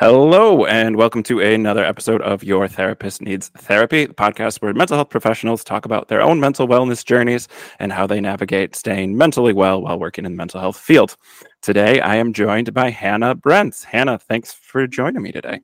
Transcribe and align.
Hello, 0.00 0.64
and 0.64 0.94
welcome 0.94 1.24
to 1.24 1.40
another 1.40 1.84
episode 1.84 2.22
of 2.22 2.44
Your 2.44 2.68
Therapist 2.68 3.20
Needs 3.20 3.48
Therapy, 3.48 4.06
the 4.06 4.14
podcast 4.14 4.62
where 4.62 4.72
mental 4.72 4.96
health 4.96 5.10
professionals 5.10 5.64
talk 5.64 5.84
about 5.84 6.06
their 6.06 6.22
own 6.22 6.38
mental 6.38 6.68
wellness 6.68 7.04
journeys 7.04 7.48
and 7.80 7.92
how 7.92 8.06
they 8.06 8.20
navigate 8.20 8.76
staying 8.76 9.16
mentally 9.16 9.52
well 9.52 9.82
while 9.82 9.98
working 9.98 10.24
in 10.24 10.30
the 10.30 10.36
mental 10.36 10.60
health 10.60 10.78
field. 10.78 11.16
Today, 11.62 11.98
I 11.98 12.14
am 12.14 12.32
joined 12.32 12.72
by 12.72 12.90
Hannah 12.90 13.34
Brents. 13.34 13.82
Hannah, 13.82 14.20
thanks 14.20 14.52
for 14.52 14.86
joining 14.86 15.20
me 15.20 15.32
today. 15.32 15.62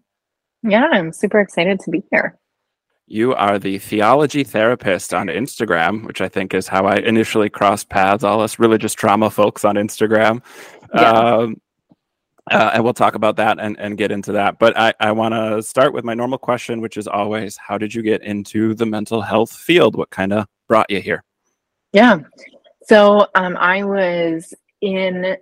Yeah, 0.64 0.88
I'm 0.90 1.12
super 1.12 1.38
excited 1.38 1.78
to 1.84 1.92
be 1.92 2.02
here. 2.10 2.36
You 3.06 3.36
are 3.36 3.60
the 3.60 3.78
theology 3.78 4.42
therapist 4.42 5.14
on 5.14 5.28
Instagram, 5.28 6.04
which 6.08 6.20
I 6.20 6.28
think 6.28 6.54
is 6.54 6.66
how 6.66 6.86
I 6.86 6.96
initially 6.96 7.50
crossed 7.50 7.88
paths, 7.88 8.24
all 8.24 8.40
us 8.40 8.58
religious 8.58 8.94
trauma 8.94 9.30
folks 9.30 9.64
on 9.64 9.76
Instagram. 9.76 10.42
Yeah. 10.92 11.10
Um, 11.12 11.60
uh, 12.50 12.72
and 12.74 12.84
we'll 12.84 12.92
talk 12.92 13.14
about 13.14 13.36
that 13.36 13.58
and, 13.58 13.78
and 13.78 13.96
get 13.96 14.12
into 14.12 14.32
that. 14.32 14.58
But 14.58 14.76
I, 14.76 14.92
I 15.00 15.12
want 15.12 15.34
to 15.34 15.62
start 15.62 15.92
with 15.94 16.04
my 16.04 16.14
normal 16.14 16.38
question, 16.38 16.80
which 16.80 16.96
is 16.96 17.08
always 17.08 17.56
how 17.56 17.78
did 17.78 17.94
you 17.94 18.02
get 18.02 18.22
into 18.22 18.74
the 18.74 18.86
mental 18.86 19.22
health 19.22 19.52
field? 19.52 19.96
What 19.96 20.10
kind 20.10 20.32
of 20.32 20.46
brought 20.68 20.90
you 20.90 21.00
here? 21.00 21.24
Yeah. 21.92 22.20
So 22.86 23.28
um, 23.34 23.56
I 23.56 23.84
was 23.84 24.52
in, 24.82 25.36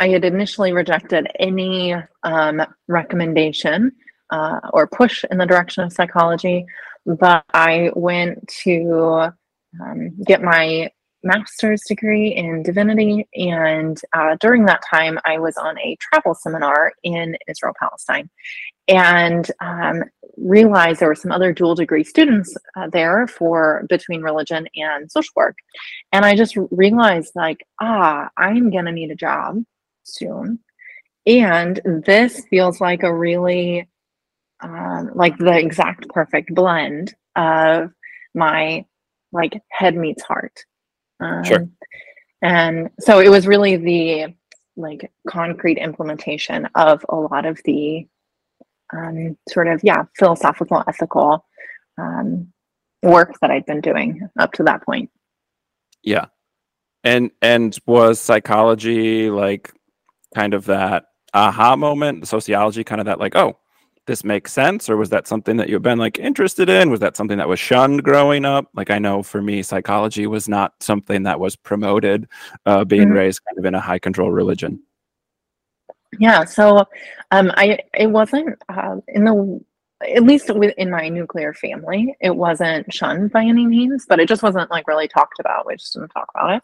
I 0.00 0.08
had 0.08 0.24
initially 0.24 0.72
rejected 0.72 1.28
any 1.38 1.94
um, 2.22 2.62
recommendation 2.88 3.92
uh, 4.30 4.60
or 4.72 4.86
push 4.86 5.24
in 5.30 5.38
the 5.38 5.46
direction 5.46 5.84
of 5.84 5.92
psychology, 5.92 6.64
but 7.04 7.44
I 7.52 7.90
went 7.94 8.48
to 8.64 9.30
um, 9.80 10.10
get 10.24 10.42
my 10.42 10.90
master's 11.26 11.82
degree 11.82 12.28
in 12.34 12.62
divinity. 12.62 13.28
And 13.34 14.00
uh, 14.12 14.36
during 14.40 14.64
that 14.66 14.82
time, 14.88 15.18
I 15.24 15.38
was 15.38 15.56
on 15.56 15.78
a 15.78 15.96
travel 16.00 16.34
seminar 16.34 16.92
in 17.02 17.36
Israel, 17.48 17.74
Palestine, 17.78 18.30
and 18.88 19.50
um, 19.60 20.04
realized 20.36 21.00
there 21.00 21.08
were 21.08 21.14
some 21.14 21.32
other 21.32 21.52
dual 21.52 21.74
degree 21.74 22.04
students 22.04 22.56
uh, 22.76 22.88
there 22.88 23.26
for 23.26 23.84
between 23.88 24.22
religion 24.22 24.68
and 24.76 25.10
social 25.10 25.32
work. 25.36 25.56
And 26.12 26.24
I 26.24 26.36
just 26.36 26.56
realized, 26.70 27.32
like, 27.34 27.66
ah, 27.80 28.28
I'm 28.36 28.70
going 28.70 28.84
to 28.86 28.92
need 28.92 29.10
a 29.10 29.16
job 29.16 29.62
soon. 30.04 30.60
And 31.26 31.80
this 32.06 32.44
feels 32.48 32.80
like 32.80 33.02
a 33.02 33.14
really, 33.14 33.88
um, 34.60 35.10
like 35.14 35.36
the 35.38 35.58
exact 35.58 36.08
perfect 36.10 36.54
blend 36.54 37.14
of 37.34 37.90
my 38.34 38.84
like 39.32 39.60
head 39.70 39.96
meets 39.96 40.22
heart 40.22 40.64
um, 41.20 41.44
sure. 41.44 41.68
And 42.42 42.90
so 43.00 43.20
it 43.20 43.28
was 43.28 43.46
really 43.46 43.76
the 43.76 44.34
like 44.76 45.10
concrete 45.28 45.78
implementation 45.78 46.68
of 46.74 47.04
a 47.08 47.16
lot 47.16 47.46
of 47.46 47.58
the 47.64 48.06
um, 48.92 49.36
sort 49.48 49.68
of 49.68 49.80
yeah 49.82 50.04
philosophical 50.16 50.84
ethical 50.86 51.44
um, 51.98 52.52
work 53.02 53.32
that 53.40 53.50
I'd 53.50 53.66
been 53.66 53.80
doing 53.80 54.28
up 54.38 54.52
to 54.54 54.62
that 54.64 54.82
point. 54.84 55.10
Yeah, 56.02 56.26
and 57.02 57.30
and 57.42 57.76
was 57.86 58.20
psychology 58.20 59.30
like 59.30 59.72
kind 60.34 60.54
of 60.54 60.66
that 60.66 61.06
aha 61.32 61.76
moment? 61.76 62.28
Sociology 62.28 62.84
kind 62.84 63.00
of 63.00 63.06
that 63.06 63.18
like 63.18 63.34
oh 63.34 63.58
this 64.06 64.24
makes 64.24 64.52
sense 64.52 64.88
or 64.88 64.96
was 64.96 65.10
that 65.10 65.26
something 65.26 65.56
that 65.56 65.68
you've 65.68 65.82
been 65.82 65.98
like 65.98 66.18
interested 66.18 66.68
in? 66.68 66.90
Was 66.90 67.00
that 67.00 67.16
something 67.16 67.38
that 67.38 67.48
was 67.48 67.60
shunned 67.60 68.02
growing 68.02 68.44
up? 68.44 68.68
Like 68.74 68.90
i 68.90 68.98
know 68.98 69.22
for 69.22 69.42
me 69.42 69.62
psychology 69.62 70.26
was 70.26 70.48
not 70.48 70.74
something 70.80 71.24
that 71.24 71.38
was 71.38 71.56
promoted 71.56 72.28
uh, 72.64 72.84
being 72.84 73.08
mm-hmm. 73.08 73.12
raised 73.12 73.40
kind 73.44 73.58
of 73.58 73.64
in 73.64 73.74
a 73.74 73.80
high 73.80 73.98
control 73.98 74.30
religion. 74.30 74.80
Yeah 76.18 76.44
so 76.44 76.84
um 77.30 77.52
i 77.56 77.78
it 77.94 78.06
wasn't 78.08 78.56
uh, 78.68 78.96
in 79.08 79.24
the 79.24 79.60
at 80.14 80.22
least 80.22 80.50
in 80.50 80.90
my 80.90 81.08
nuclear 81.08 81.54
family 81.54 82.14
it 82.20 82.36
wasn't 82.36 82.92
shunned 82.92 83.32
by 83.32 83.42
any 83.42 83.66
means 83.66 84.04
but 84.06 84.20
it 84.20 84.28
just 84.28 84.42
wasn't 84.42 84.70
like 84.70 84.86
really 84.86 85.08
talked 85.08 85.40
about. 85.40 85.66
We 85.66 85.76
just 85.76 85.94
didn't 85.94 86.10
talk 86.10 86.28
about 86.34 86.54
it 86.54 86.62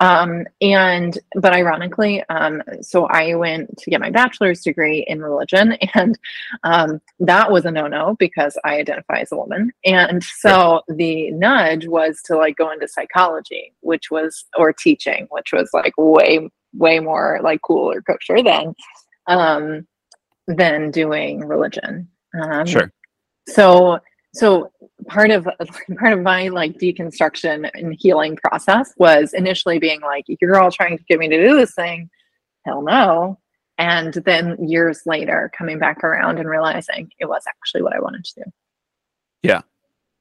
um, 0.00 0.46
and 0.62 1.18
but 1.36 1.52
ironically, 1.52 2.24
um, 2.30 2.62
so 2.80 3.04
I 3.06 3.34
went 3.34 3.76
to 3.78 3.90
get 3.90 4.00
my 4.00 4.10
bachelor's 4.10 4.62
degree 4.62 5.04
in 5.06 5.22
religion, 5.22 5.72
and 5.94 6.18
um, 6.64 7.00
that 7.20 7.52
was 7.52 7.66
a 7.66 7.70
no-no 7.70 8.16
because 8.18 8.58
I 8.64 8.76
identify 8.76 9.20
as 9.20 9.32
a 9.32 9.36
woman. 9.36 9.72
And 9.84 10.24
so 10.24 10.82
the 10.88 11.30
nudge 11.32 11.86
was 11.86 12.20
to 12.24 12.36
like 12.36 12.56
go 12.56 12.70
into 12.70 12.88
psychology, 12.88 13.74
which 13.80 14.10
was 14.10 14.46
or 14.56 14.72
teaching, 14.72 15.26
which 15.30 15.52
was 15.52 15.68
like 15.74 15.94
way 15.98 16.48
way 16.72 17.00
more 17.00 17.40
like 17.42 17.60
cool 17.62 17.90
or 17.90 18.00
kosher 18.00 18.42
than 18.42 18.74
um, 19.26 19.86
than 20.46 20.90
doing 20.90 21.40
religion. 21.40 22.08
Um, 22.40 22.64
sure. 22.64 22.92
So 23.48 24.00
so 24.34 24.70
part 25.06 25.30
of 25.30 25.48
part 25.98 26.12
of 26.12 26.20
my 26.20 26.48
like 26.48 26.78
deconstruction 26.78 27.70
and 27.74 27.96
healing 27.98 28.36
process 28.36 28.92
was 28.96 29.32
initially 29.32 29.78
being 29.78 30.00
like 30.00 30.24
you're 30.28 30.60
all 30.60 30.70
trying 30.70 30.96
to 30.96 31.04
get 31.04 31.18
me 31.18 31.28
to 31.28 31.46
do 31.46 31.56
this 31.56 31.74
thing. 31.74 32.08
Hell 32.64 32.82
no. 32.82 33.38
And 33.78 34.12
then 34.12 34.68
years 34.68 35.02
later 35.06 35.50
coming 35.56 35.78
back 35.78 36.04
around 36.04 36.38
and 36.38 36.48
realizing 36.48 37.10
it 37.18 37.26
was 37.26 37.42
actually 37.48 37.82
what 37.82 37.94
i 37.94 38.00
wanted 38.00 38.24
to 38.24 38.44
do. 38.44 38.52
Yeah. 39.42 39.62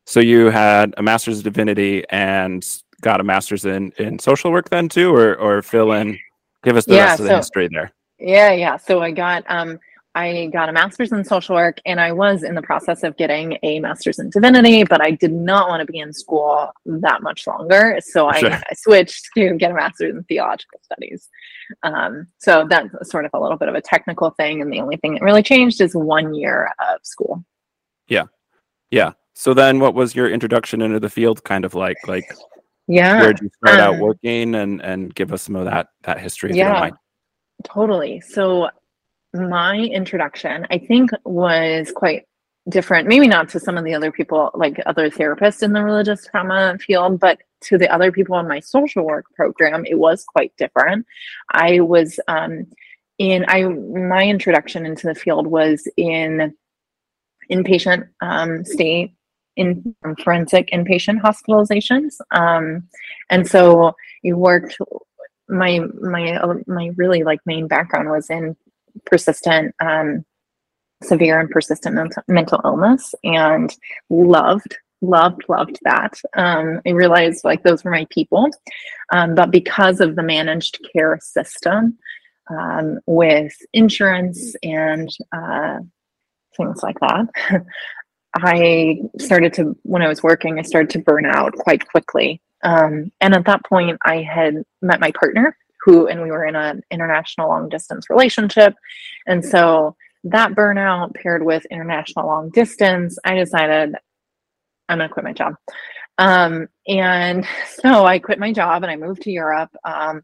So 0.06 0.22
you 0.22 0.46
had 0.46 0.94
a 0.98 1.04
master's 1.04 1.40
of 1.40 1.44
divinity 1.44 2.06
and 2.10 2.66
got 3.02 3.22
a 3.22 3.24
master's 3.24 3.66
in 3.66 3.92
in 3.98 4.18
social 4.18 4.52
work 4.52 4.70
then 4.70 4.90
too 4.90 5.14
or 5.14 5.36
or 5.36 5.62
fill 5.62 5.92
in? 5.92 6.18
Give 6.64 6.76
us 6.76 6.86
the 6.86 6.96
yeah, 6.96 7.06
rest 7.06 7.20
of 7.20 7.26
the 7.28 7.36
history 7.36 7.70
there. 7.72 7.92
Yeah 8.18 8.54
yeah. 8.54 8.78
So 8.78 9.02
i 9.02 9.12
got 9.12 9.44
um 9.48 9.80
I 10.16 10.48
got 10.52 10.70
a 10.70 10.74
master's 10.74 11.12
in 11.12 11.24
social 11.24 11.56
work 11.56 11.80
and 11.86 12.02
I 12.02 12.12
was 12.12 12.44
in 12.44 12.56
the 12.56 12.62
process 12.62 13.04
of 13.04 13.16
getting 13.16 13.58
a 13.62 13.80
master's 13.80 14.18
in 14.18 14.32
divinity, 14.32 14.84
but 14.84 15.02
I 15.02 15.12
did 15.12 15.32
not 15.32 15.70
want 15.70 15.86
to 15.86 15.92
be 15.92 16.00
in 16.00 16.14
school 16.14 16.72
that 16.86 17.22
much 17.22 17.46
longer. 17.46 18.00
So 18.04 18.32
sure. 18.34 18.52
I, 18.52 18.64
I, 18.70 18.74
switched 18.74 19.30
to 19.36 19.56
get 19.56 19.72
a 19.72 19.74
master's 19.74 20.16
in 20.16 20.24
theological 20.24 20.80
studies. 20.82 21.30
Um, 21.84 22.28
so 22.40 22.66
that's 22.68 22.90
sort 23.10 23.26
of 23.26 23.32
a 23.36 23.40
little 23.40 23.58
bit 23.58 23.70
of 23.70 23.76
a 23.76 23.82
technical 23.82 24.32
thing. 24.32 24.62
And 24.62 24.74
the 24.74 24.82
only 24.82 24.98
thing 24.98 25.14
that 25.14 25.22
really 25.22 25.44
changed 25.44 25.80
is 25.80 25.94
one 25.94 26.34
year 26.34 26.72
of 26.80 27.00
school. 27.04 27.46
Yeah. 28.08 28.26
Yeah. 28.90 29.14
So 29.36 29.54
then 29.54 29.80
what 29.80 29.94
was 29.94 30.16
your 30.16 30.30
introduction 30.30 30.82
into 30.82 31.00
the 31.00 31.10
field 31.10 31.44
kind 31.44 31.66
of 31.66 31.76
like? 31.76 31.98
Like, 32.08 32.34
yeah. 32.88 33.22
Where 33.22 33.34
did 33.34 33.44
you 33.44 33.52
start 33.64 33.80
um, 33.80 33.94
out 33.94 34.02
working 34.02 34.56
and, 34.56 34.82
and 34.82 35.14
give 35.14 35.32
us 35.32 35.44
some 35.44 35.56
of 35.56 35.66
that, 35.66 35.90
that 36.04 36.20
history? 36.20 36.56
yeah. 36.56 36.90
Totally. 37.66 38.22
So 38.22 38.70
my 39.34 39.78
introduction, 39.78 40.66
I 40.70 40.80
think, 40.80 41.12
was 41.24 41.92
quite 41.92 42.26
different. 42.68 43.08
Maybe 43.08 43.28
not 43.28 43.50
to 43.50 43.60
some 43.60 43.78
of 43.78 43.84
the 43.84 43.94
other 43.94 44.12
people, 44.12 44.52
like 44.54 44.80
other 44.86 45.10
therapists 45.10 45.64
in 45.64 45.74
the 45.74 45.84
religious 45.84 46.26
trauma 46.26 46.78
field, 46.80 47.20
but 47.20 47.40
to 47.62 47.78
the 47.78 47.92
other 47.94 48.12
people 48.12 48.38
in 48.40 48.48
my 48.48 48.60
social 48.60 49.06
work 49.06 49.26
program, 49.36 49.86
it 49.86 49.98
was 49.98 50.24
quite 50.24 50.54
different. 50.58 51.06
I 51.52 51.80
was 51.82 52.20
um, 52.28 52.68
in 53.18 53.46
I 53.48 53.64
my 53.64 54.24
introduction 54.24 54.86
into 54.86 55.08
the 55.08 55.16
field 55.16 55.48
was 55.48 55.88
in 55.98 56.54
inpatient 57.52 58.08
um, 58.22 58.64
state 58.64 59.14
in 59.56 59.96
forensic 60.24 60.70
inpatient 60.72 61.22
hospitalizations, 61.22 62.16
um, 62.32 62.88
and 63.30 63.48
so 63.48 63.94
you 64.24 64.38
worked 64.38 64.78
my 65.50 65.80
my 66.02 66.40
my 66.68 66.92
really 66.96 67.24
like 67.24 67.40
main 67.46 67.68
background 67.68 68.10
was 68.10 68.30
in 68.30 68.56
persistent, 69.06 69.76
um, 69.82 70.26
severe 71.04 71.40
and 71.40 71.50
persistent 71.50 72.14
mental, 72.28 72.62
illness 72.64 73.14
and 73.24 73.76
loved 74.10 74.78
loved 75.02 75.44
loved 75.48 75.80
that. 75.84 76.20
Um, 76.36 76.82
i 76.86 76.90
realized 76.90 77.46
like 77.46 77.64
those 77.64 77.84
were 77.84 77.92
my 77.92 78.06
people. 78.10 78.50
Um, 79.14 79.34
but 79.34 79.50
because 79.52 80.02
of 80.02 80.16
the 80.16 80.24
managed 80.24 80.80
care 80.92 81.18
system 81.22 81.98
um, 82.50 83.00
with 83.06 83.54
insurance 83.74 84.56
and 84.62 85.10
uh, 85.32 85.80
things 86.58 86.84
like 86.84 87.00
that 87.00 87.28
i 88.36 89.00
started 89.20 89.54
to 89.54 89.76
when 89.84 90.02
i 90.02 90.08
was 90.08 90.22
working 90.22 90.60
i 90.60 90.62
started 90.62 90.90
to 90.90 91.00
burn 91.00 91.26
out 91.26 91.54
quite 91.54 91.88
quickly. 91.88 92.42
Um, 92.62 93.12
and 93.22 93.34
at 93.34 93.46
that 93.46 93.64
point 93.64 93.98
i 94.04 94.18
had 94.18 94.64
met 94.82 95.00
my 95.00 95.12
partner 95.12 95.56
who 95.82 96.08
and 96.08 96.22
we 96.22 96.32
were 96.32 96.46
in 96.46 96.56
an 96.56 96.82
international 96.92 97.50
long 97.50 97.70
distance 97.70 98.10
relationship. 98.10 98.74
And 99.28 99.44
so 99.44 99.96
that 100.24 100.52
burnout 100.52 101.14
paired 101.16 101.46
with 101.46 101.66
international 101.72 102.28
long 102.28 102.50
distance 102.50 103.18
i 103.24 103.36
decided 103.36 103.96
i'm 104.90 104.98
going 104.98 105.08
to 105.08 105.14
quit 105.14 105.24
my 105.24 105.34
job. 105.34 105.56
Um, 106.18 106.68
and 106.88 107.46
so 107.82 108.06
i 108.06 108.20
quit 108.20 108.40
my 108.40 108.52
job 108.52 108.84
and 108.84 108.92
i 108.92 108.96
moved 108.96 109.22
to 109.24 109.32
europe 109.32 109.72
um, 109.84 110.22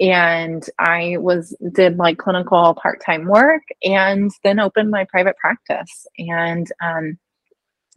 and 0.00 0.68
i 0.78 1.16
was 1.18 1.56
did 1.72 1.96
like 1.98 2.18
clinical 2.18 2.74
part-time 2.74 3.26
work 3.26 3.62
and 3.82 4.30
then 4.44 4.60
opened 4.60 4.90
my 4.90 5.04
private 5.04 5.36
practice. 5.36 6.06
And 6.18 6.70
um, 6.82 7.18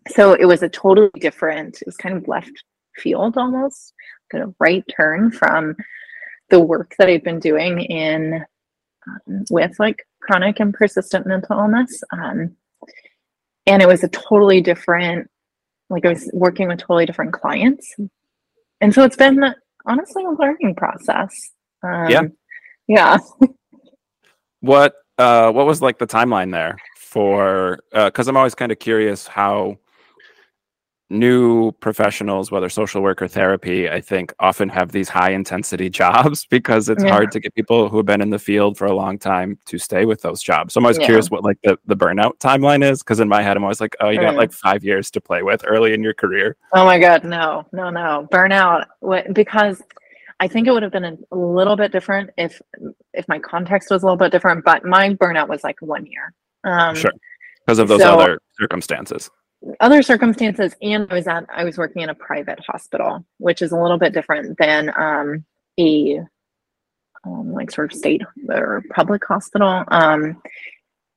so 0.08 0.34
it 0.34 0.46
was 0.46 0.64
a 0.64 0.70
totally 0.70 1.10
different 1.20 1.82
it 1.82 1.86
was 1.86 1.98
kind 1.98 2.16
of 2.16 2.28
left 2.28 2.64
field 2.96 3.38
almost 3.38 3.94
kind 4.32 4.44
of 4.44 4.54
right 4.60 4.84
turn 4.96 5.32
from 5.32 5.76
the 6.50 6.60
work 6.60 6.96
that 6.98 7.10
I've 7.10 7.24
been 7.24 7.40
doing 7.40 7.80
in 7.82 8.46
um, 9.08 9.46
with 9.50 9.72
like 9.80 10.06
chronic 10.22 10.60
and 10.60 10.74
persistent 10.74 11.26
mental 11.26 11.60
illness. 11.60 12.04
Um, 12.12 12.56
and 13.66 13.82
it 13.82 13.88
was 13.88 14.04
a 14.04 14.10
totally 14.10 14.62
different, 14.62 15.30
like 15.90 16.06
I 16.06 16.10
was 16.10 16.30
working 16.34 16.68
with 16.68 16.80
totally 16.80 17.06
different 17.06 17.34
clients. 17.34 17.96
And 18.82 18.94
so 18.94 19.04
it's 19.04 19.16
been 19.16 19.54
honestly 19.86 20.24
a 20.24 20.32
learning 20.32 20.76
process. 20.76 21.52
Um, 21.84 22.10
Yeah. 22.10 22.24
Yeah. 22.88 23.18
What 24.62 24.96
uh 25.18 25.54
what 25.54 25.66
was 25.66 25.82
like 25.82 26.00
the 26.00 26.06
timeline 26.06 26.52
there 26.52 26.78
for 26.98 27.80
because 27.94 28.28
I'm 28.28 28.36
always 28.36 28.56
kind 28.56 28.74
of 28.74 28.80
curious 28.80 29.26
how 29.26 29.78
new 31.10 31.72
professionals, 31.74 32.52
whether 32.52 32.70
social 32.70 33.02
work 33.02 33.22
or 33.22 33.28
therapy, 33.28 33.90
I 33.90 34.00
think 34.00 34.34
often 34.40 34.70
have 34.70 34.92
these 34.92 35.10
high 35.10 35.32
intensity 35.32 35.90
jobs 36.02 36.46
because 36.46 36.88
it's 36.90 37.04
Yeah. 37.04 37.12
hard 37.12 37.32
to 37.32 37.40
get 37.40 37.56
people 37.56 37.90
who 37.90 37.98
have 37.98 38.06
been 38.06 38.22
in 38.22 38.30
the 38.30 38.40
field 38.40 38.78
for 38.78 38.86
a 38.86 38.94
long 38.96 39.18
time 39.18 39.58
to 39.66 39.78
stay 39.78 40.06
with 40.06 40.22
those 40.22 40.42
jobs. 40.42 40.74
So 40.74 40.80
I'm 40.80 40.86
always 40.86 41.00
Yeah. 41.00 41.06
curious 41.08 41.32
what 41.32 41.44
like 41.44 41.58
the, 41.64 41.80
the 41.86 41.96
burnout 41.96 42.38
timeline 42.40 42.84
is 42.90 43.02
because 43.02 43.20
in 43.20 43.28
my 43.28 43.42
head 43.42 43.58
I'm 43.58 43.64
always 43.64 43.82
like, 43.82 43.96
oh, 44.02 44.10
you 44.10 44.20
got 44.20 44.36
Mm. 44.36 44.38
like 44.38 44.52
five 44.54 44.84
years 44.84 45.10
to 45.12 45.22
play 45.22 45.42
with 45.42 45.64
early 45.66 45.94
in 45.94 46.04
your 46.04 46.14
career. 46.14 46.56
Oh 46.74 46.86
my 46.86 47.00
God, 47.00 47.24
no, 47.24 47.66
no, 47.72 47.90
no. 47.90 48.28
Burnout 48.32 48.86
because 49.34 49.82
I 50.40 50.48
think 50.48 50.68
it 50.68 50.72
would 50.72 50.84
have 50.84 50.92
been 50.92 51.06
a, 51.06 51.18
a 51.32 51.36
little 51.38 51.76
bit 51.76 51.92
different 51.92 52.30
if 52.38 52.62
if 53.14 53.28
my 53.28 53.40
context 53.40 53.90
was 53.92 54.04
a 54.04 54.06
little 54.06 54.16
bit 54.18 54.32
different, 54.32 54.64
but 54.64 54.86
my 54.86 55.10
burnout 55.16 55.50
was 55.50 55.64
like 55.64 55.76
one 55.82 56.06
year. 56.06 56.34
Um, 56.64 56.96
Sure. 56.96 57.12
Because 57.66 57.80
of 57.80 57.88
those 57.88 58.02
so- 58.02 58.18
other 58.20 58.40
circumstances. 58.60 59.30
Other 59.80 60.02
circumstances, 60.02 60.74
and 60.82 61.08
I 61.10 61.14
was 61.14 61.28
at 61.28 61.46
I 61.54 61.64
was 61.66 61.78
working 61.78 62.02
in 62.02 62.10
a 62.10 62.16
private 62.16 62.60
hospital, 62.66 63.26
which 63.40 63.62
is 63.62 63.72
a 63.72 63.78
little 63.78 63.98
bit 63.98 64.14
different 64.14 64.58
than 64.58 64.90
um, 64.98 65.46
a 65.80 66.22
um, 67.26 67.52
like 67.52 67.70
sort 67.72 67.92
of 67.92 67.98
state 67.98 68.22
or 68.48 68.82
public 68.94 69.26
hospital. 69.26 69.84
Um, 69.90 70.42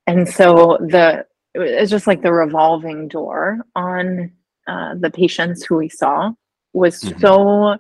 and 0.06 0.28
so 0.28 0.78
the 0.80 1.24
it's 1.54 1.90
just 1.90 2.06
like 2.06 2.22
the 2.22 2.32
revolving 2.32 3.08
door 3.08 3.60
on 3.76 4.32
uh, 4.66 4.94
the 4.98 5.10
patients 5.10 5.64
who 5.64 5.76
we 5.76 5.88
saw 5.88 6.32
was 6.72 7.02
Mhm. 7.02 7.20
so 7.20 7.78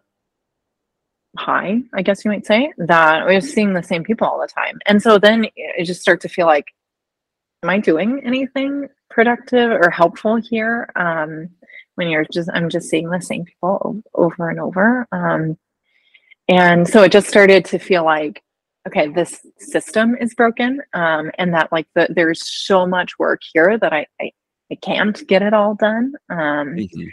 high, 1.38 1.80
I 1.94 2.02
guess 2.02 2.24
you 2.24 2.30
might 2.30 2.46
say, 2.46 2.72
that 2.76 3.26
we 3.26 3.34
were 3.34 3.40
seeing 3.40 3.72
the 3.72 3.82
same 3.82 4.04
people 4.04 4.26
all 4.28 4.40
the 4.40 4.46
time. 4.46 4.78
And 4.86 5.02
so 5.02 5.18
then 5.18 5.46
it 5.56 5.84
just 5.84 6.02
start 6.02 6.20
to 6.20 6.28
feel 6.28 6.46
like, 6.46 6.66
am 7.62 7.70
I 7.70 7.78
doing 7.78 8.20
anything 8.24 8.88
productive 9.12 9.70
or 9.70 9.90
helpful 9.90 10.36
here? 10.36 10.88
Um, 10.96 11.50
when 11.96 12.08
you're 12.08 12.26
just, 12.32 12.48
I'm 12.54 12.68
just 12.70 12.88
seeing 12.88 13.10
the 13.10 13.20
same 13.20 13.44
people 13.44 14.02
over 14.14 14.48
and 14.50 14.58
over. 14.58 15.06
Um, 15.12 15.58
and 16.48 16.88
so 16.88 17.02
it 17.02 17.12
just 17.12 17.28
started 17.28 17.64
to 17.66 17.78
feel 17.78 18.04
like, 18.04 18.42
okay, 18.88 19.08
this 19.08 19.40
system 19.58 20.16
is 20.20 20.34
broken, 20.34 20.80
um, 20.94 21.30
and 21.38 21.54
that 21.54 21.70
like 21.70 21.86
the, 21.94 22.08
there's 22.10 22.42
so 22.66 22.86
much 22.86 23.18
work 23.18 23.40
here 23.52 23.78
that 23.78 23.92
I, 23.92 24.06
I, 24.20 24.30
I 24.72 24.74
can't 24.76 25.24
get 25.28 25.42
it 25.42 25.54
all 25.54 25.74
done. 25.74 26.14
Um, 26.30 26.76
Mhm. 26.76 27.08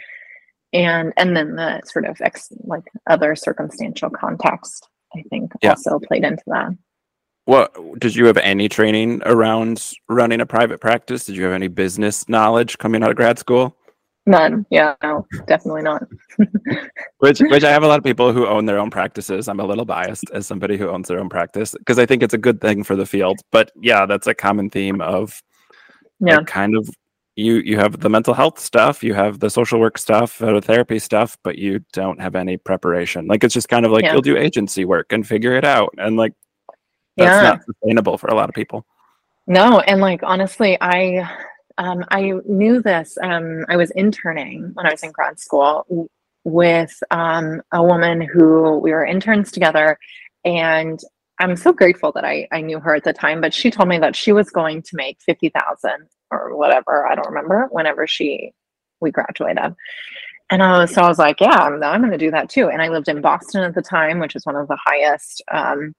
and 0.72 1.12
and 1.16 1.36
then 1.36 1.56
the 1.56 1.80
sort 1.84 2.06
of 2.06 2.20
ex 2.20 2.48
like 2.64 2.84
other 3.08 3.34
circumstantial 3.34 4.08
context 4.08 4.88
i 5.16 5.22
think 5.28 5.50
Yeah. 5.62 5.70
also 5.70 5.98
played 5.98 6.22
into 6.24 6.44
that 6.46 6.70
What 7.46 7.74
did 7.98 8.14
you 8.14 8.26
have 8.26 8.36
any 8.38 8.68
training 8.68 9.22
around 9.24 9.92
running 10.08 10.40
a 10.40 10.46
private 10.46 10.80
practice? 10.80 11.24
Did 11.24 11.36
you 11.36 11.44
have 11.44 11.52
any 11.52 11.68
business 11.68 12.28
knowledge 12.28 12.78
coming 12.78 13.02
out 13.02 13.10
of 13.10 13.16
grad 13.16 13.38
school? 13.38 13.76
none 14.26 14.66
yeah 14.70 14.94
no 15.02 15.26
definitely 15.46 15.80
not 15.80 16.02
Which, 17.18 17.40
which 17.40 17.64
I 17.64 17.70
have 17.70 17.82
a 17.82 17.88
lot 17.88 17.98
of 17.98 18.04
people 18.04 18.32
who 18.32 18.46
own 18.46 18.66
their 18.66 18.78
own 18.78 18.90
practices. 18.90 19.48
I'm 19.48 19.60
a 19.60 19.64
little 19.64 19.86
biased 19.86 20.24
as 20.32 20.46
somebody 20.46 20.76
who 20.76 20.88
owns 20.88 21.08
their 21.08 21.18
own 21.18 21.30
practice 21.30 21.74
because 21.78 21.98
I 21.98 22.04
think 22.06 22.22
it's 22.22 22.34
a 22.34 22.38
good 22.38 22.60
thing 22.60 22.84
for 22.84 22.94
the 22.96 23.06
field. 23.06 23.40
But 23.50 23.72
yeah, 23.80 24.04
that's 24.06 24.26
a 24.26 24.34
common 24.34 24.68
theme 24.70 25.00
of 25.00 25.42
yeah 26.20 26.36
like 26.36 26.46
kind 26.46 26.76
of 26.76 26.88
you 27.36 27.56
you 27.56 27.78
have 27.78 28.00
the 28.00 28.10
mental 28.10 28.34
health 28.34 28.58
stuff, 28.58 29.02
you 29.02 29.14
have 29.14 29.40
the 29.40 29.48
social 29.50 29.80
work 29.80 29.96
stuff, 29.96 30.38
the 30.38 30.60
therapy 30.60 30.98
stuff, 30.98 31.38
but 31.42 31.56
you 31.56 31.80
don't 31.94 32.20
have 32.20 32.34
any 32.36 32.58
preparation. 32.58 33.26
Like 33.26 33.42
it's 33.42 33.54
just 33.54 33.68
kind 33.70 33.86
of 33.86 33.90
like 33.92 34.04
Yeah. 34.04 34.12
you'll 34.12 34.22
do 34.22 34.36
agency 34.36 34.84
work 34.84 35.12
and 35.12 35.26
figure 35.26 35.54
it 35.56 35.64
out, 35.64 35.94
and 35.98 36.16
like 36.16 36.34
that's 37.16 37.40
yeah 37.40 37.42
not 37.42 37.64
sustainable 37.64 38.18
for 38.18 38.28
a 38.28 38.34
lot 38.34 38.48
of 38.48 38.54
people. 38.54 38.84
no 39.46 39.80
and 39.80 40.00
like 40.00 40.20
honestly 40.22 40.76
i 40.80 41.28
um 41.78 42.04
i 42.10 42.32
knew 42.46 42.80
this 42.82 43.16
um 43.22 43.64
i 43.68 43.76
was 43.76 43.90
interning 43.92 44.70
when 44.74 44.86
i 44.86 44.90
was 44.90 45.02
in 45.02 45.10
grad 45.12 45.38
school 45.38 45.84
w- 45.88 46.08
with 46.44 47.02
um 47.10 47.60
a 47.72 47.82
woman 47.82 48.20
who 48.20 48.78
we 48.78 48.92
were 48.92 49.04
interns 49.04 49.50
together 49.50 49.98
and 50.44 51.00
i'm 51.38 51.56
so 51.56 51.72
grateful 51.72 52.12
that 52.12 52.24
i 52.24 52.46
i 52.52 52.60
knew 52.60 52.80
her 52.80 52.94
at 52.94 53.04
the 53.04 53.12
time 53.12 53.40
but 53.40 53.52
she 53.54 53.70
told 53.70 53.88
me 53.88 53.98
that 53.98 54.16
she 54.16 54.32
was 54.32 54.50
going 54.50 54.82
to 54.82 54.96
make 54.96 55.18
50,000 55.20 55.90
or 56.30 56.56
whatever 56.56 57.06
i 57.06 57.14
don't 57.14 57.28
remember 57.28 57.68
whenever 57.70 58.06
she 58.06 58.52
we 59.00 59.10
graduated 59.10 59.74
and 60.50 60.62
I 60.62 60.78
was, 60.80 60.92
so 60.92 61.02
I 61.02 61.08
was 61.08 61.18
like, 61.18 61.40
yeah, 61.40 61.54
I'm, 61.54 61.82
I'm 61.82 62.00
going 62.00 62.10
to 62.10 62.18
do 62.18 62.32
that 62.32 62.48
too. 62.50 62.68
And 62.68 62.82
I 62.82 62.88
lived 62.88 63.08
in 63.08 63.20
Boston 63.20 63.62
at 63.62 63.74
the 63.74 63.82
time, 63.82 64.18
which 64.18 64.34
is 64.34 64.44
one 64.44 64.56
of 64.56 64.66
the 64.66 64.78
highest, 64.84 65.42
um, 65.52 65.94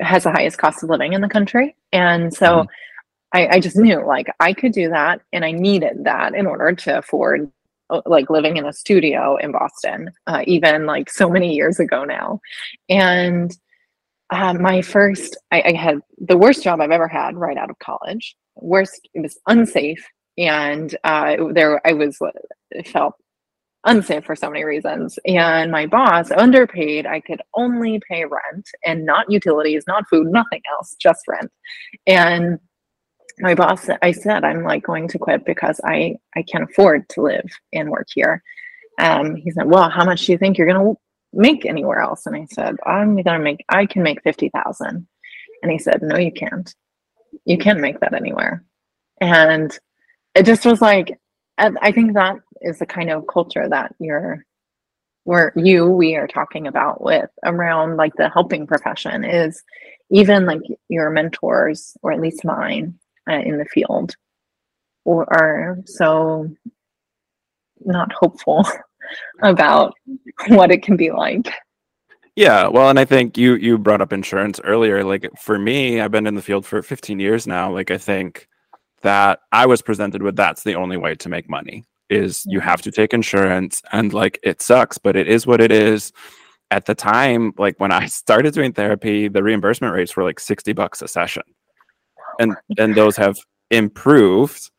has 0.00 0.24
the 0.24 0.32
highest 0.32 0.58
cost 0.58 0.82
of 0.82 0.90
living 0.90 1.12
in 1.12 1.20
the 1.20 1.28
country. 1.28 1.76
And 1.92 2.32
so 2.34 2.46
Mhm. 2.46 2.66
I, 3.32 3.48
I 3.56 3.60
just 3.60 3.76
knew 3.76 4.04
like 4.06 4.28
I 4.40 4.52
could 4.52 4.72
do 4.72 4.88
that 4.90 5.20
and 5.32 5.44
I 5.44 5.50
needed 5.52 6.04
that 6.04 6.34
in 6.34 6.46
order 6.46 6.72
to 6.72 6.98
afford 6.98 7.50
uh, 7.90 8.00
like 8.06 8.30
living 8.30 8.56
in 8.56 8.64
a 8.66 8.72
studio 8.72 9.36
in 9.36 9.52
Boston, 9.52 10.10
uh, 10.26 10.42
even 10.46 10.86
like 10.86 11.10
so 11.10 11.28
many 11.28 11.54
years 11.54 11.78
ago 11.80 12.04
now. 12.04 12.40
And 12.88 13.54
uh, 14.30 14.54
my 14.54 14.82
first, 14.82 15.36
I, 15.52 15.62
I 15.66 15.72
had 15.74 15.98
the 16.18 16.38
worst 16.38 16.62
job 16.62 16.80
I've 16.80 16.90
ever 16.90 17.08
had 17.08 17.36
right 17.36 17.56
out 17.58 17.70
of 17.70 17.78
college. 17.78 18.36
Worst, 18.56 19.08
it 19.14 19.20
was 19.20 19.38
unsafe. 19.48 20.04
And 20.38 20.96
uh, 21.04 21.36
there, 21.52 21.86
I 21.86 21.92
was, 21.92 22.18
it 22.70 22.88
felt 22.88 23.14
unsafe 23.84 24.24
for 24.24 24.36
so 24.36 24.50
many 24.50 24.64
reasons. 24.64 25.18
And 25.26 25.72
my 25.72 25.86
boss 25.86 26.30
underpaid. 26.30 27.06
I 27.06 27.20
could 27.20 27.42
only 27.54 28.00
pay 28.08 28.24
rent 28.24 28.68
and 28.84 29.04
not 29.06 29.30
utilities, 29.30 29.84
not 29.86 30.08
food, 30.08 30.28
nothing 30.28 30.62
else, 30.72 30.96
just 31.00 31.22
rent. 31.28 31.50
And 32.06 32.58
my 33.40 33.54
boss, 33.54 33.88
I 34.02 34.12
said, 34.12 34.44
I'm 34.44 34.64
like 34.64 34.84
going 34.84 35.08
to 35.08 35.18
quit 35.18 35.44
because 35.44 35.80
I 35.84 36.16
I 36.36 36.42
can't 36.42 36.70
afford 36.70 37.08
to 37.10 37.22
live 37.22 37.46
and 37.72 37.90
work 37.90 38.08
here. 38.14 38.42
Um, 39.00 39.36
he 39.36 39.50
said, 39.52 39.66
Well, 39.66 39.90
how 39.90 40.04
much 40.04 40.26
do 40.26 40.32
you 40.32 40.38
think 40.38 40.58
you're 40.58 40.68
gonna 40.68 40.94
make 41.32 41.66
anywhere 41.66 42.00
else? 42.00 42.26
And 42.26 42.36
I 42.36 42.46
said, 42.52 42.76
I'm 42.86 43.16
gonna 43.22 43.40
make. 43.42 43.64
I 43.68 43.86
can 43.86 44.02
make 44.02 44.22
fifty 44.22 44.50
thousand. 44.50 45.06
And 45.62 45.72
he 45.72 45.78
said, 45.78 46.02
No, 46.02 46.18
you 46.18 46.32
can't. 46.32 46.72
You 47.44 47.58
can't 47.58 47.80
make 47.80 48.00
that 48.00 48.14
anywhere. 48.14 48.64
And 49.20 49.76
it 50.34 50.46
just 50.46 50.66
was 50.66 50.82
like, 50.82 51.18
I 51.58 51.92
think 51.92 52.14
that 52.14 52.36
is 52.60 52.78
the 52.78 52.86
kind 52.86 53.10
of 53.10 53.26
culture 53.26 53.68
that 53.68 53.94
you're 53.98 54.44
where 55.24 55.52
you 55.56 55.86
we 55.86 56.16
are 56.16 56.26
talking 56.26 56.66
about 56.66 57.02
with 57.02 57.30
around 57.44 57.96
like 57.96 58.14
the 58.16 58.28
helping 58.28 58.66
profession 58.66 59.24
is 59.24 59.62
even 60.10 60.44
like 60.44 60.60
your 60.88 61.10
mentors 61.10 61.96
or 62.02 62.12
at 62.12 62.20
least 62.20 62.44
mine 62.44 62.94
uh, 63.30 63.36
in 63.36 63.56
the 63.56 63.64
field 63.64 64.14
or 65.04 65.24
are 65.32 65.78
so 65.86 66.48
not 67.84 68.12
hopeful 68.12 68.66
about 69.42 69.94
what 70.48 70.70
it 70.70 70.82
can 70.82 70.96
be 70.96 71.10
like 71.10 71.50
Yeah, 72.36 72.66
well, 72.66 72.90
and 72.90 72.98
I 72.98 73.04
think 73.04 73.38
you 73.38 73.54
you 73.54 73.78
brought 73.78 74.00
up 74.00 74.12
insurance 74.12 74.60
earlier. 74.64 75.04
Like 75.04 75.30
for 75.38 75.56
me, 75.56 76.00
I've 76.00 76.10
been 76.10 76.26
in 76.26 76.34
the 76.34 76.42
field 76.42 76.66
for 76.66 76.82
15 76.82 77.20
years 77.20 77.46
now. 77.46 77.72
Like 77.72 77.92
I 77.92 77.98
think 77.98 78.48
that 79.04 79.40
I 79.52 79.66
was 79.66 79.80
presented 79.82 80.22
with 80.22 80.34
that's 80.36 80.64
the 80.64 80.74
only 80.74 80.96
way 80.96 81.14
to 81.14 81.28
make 81.28 81.48
money 81.48 81.84
is 82.10 82.44
you 82.46 82.60
have 82.60 82.82
to 82.82 82.90
take 82.90 83.14
insurance 83.14 83.80
and 83.92 84.12
like 84.12 84.38
it 84.42 84.60
sucks, 84.60 84.98
but 84.98 85.16
it 85.16 85.28
is 85.28 85.46
what 85.46 85.60
it 85.60 85.70
is. 85.72 86.12
At 86.70 86.86
the 86.86 86.94
time, 86.94 87.52
like 87.56 87.78
when 87.78 87.92
I 87.92 88.06
started 88.22 88.52
doing 88.54 88.72
therapy, 88.72 89.28
the 89.28 89.42
reimbursement 89.42 89.94
rates 89.94 90.16
were 90.16 90.24
like 90.24 90.40
60 90.40 90.72
bucks 90.72 91.00
a 91.02 91.08
session. 91.08 91.42
And 92.40 92.56
and 92.78 92.94
those 92.94 93.16
have 93.16 93.36
improved, 93.70 94.70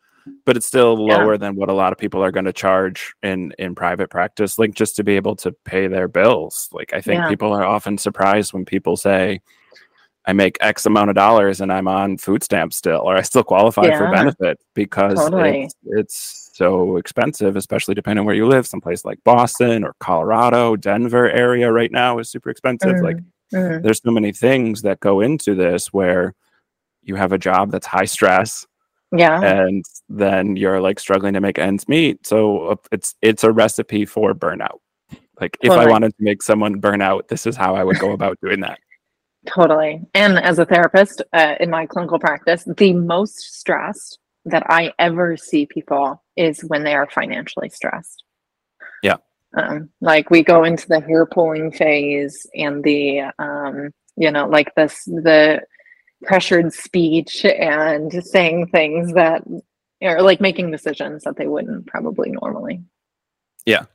but 0.45 0.57
it's 0.57 0.65
still 0.65 0.97
Yeah. 1.07 1.17
lower 1.17 1.37
than 1.37 1.55
what 1.55 1.69
a 1.69 1.73
lot 1.73 1.91
of 1.93 1.97
people 1.99 2.23
are 2.23 2.31
going 2.31 2.45
to 2.45 2.53
charge 2.53 3.13
in 3.23 3.53
in 3.59 3.75
private 3.75 4.09
practice 4.09 4.57
like 4.59 4.73
just 4.73 4.95
to 4.97 5.03
be 5.03 5.15
able 5.15 5.35
to 5.37 5.51
pay 5.65 5.87
their 5.87 6.07
bills 6.07 6.67
like 6.71 6.93
i 6.93 7.01
think 7.01 7.19
Yeah. 7.19 7.29
people 7.29 7.51
are 7.53 7.63
often 7.63 7.97
surprised 7.97 8.51
when 8.53 8.65
people 8.65 8.97
say 8.97 9.41
i 10.27 10.33
make 10.33 10.57
x 10.61 10.85
amount 10.85 11.09
of 11.09 11.15
dollars 11.15 11.61
and 11.61 11.71
i'm 11.71 11.87
on 11.87 12.17
food 12.17 12.43
stamps 12.43 12.75
still 12.77 13.01
or 13.03 13.15
i 13.15 13.21
still 13.21 13.43
qualify 13.43 13.83
for 13.83 14.05
Yeah. 14.05 14.11
benefit 14.11 14.59
because 14.73 15.15
Totally. 15.15 15.63
it's, 15.63 15.75
it's 15.85 16.51
so 16.53 16.97
expensive 16.97 17.55
especially 17.57 17.95
depending 17.95 18.21
on 18.21 18.25
where 18.25 18.35
you 18.35 18.47
live. 18.47 18.65
Someplace 18.65 19.03
like 19.03 19.19
boston 19.25 19.83
or 19.83 19.93
colorado 19.99 20.75
denver 20.77 21.29
area 21.29 21.71
right 21.71 21.91
now 21.91 22.17
is 22.19 22.29
super 22.29 22.49
expensive. 22.49 22.99
Like 23.01 23.17
Mhm. 23.53 23.83
there's 23.83 24.01
so 24.01 24.09
many 24.11 24.31
things 24.31 24.81
that 24.83 24.99
go 25.01 25.19
into 25.21 25.53
this 25.53 25.93
where 25.93 26.33
you 27.03 27.15
have 27.15 27.31
a 27.33 27.37
job 27.37 27.71
that's 27.71 27.85
high 27.85 28.05
stress 28.05 28.65
yeah. 29.11 29.39
and 29.41 29.83
then 30.09 30.55
you're 30.55 30.81
like 30.81 30.99
struggling 30.99 31.33
to 31.35 31.41
make 31.41 31.59
ends 31.59 31.87
meet. 31.87 32.25
So 32.25 32.67
uh, 32.69 32.75
it's 32.91 33.15
it's 33.21 33.43
a 33.43 33.51
recipe 33.51 34.05
for 34.05 34.33
burnout. 34.33 34.79
Like 35.41 35.57
if 35.61 35.71
i 35.71 35.85
wanted 35.85 36.15
to 36.17 36.23
make 36.23 36.41
someone 36.41 36.79
burn 36.79 37.01
out 37.01 37.27
this 37.27 37.45
is 37.45 37.57
how 37.57 37.75
i 37.75 37.83
would 37.83 37.99
go 37.99 38.11
about 38.11 38.39
doing 38.41 38.61
that 38.61 38.79
Totally. 39.45 40.01
And 40.13 40.39
as 40.39 40.59
a 40.59 40.65
therapist 40.65 41.21
uh, 41.33 41.55
in 41.59 41.69
my 41.69 41.85
clinical 41.85 42.19
practice, 42.19 42.63
the 42.77 42.93
most 42.93 43.37
stressed 43.37 44.19
that 44.45 44.63
I 44.69 44.93
ever 44.99 45.37
see 45.37 45.65
people 45.65 46.23
is 46.35 46.61
when 46.61 46.83
they 46.83 46.93
are 46.93 47.09
financially 47.09 47.69
stressed. 47.69 48.23
Yeah. 49.01 49.17
Um, 49.57 49.89
like 50.01 50.29
we 50.29 50.43
go 50.43 50.63
into 50.63 50.87
the 50.87 50.99
hair 50.99 51.25
pulling 51.25 51.71
phase 51.71 52.45
and 52.55 52.83
the, 52.83 53.31
um, 53.39 53.91
you 54.17 54.31
know, 54.31 54.47
like 54.47 54.73
this, 54.75 55.03
the 55.05 55.61
pressured 56.23 56.73
speech 56.73 57.45
and 57.45 58.11
saying 58.25 58.67
things 58.67 59.13
that 59.13 59.43
are 60.01 60.21
like 60.21 60.41
making 60.41 60.71
decisions 60.71 61.23
that 61.23 61.37
they 61.37 61.47
wouldn't 61.47 61.87
probably 61.87 62.31
normally. 62.31 62.83
Yeah. 63.65 63.85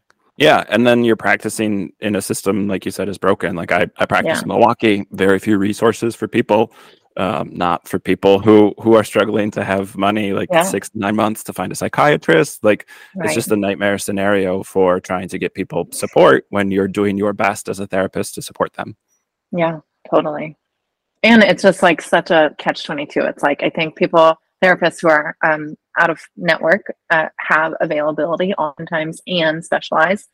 Yeah, 0.40 0.64
and 0.70 0.86
then 0.86 1.04
you're 1.04 1.16
practicing 1.16 1.92
in 2.00 2.16
a 2.16 2.22
system 2.22 2.66
like 2.66 2.86
you 2.86 2.90
said 2.90 3.10
is 3.10 3.18
broken. 3.18 3.54
Like 3.54 3.72
I, 3.72 3.88
I 3.98 4.06
practice 4.06 4.38
yeah. 4.38 4.42
in 4.42 4.48
Milwaukee, 4.48 5.06
very 5.10 5.38
few 5.38 5.58
resources 5.58 6.16
for 6.16 6.26
people, 6.28 6.72
um, 7.18 7.50
not 7.52 7.86
for 7.86 7.98
people 7.98 8.38
who 8.38 8.74
who 8.80 8.94
are 8.94 9.04
struggling 9.04 9.50
to 9.50 9.62
have 9.62 9.98
money 9.98 10.32
like 10.32 10.48
yeah. 10.50 10.62
six 10.62 10.90
nine 10.94 11.14
months 11.14 11.44
to 11.44 11.52
find 11.52 11.70
a 11.70 11.74
psychiatrist. 11.74 12.64
Like 12.64 12.88
right. 13.14 13.26
it's 13.26 13.34
just 13.34 13.50
a 13.50 13.56
nightmare 13.56 13.98
scenario 13.98 14.62
for 14.62 14.98
trying 14.98 15.28
to 15.28 15.38
get 15.38 15.52
people 15.52 15.86
support 15.92 16.46
when 16.48 16.70
you're 16.70 16.88
doing 16.88 17.18
your 17.18 17.34
best 17.34 17.68
as 17.68 17.78
a 17.78 17.86
therapist 17.86 18.34
to 18.36 18.42
support 18.42 18.72
them. 18.72 18.96
Yeah, 19.52 19.80
totally. 20.10 20.56
And 21.22 21.42
it's 21.42 21.62
just 21.62 21.82
like 21.82 22.00
such 22.00 22.30
a 22.30 22.54
catch 22.56 22.84
twenty 22.84 23.04
two. 23.04 23.20
It's 23.20 23.42
like 23.42 23.62
I 23.62 23.68
think 23.68 23.94
people 23.94 24.38
therapists 24.64 25.02
who 25.02 25.08
are 25.08 25.36
um, 25.44 25.76
out 26.00 26.10
of 26.10 26.20
network 26.36 26.82
uh, 27.10 27.28
have 27.38 27.74
availability 27.80 28.52
oftentimes 28.54 29.20
and 29.26 29.64
specialize. 29.64 30.26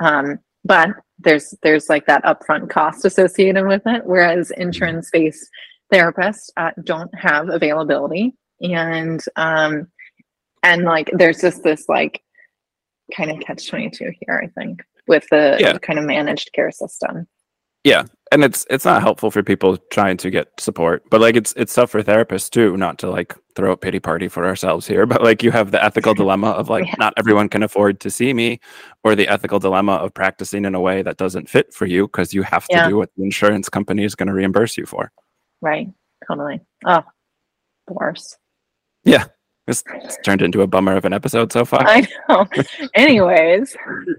Um, 0.00 0.38
but 0.64 0.88
there's 1.18 1.54
there's 1.62 1.88
like 1.88 2.06
that 2.06 2.24
upfront 2.24 2.70
cost 2.70 3.04
associated 3.04 3.66
with 3.66 3.82
it, 3.86 4.02
whereas 4.04 4.50
insurance 4.52 5.10
based 5.12 5.48
therapists 5.92 6.50
uh, 6.56 6.70
don't 6.82 7.14
have 7.14 7.50
availability, 7.50 8.34
and 8.60 9.22
um, 9.36 9.86
and 10.62 10.84
like 10.84 11.10
there's 11.12 11.40
just 11.40 11.62
this 11.62 11.84
like 11.88 12.22
kind 13.14 13.30
of 13.30 13.38
catch 13.40 13.68
twenty 13.68 13.90
two 13.90 14.10
here, 14.20 14.42
I 14.42 14.48
think, 14.58 14.82
with 15.06 15.26
the 15.30 15.58
yeah. 15.60 15.76
kind 15.78 15.98
of 15.98 16.06
managed 16.06 16.50
care 16.54 16.70
system. 16.70 17.28
Yeah, 17.84 18.04
and 18.32 18.42
it's 18.42 18.66
it's 18.68 18.84
not 18.84 19.02
helpful 19.02 19.30
for 19.30 19.42
people 19.42 19.76
trying 19.90 20.16
to 20.16 20.30
get 20.30 20.48
support, 20.58 21.04
but 21.10 21.20
like 21.20 21.36
it's 21.36 21.52
it's 21.56 21.74
tough 21.74 21.90
for 21.90 22.02
therapists 22.02 22.50
too, 22.50 22.76
not 22.76 22.98
to 22.98 23.10
like 23.10 23.34
throw 23.54 23.70
a 23.70 23.76
pity 23.76 24.00
party 24.00 24.26
for 24.26 24.44
ourselves 24.44 24.86
here, 24.86 25.06
but 25.12 25.22
like 25.22 25.42
you 25.42 25.50
have 25.50 25.70
the 25.70 25.82
ethical 25.82 26.14
dilemma 26.22 26.50
of 26.50 26.68
like 26.68 26.86
yeah. 26.86 26.94
not 26.98 27.14
everyone 27.16 27.48
can 27.48 27.62
afford 27.62 28.00
to 28.00 28.10
see 28.10 28.34
me, 28.34 28.58
or 29.04 29.14
the 29.14 29.28
ethical 29.28 29.58
dilemma 29.58 29.92
of 29.92 30.12
practicing 30.14 30.64
in 30.64 30.74
a 30.74 30.80
way 30.80 31.02
that 31.02 31.16
doesn't 31.18 31.48
fit 31.48 31.72
for 31.72 31.86
you 31.86 32.08
because 32.08 32.34
you 32.34 32.42
have 32.42 32.66
to 32.68 32.76
yeah. 32.76 32.88
do 32.88 32.96
what 32.96 33.10
the 33.16 33.22
insurance 33.22 33.68
company 33.68 34.02
is 34.02 34.14
going 34.14 34.28
to 34.28 34.34
reimburse 34.34 34.76
you 34.76 34.86
for. 34.86 35.12
Right. 35.60 35.88
Totally. 36.26 36.60
Oh, 36.86 37.02
worse. 37.88 38.36
Yeah, 39.04 39.26
this 39.66 39.82
turned 40.24 40.42
into 40.42 40.60
a 40.60 40.66
bummer 40.66 40.94
of 40.94 41.06
an 41.06 41.14
episode 41.14 41.50
so 41.50 41.64
far. 41.64 41.82
I 41.86 42.06
know. 42.28 42.46
Anyways. 42.94 43.74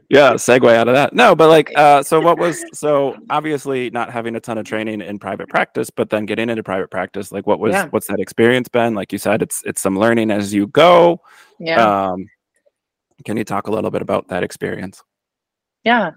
yeah, 0.09 0.33
segue 0.33 0.73
out 0.73 0.87
of 0.87 0.95
that. 0.95 1.13
No, 1.13 1.35
but 1.35 1.49
like, 1.49 1.71
uh, 1.75 2.01
so 2.01 2.19
what 2.19 2.39
was 2.39 2.63
so 2.73 3.15
obviously 3.29 3.91
not 3.91 4.11
having 4.11 4.35
a 4.35 4.39
ton 4.39 4.57
of 4.57 4.65
training 4.65 5.01
in 5.01 5.19
private 5.19 5.47
practice, 5.47 5.91
but 5.91 6.09
then 6.09 6.25
getting 6.25 6.49
into 6.49 6.63
private 6.63 6.89
practice, 6.89 7.31
like 7.31 7.45
what 7.45 7.59
was 7.59 7.73
yeah. 7.73 7.87
what's 7.91 8.07
that 8.07 8.19
experience 8.19 8.67
been? 8.69 8.95
Like 8.95 9.13
you 9.13 9.19
said, 9.19 9.43
it's 9.43 9.61
it's 9.65 9.81
some 9.81 9.99
learning 9.99 10.31
as 10.31 10.51
you 10.53 10.65
go. 10.67 11.21
Yeah. 11.59 12.07
Um, 12.07 12.27
can 13.23 13.37
you 13.37 13.43
talk 13.43 13.67
a 13.67 13.71
little 13.71 13.91
bit 13.91 14.01
about 14.01 14.27
that 14.29 14.43
experience? 14.43 15.03
Yeah. 15.83 16.11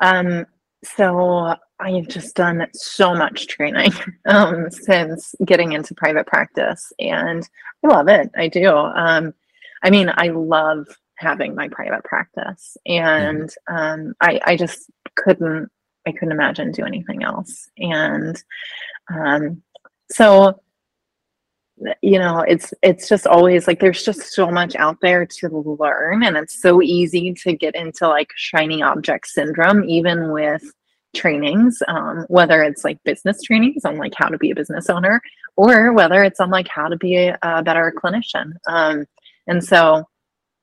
Um, 0.00 0.44
so 0.84 1.56
I've 1.78 2.08
just 2.08 2.34
done 2.34 2.66
so 2.72 3.14
much 3.14 3.48
training 3.48 3.92
um, 4.26 4.70
since 4.70 5.34
getting 5.44 5.72
into 5.72 5.94
private 5.94 6.26
practice, 6.26 6.92
and 6.98 7.48
I 7.84 7.88
love 7.88 8.08
it. 8.08 8.30
I 8.36 8.48
do. 8.48 8.70
Um, 8.70 9.34
I 9.82 9.90
mean, 9.90 10.10
I 10.14 10.28
love 10.28 10.86
having 11.16 11.54
my 11.54 11.68
private 11.68 12.04
practice, 12.04 12.76
and 12.86 13.50
um, 13.68 14.14
I, 14.20 14.40
I 14.44 14.56
just 14.56 14.90
couldn't. 15.16 15.70
I 16.06 16.12
couldn't 16.12 16.32
imagine 16.32 16.70
doing 16.70 16.94
anything 16.94 17.24
else, 17.24 17.68
and 17.78 18.42
um, 19.12 19.62
so 20.10 20.60
you 22.00 22.18
know 22.18 22.40
it's 22.40 22.72
it's 22.82 23.08
just 23.08 23.26
always 23.26 23.66
like 23.66 23.80
there's 23.80 24.02
just 24.02 24.32
so 24.32 24.50
much 24.50 24.74
out 24.76 24.96
there 25.02 25.26
to 25.26 25.76
learn 25.78 26.24
and 26.24 26.36
it's 26.36 26.60
so 26.62 26.80
easy 26.80 27.34
to 27.34 27.52
get 27.54 27.74
into 27.74 28.08
like 28.08 28.30
shiny 28.34 28.82
object 28.82 29.26
syndrome 29.26 29.84
even 29.84 30.32
with 30.32 30.62
trainings, 31.14 31.82
um, 31.88 32.24
whether 32.28 32.62
it's 32.62 32.84
like 32.84 33.02
business 33.04 33.42
trainings 33.42 33.84
on 33.84 33.96
like 33.96 34.12
how 34.16 34.28
to 34.28 34.38
be 34.38 34.50
a 34.50 34.54
business 34.54 34.88
owner, 34.90 35.20
or 35.56 35.92
whether 35.92 36.22
it's 36.22 36.40
on 36.40 36.50
like 36.50 36.68
how 36.68 36.88
to 36.88 36.96
be 36.96 37.16
a, 37.16 37.38
a 37.42 37.62
better 37.62 37.92
clinician. 38.02 38.52
Um, 38.68 39.06
and 39.46 39.62
so 39.62 40.04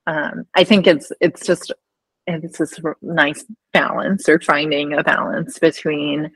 um, 0.06 0.44
I 0.54 0.64
think 0.64 0.86
it's 0.86 1.12
it's 1.20 1.46
just 1.46 1.72
it's 2.26 2.58
this 2.58 2.78
nice 3.02 3.44
balance 3.72 4.28
or 4.28 4.40
finding 4.40 4.94
a 4.94 5.02
balance 5.02 5.58
between 5.58 6.30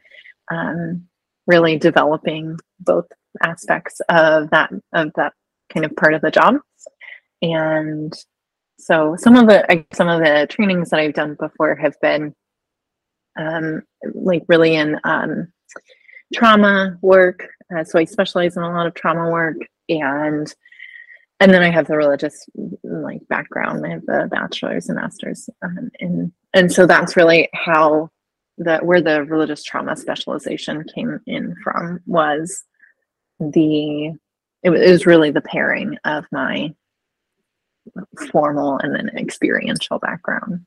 um, 0.50 1.06
really 1.46 1.78
developing 1.78 2.58
both 2.80 3.06
aspects 3.42 4.00
of 4.08 4.50
that 4.50 4.70
of 4.92 5.12
that 5.16 5.32
kind 5.72 5.84
of 5.84 5.94
part 5.96 6.14
of 6.14 6.22
the 6.22 6.30
job 6.30 6.56
and 7.42 8.14
so 8.78 9.16
some 9.18 9.36
of 9.36 9.46
the 9.46 9.84
some 9.92 10.08
of 10.08 10.20
the 10.20 10.46
trainings 10.48 10.90
that 10.90 11.00
I've 11.00 11.14
done 11.14 11.36
before 11.38 11.74
have 11.76 12.00
been 12.00 12.34
um, 13.38 13.83
like 14.14 14.45
really 14.49 14.75
in 14.75 14.99
um, 15.04 15.49
trauma 16.35 16.99
work. 17.00 17.49
Uh, 17.75 17.85
so 17.85 17.99
I 17.99 18.04
specialize 18.04 18.57
in 18.57 18.62
a 18.62 18.71
lot 18.71 18.87
of 18.87 18.95
trauma 18.95 19.30
work 19.30 19.57
and 19.88 20.52
and 21.40 21.54
then 21.54 21.62
I 21.62 21.71
have 21.71 21.87
the 21.87 21.97
religious 21.97 22.49
like 22.83 23.21
background. 23.28 23.87
I 23.87 23.90
have 23.90 24.07
the 24.07 24.28
bachelor's 24.28 24.88
and 24.88 24.97
master's, 24.97 25.49
um, 25.62 25.90
and 26.00 26.33
and 26.52 26.73
so 26.73 26.85
that's 26.85 27.16
really 27.16 27.49
how 27.54 28.11
the 28.59 28.78
where 28.78 29.00
the 29.00 29.23
religious 29.23 29.62
trauma 29.62 29.97
specialization 29.97 30.85
came 30.92 31.21
in 31.28 31.54
from 31.62 32.00
was 32.07 32.64
the 33.38 34.07
it, 34.64 34.71
it 34.71 34.71
was 34.71 35.07
really 35.07 35.30
the 35.30 35.40
pairing 35.40 35.97
of 36.04 36.25
my 36.33 36.75
formal 38.33 38.78
and 38.78 38.92
then 38.97 39.09
experiential 39.16 40.00
background. 40.00 40.66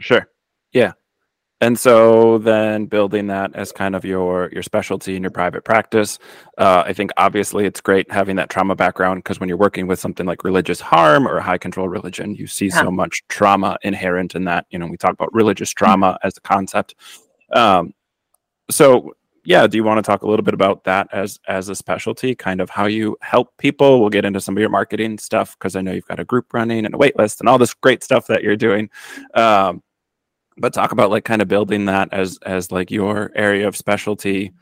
Sure. 0.00 0.26
Yeah 0.72 0.92
and 1.60 1.78
so 1.78 2.38
then 2.38 2.84
building 2.86 3.26
that 3.28 3.50
as 3.54 3.72
kind 3.72 3.96
of 3.96 4.04
your 4.04 4.50
your 4.52 4.62
specialty 4.62 5.16
in 5.16 5.22
your 5.22 5.30
private 5.30 5.64
practice 5.64 6.18
uh, 6.58 6.82
i 6.86 6.92
think 6.92 7.10
obviously 7.16 7.64
it's 7.64 7.80
great 7.80 8.10
having 8.10 8.36
that 8.36 8.50
trauma 8.50 8.74
background 8.74 9.22
because 9.22 9.40
when 9.40 9.48
you're 9.48 9.58
working 9.58 9.86
with 9.86 9.98
something 9.98 10.26
like 10.26 10.44
religious 10.44 10.80
harm 10.80 11.26
or 11.26 11.40
high 11.40 11.58
control 11.58 11.88
religion 11.88 12.34
you 12.34 12.46
see 12.46 12.66
yeah. 12.66 12.82
so 12.82 12.90
much 12.90 13.22
trauma 13.28 13.78
inherent 13.82 14.34
in 14.34 14.44
that 14.44 14.66
you 14.70 14.78
know 14.78 14.86
we 14.86 14.96
talk 14.96 15.12
about 15.12 15.32
religious 15.32 15.70
mm-hmm. 15.70 15.84
trauma 15.84 16.12
mm-hmm. 16.12 16.26
as 16.26 16.36
a 16.36 16.40
concept 16.40 16.94
um, 17.52 17.94
so 18.70 19.12
yeah 19.44 19.66
do 19.66 19.78
you 19.78 19.84
want 19.84 19.96
to 19.96 20.02
talk 20.02 20.22
a 20.22 20.28
little 20.28 20.44
bit 20.44 20.54
about 20.54 20.84
that 20.84 21.08
as 21.12 21.38
as 21.48 21.68
a 21.68 21.74
specialty 21.74 22.34
kind 22.34 22.60
of 22.60 22.68
how 22.68 22.86
you 22.86 23.16
help 23.22 23.56
people 23.56 24.00
we'll 24.00 24.10
get 24.10 24.24
into 24.24 24.40
some 24.40 24.56
of 24.56 24.60
your 24.60 24.68
marketing 24.68 25.16
stuff 25.18 25.56
because 25.56 25.76
i 25.76 25.80
know 25.80 25.92
you've 25.92 26.06
got 26.06 26.20
a 26.20 26.24
group 26.24 26.52
running 26.52 26.84
and 26.84 26.94
a 26.94 26.98
wait 26.98 27.16
list 27.16 27.40
and 27.40 27.48
all 27.48 27.56
this 27.56 27.72
great 27.72 28.02
stuff 28.02 28.26
that 28.26 28.42
you're 28.42 28.56
doing 28.56 28.90
um, 29.34 29.80
but 30.58 30.72
talk 30.72 30.92
about 30.92 31.10
like 31.10 31.24
kind 31.24 31.42
of 31.42 31.48
building 31.48 31.84
that 31.86 32.08
as 32.12 32.38
as 32.44 32.72
like 32.72 32.90
your 32.90 33.30
area 33.34 33.66
of 33.68 33.76
specialty 33.76 34.52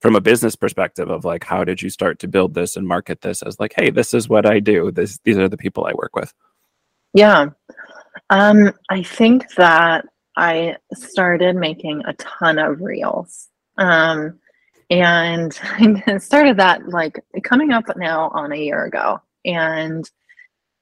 from 0.00 0.16
a 0.16 0.20
business 0.20 0.56
perspective 0.56 1.10
of 1.10 1.24
like 1.24 1.44
how 1.44 1.62
did 1.62 1.80
you 1.80 1.90
start 1.90 2.18
to 2.18 2.28
build 2.28 2.54
this 2.54 2.76
and 2.76 2.86
market 2.86 3.20
this 3.20 3.42
as 3.42 3.60
like 3.60 3.72
hey 3.76 3.90
this 3.90 4.14
is 4.14 4.28
what 4.28 4.46
i 4.46 4.58
do. 4.58 4.90
This 4.90 5.18
these 5.24 5.38
are 5.38 5.48
the 5.48 5.56
people 5.56 5.86
i 5.86 5.92
work 5.94 6.16
with 6.16 6.32
yeah. 7.14 7.50
Um 8.30 8.72
i 8.90 9.02
think 9.02 9.54
that 9.54 10.06
i 10.36 10.76
started 10.94 11.56
making 11.56 12.02
a 12.06 12.14
ton 12.14 12.58
of 12.58 12.80
reels 12.80 13.48
um 13.78 14.38
and 14.90 15.58
i 15.62 16.18
started 16.18 16.56
that 16.56 16.88
like 16.88 17.20
coming 17.44 17.72
up 17.72 17.84
now 17.96 18.30
on 18.30 18.52
a 18.52 18.56
year 18.56 18.84
ago 18.84 19.20
and 19.44 20.10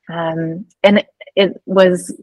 um 0.08 0.66
and 0.82 1.04
it 1.36 1.60
was 1.66 2.14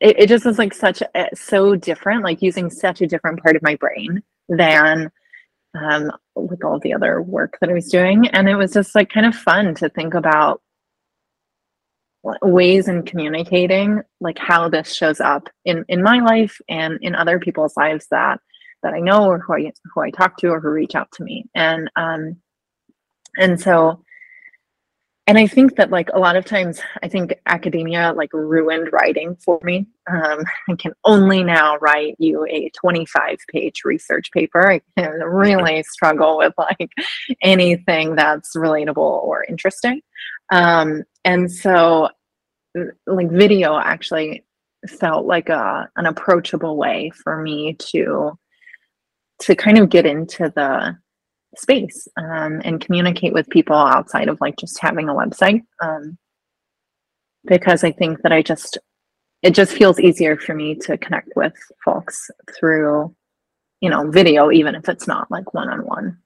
it, 0.00 0.18
it 0.20 0.28
just 0.28 0.44
was 0.44 0.58
like 0.58 0.74
such 0.74 1.02
a, 1.14 1.28
so 1.34 1.76
different 1.76 2.24
like 2.24 2.42
using 2.42 2.70
such 2.70 3.00
a 3.00 3.06
different 3.06 3.42
part 3.42 3.56
of 3.56 3.62
my 3.62 3.76
brain 3.76 4.22
than 4.48 5.10
um, 5.78 6.10
with 6.34 6.64
all 6.64 6.80
the 6.80 6.94
other 6.94 7.22
work 7.22 7.58
that 7.60 7.70
i 7.70 7.72
was 7.72 7.88
doing. 7.88 8.26
And 8.28 8.48
it 8.48 8.56
was 8.56 8.72
just 8.72 8.94
like 8.94 9.10
kind 9.10 9.26
of 9.26 9.34
fun 9.34 9.74
to 9.76 9.88
think 9.88 10.14
about 10.14 10.62
ways 12.42 12.86
in 12.88 13.02
communicating 13.02 14.02
like 14.20 14.38
how 14.38 14.68
this 14.68 14.94
shows 14.94 15.20
up 15.20 15.48
in 15.64 15.84
in 15.88 16.02
my 16.02 16.18
life 16.20 16.60
and 16.68 16.98
in 17.00 17.14
other 17.14 17.38
people's 17.38 17.74
lives 17.78 18.06
that 18.10 18.38
that 18.82 18.92
i 18.92 19.00
know 19.00 19.24
or 19.24 19.38
who 19.38 19.54
i 19.54 19.72
who 19.94 20.02
i 20.02 20.10
talk 20.10 20.36
to 20.36 20.48
or 20.48 20.60
who 20.60 20.68
reach 20.68 20.94
out 20.94 21.10
to 21.12 21.24
me. 21.24 21.46
And 21.54 21.90
um 21.96 22.36
and 23.38 23.60
so 23.60 24.04
and 25.30 25.38
I 25.38 25.46
think 25.46 25.76
that 25.76 25.92
like 25.92 26.08
a 26.12 26.18
lot 26.18 26.34
of 26.34 26.44
times, 26.44 26.80
I 27.04 27.08
think 27.08 27.36
academia 27.46 28.12
like 28.16 28.32
ruined 28.32 28.92
writing 28.92 29.36
for 29.36 29.60
me. 29.62 29.86
Um, 30.10 30.42
I 30.68 30.74
can 30.74 30.92
only 31.04 31.44
now 31.44 31.76
write 31.76 32.16
you 32.18 32.44
a 32.50 32.68
25 32.70 33.38
page 33.48 33.82
research 33.84 34.32
paper. 34.32 34.72
I 34.72 34.80
can 34.98 35.20
really 35.20 35.84
struggle 35.88 36.38
with 36.38 36.52
like 36.58 36.90
anything 37.42 38.16
that's 38.16 38.56
relatable 38.56 38.96
or 38.96 39.44
interesting. 39.44 40.00
Um, 40.50 41.04
and 41.24 41.48
so, 41.48 42.08
like 43.06 43.30
video 43.30 43.78
actually 43.78 44.44
felt 44.88 45.26
like 45.26 45.48
a 45.48 45.88
an 45.94 46.06
approachable 46.06 46.76
way 46.76 47.12
for 47.22 47.40
me 47.40 47.76
to 47.92 48.36
to 49.42 49.54
kind 49.54 49.78
of 49.78 49.90
get 49.90 50.06
into 50.06 50.52
the 50.56 50.98
space 51.56 52.06
um, 52.16 52.60
and 52.64 52.80
communicate 52.80 53.32
with 53.32 53.48
people 53.48 53.74
outside 53.76 54.28
of 54.28 54.40
like 54.40 54.56
just 54.56 54.78
having 54.78 55.08
a 55.08 55.14
website 55.14 55.62
um, 55.82 56.16
because 57.46 57.84
i 57.84 57.90
think 57.90 58.20
that 58.22 58.32
i 58.32 58.42
just 58.42 58.78
it 59.42 59.54
just 59.54 59.72
feels 59.72 59.98
easier 59.98 60.36
for 60.36 60.54
me 60.54 60.74
to 60.74 60.98
connect 60.98 61.30
with 61.36 61.54
folks 61.84 62.30
through 62.58 63.14
you 63.80 63.90
know 63.90 64.10
video 64.10 64.50
even 64.50 64.74
if 64.74 64.88
it's 64.88 65.08
not 65.08 65.30
like 65.30 65.54
one-on-one 65.54 66.16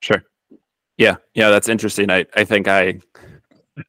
sure 0.00 0.22
yeah 0.96 1.16
yeah 1.34 1.50
that's 1.50 1.68
interesting 1.68 2.10
i 2.10 2.24
i 2.34 2.44
think 2.44 2.68
i 2.68 2.98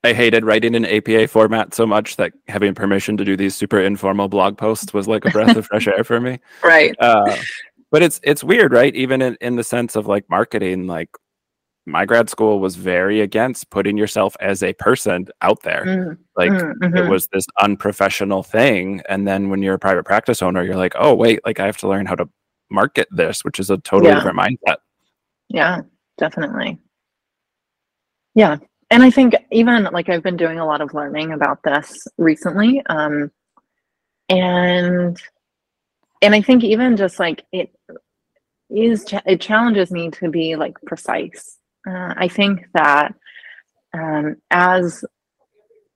I 0.04 0.14
hated 0.14 0.46
writing 0.46 0.74
in 0.74 0.86
APA 0.86 1.28
format 1.28 1.76
so 1.76 1.86
much 1.86 2.16
that 2.16 2.34
having 2.48 2.74
permission 2.74 3.18
to 3.18 3.26
do 3.26 3.38
these 3.38 3.56
super 3.56 3.80
informal 3.80 4.28
blog 4.28 4.58
posts 4.58 4.94
was 4.94 5.08
like 5.08 5.26
a 5.26 5.30
breath 5.30 5.56
of 5.56 5.68
fresh 5.68 5.88
air 5.88 6.04
for 6.04 6.20
me. 6.20 6.40
Right. 6.64 6.96
Uh, 7.00 7.38
but 7.96 8.04
it's 8.04 8.20
it's 8.24 8.44
weird 8.44 8.74
right? 8.74 8.94
Even 8.94 9.22
in, 9.22 9.38
in 9.40 9.56
the 9.56 9.64
sense 9.64 9.96
of 9.96 10.06
like 10.06 10.30
marketing 10.30 10.86
like 10.86 11.10
my 11.86 12.04
grad 12.04 12.30
school 12.30 12.60
was 12.60 12.76
very 12.76 13.22
against 13.22 13.70
putting 13.70 13.96
yourself 13.96 14.36
as 14.42 14.62
a 14.62 14.74
person 14.74 15.30
out 15.42 15.64
there. 15.64 15.86
Mm, 15.86 16.18
like 16.36 16.52
mm-hmm. 16.52 16.98
it 16.98 17.10
was 17.10 17.28
this 17.28 17.46
unprofessional 17.62 18.44
thing 18.44 19.02
and 19.08 19.26
then 19.26 19.50
when 19.50 19.62
you're 19.62 19.76
a 19.76 19.80
private 19.80 20.04
practice 20.04 20.42
owner 20.42 20.62
you're 20.62 20.76
like 20.76 20.92
oh 21.00 21.16
wait 21.16 21.40
like 21.46 21.62
i 21.62 21.66
have 21.66 21.78
to 21.78 21.88
learn 21.88 22.06
how 22.06 22.16
to 22.16 22.28
market 22.70 23.08
this 23.12 23.46
which 23.46 23.62
is 23.62 23.70
a 23.70 23.78
totally 23.78 24.10
yeah. 24.10 24.16
different 24.16 24.38
mindset. 24.38 24.76
Yeah 25.48 25.84
definitely. 26.18 26.78
Yeah 28.34 28.58
and 28.92 29.04
i 29.04 29.10
think 29.10 29.36
even 29.52 29.86
like 29.94 30.10
i've 30.10 30.22
been 30.22 30.36
doing 30.36 30.60
a 30.60 30.66
lot 30.66 30.82
of 30.82 30.94
learning 30.94 31.32
about 31.32 31.64
this 31.64 32.10
recently 32.18 32.86
um 32.88 33.32
and 34.28 35.22
and 36.26 36.36
i 36.36 36.42
think 36.42 36.64
even 36.64 36.98
just 36.98 37.20
like 37.20 37.44
it 37.52 37.70
is 38.70 39.06
it 39.26 39.40
challenges 39.42 39.92
me 39.92 40.10
to 40.10 40.30
be 40.30 40.56
like 40.56 40.76
precise. 40.86 41.58
Uh, 41.88 42.14
i 42.18 42.28
think 42.28 42.66
that 42.74 43.14
um, 43.94 44.36
as 44.52 45.06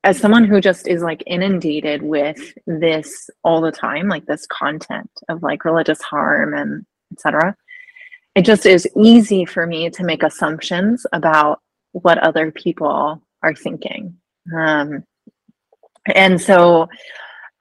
as 0.02 0.18
someone 0.18 0.44
who 0.44 0.60
just 0.60 0.88
is 0.88 1.02
like 1.02 1.22
inundated 1.26 2.00
with 2.02 2.54
this 2.66 3.28
all 3.44 3.60
the 3.60 3.72
time 3.72 4.08
like 4.08 4.24
this 4.26 4.46
content 4.46 5.10
of 5.28 5.42
like 5.42 5.64
religious 5.64 6.00
harm 6.00 6.54
and 6.54 6.86
etc 7.12 7.54
it 8.34 8.42
just 8.42 8.66
is 8.66 8.88
easy 8.96 9.44
for 9.44 9.66
me 9.66 9.90
to 9.90 10.04
make 10.04 10.22
assumptions 10.22 11.04
about 11.12 11.60
what 11.92 12.18
other 12.18 12.52
people 12.52 13.22
are 13.42 13.54
thinking. 13.54 14.16
Um, 14.56 15.04
and 16.14 16.40
so 16.40 16.88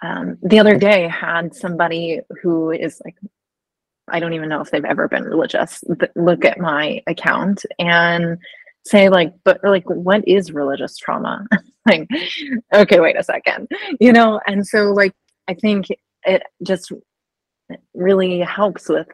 um, 0.02 0.38
the 0.42 0.60
other 0.60 0.78
day 0.78 1.08
had 1.08 1.54
somebody 1.54 2.22
who 2.42 2.72
is 2.72 3.02
like 3.04 3.16
i 4.10 4.20
don't 4.20 4.34
even 4.34 4.50
know 4.50 4.62
if 4.62 4.72
they've 4.72 4.86
ever 4.86 5.08
been 5.08 5.24
religious 5.24 5.84
look 6.16 6.46
at 6.46 6.60
my 6.60 7.02
account 7.08 7.66
and 7.78 8.38
say 8.86 9.10
like 9.10 9.34
but 9.44 9.60
like 9.64 9.88
what 9.90 10.26
is 10.28 10.52
religious 10.52 10.98
trauma? 10.98 11.46
Like 11.86 12.08
okay 12.72 13.00
wait 13.00 13.18
a 13.18 13.24
second 13.24 13.68
you 14.00 14.14
know? 14.14 14.40
And 14.46 14.68
so 14.68 14.92
like 14.92 15.14
i 15.48 15.54
think 15.56 15.88
it 16.24 16.44
just 16.62 16.92
really 17.96 18.40
helps 18.42 18.90
with 18.90 19.08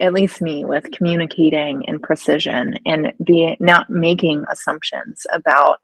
at 0.00 0.12
least 0.12 0.40
me 0.42 0.64
with 0.64 0.90
communicating 0.92 1.82
in 1.84 1.98
precision 1.98 2.78
and 2.86 3.12
be 3.24 3.56
not 3.60 3.88
making 3.88 4.44
assumptions 4.50 5.26
about 5.32 5.78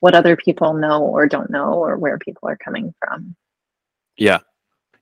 what 0.00 0.14
other 0.14 0.36
people 0.36 0.74
know 0.74 1.02
or 1.02 1.26
don't 1.26 1.50
know 1.50 1.72
or 1.72 1.96
where 1.96 2.18
people 2.18 2.48
are 2.48 2.58
coming 2.58 2.94
from 2.98 3.34
yeah. 4.18 4.38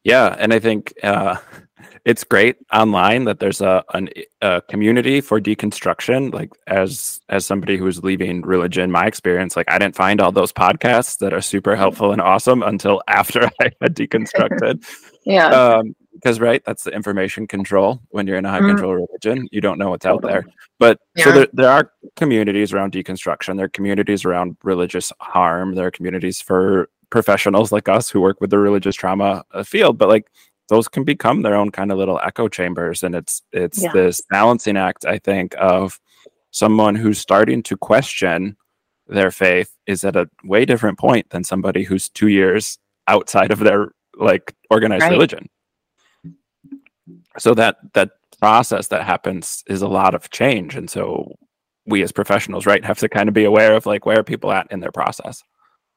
Yeah. 0.05 0.37
And 0.39 0.55
I 0.55 0.61
think 0.61 0.95
uh, 1.03 1.37
it's 2.05 2.23
great 2.23 2.57
online 2.73 3.25
that 3.25 3.41
there's 3.41 3.61
a, 3.61 3.85
an, 3.93 4.09
a 4.41 4.63
community 4.71 5.21
for 5.21 5.41
deconstruction. 5.41 6.33
Like 6.33 6.51
as 6.69 7.21
as 7.29 7.45
somebody 7.45 7.77
who's 7.77 8.05
leaving 8.05 8.43
religion, 8.43 8.93
my 8.93 9.07
experience, 9.07 9.57
like 9.57 9.71
I 9.71 9.79
didn't 9.79 9.97
find 9.97 10.21
all 10.21 10.31
those 10.31 10.53
podcasts 10.53 11.19
that 11.19 11.33
are 11.33 11.41
super 11.41 11.75
helpful 11.75 12.13
and 12.13 12.23
awesome 12.23 12.63
until 12.63 13.03
after 13.09 13.51
I 13.61 13.71
had 13.83 13.97
deconstructed. 13.97 14.85
yeah. 15.25 15.49
Um, 15.49 15.97
because 16.15 16.41
right 16.41 16.63
that's 16.65 16.85
the 16.85 16.91
information 16.93 17.47
control 17.47 18.01
when 18.09 18.27
you're 18.27 18.39
in 18.39 18.47
a 18.47 18.51
high 18.51 18.61
mm. 18.61 18.69
control 18.69 18.95
religion 18.95 19.47
you 19.53 19.61
don't 19.61 19.79
know 19.79 19.91
what's 19.91 20.07
out 20.07 20.23
there 20.23 20.47
but 20.79 20.99
yeah. 21.15 21.25
so 21.25 21.33
there, 21.33 21.47
there 21.53 21.69
are 21.69 21.93
communities 22.17 22.73
around 22.73 22.91
deconstruction 22.91 23.57
there 23.57 23.67
are 23.67 23.69
communities 23.69 24.25
around 24.25 24.57
religious 24.63 25.13
harm 25.21 25.75
there 25.75 25.87
are 25.87 25.91
communities 25.91 26.41
for 26.41 26.89
professionals 27.11 27.73
like 27.73 27.88
us 27.88 28.11
who 28.11 28.21
work 28.21 28.40
with 28.40 28.51
the 28.51 28.59
religious 28.59 28.95
trauma 28.95 29.45
uh, 29.53 29.62
field 29.62 29.99
but 29.99 30.09
like 30.09 30.31
those 30.69 30.88
can 30.88 31.05
become 31.05 31.42
their 31.42 31.55
own 31.55 31.71
kind 31.71 31.92
of 31.92 31.99
little 31.99 32.21
echo 32.25 32.49
chambers 32.49 33.03
and 33.03 33.14
it's 33.14 33.42
it's 33.53 33.83
yeah. 33.83 33.92
this 33.92 34.21
balancing 34.31 34.77
act 34.77 35.05
i 35.05 35.19
think 35.19 35.55
of 35.59 36.01
someone 36.51 36.95
who's 36.95 37.19
starting 37.19 37.62
to 37.62 37.77
question 37.77 38.57
their 39.07 39.31
faith 39.31 39.77
is 39.87 40.05
at 40.05 40.16
a 40.16 40.29
way 40.45 40.64
different 40.64 40.99
point 40.99 41.29
than 41.31 41.45
somebody 41.45 41.85
who's 41.85 42.09
two 42.09 42.29
years 42.29 42.79
outside 43.07 43.53
of 43.53 43.61
their 43.61 43.92
like 44.16 44.55
organized 44.71 45.03
right. 45.03 45.12
religion 45.12 45.49
so 47.38 47.55
that 47.55 47.77
that 47.95 48.11
process 48.40 48.88
that 48.88 49.05
happens 49.05 49.62
is 49.66 49.83
a 49.83 49.88
lot 49.88 50.14
of 50.14 50.31
change 50.31 50.75
and 50.75 50.90
so 50.90 51.35
we 51.87 52.03
as 52.03 52.12
professionals 52.12 52.66
right 52.66 52.85
have 52.85 52.99
to 52.99 53.09
kind 53.09 53.29
of 53.29 53.35
be 53.35 53.45
aware 53.45 53.75
of 53.75 53.87
like 53.87 54.05
where 54.05 54.19
are 54.19 54.25
people 54.25 54.51
at 54.51 54.66
in 54.71 54.81
their 54.81 54.92
process 54.92 55.42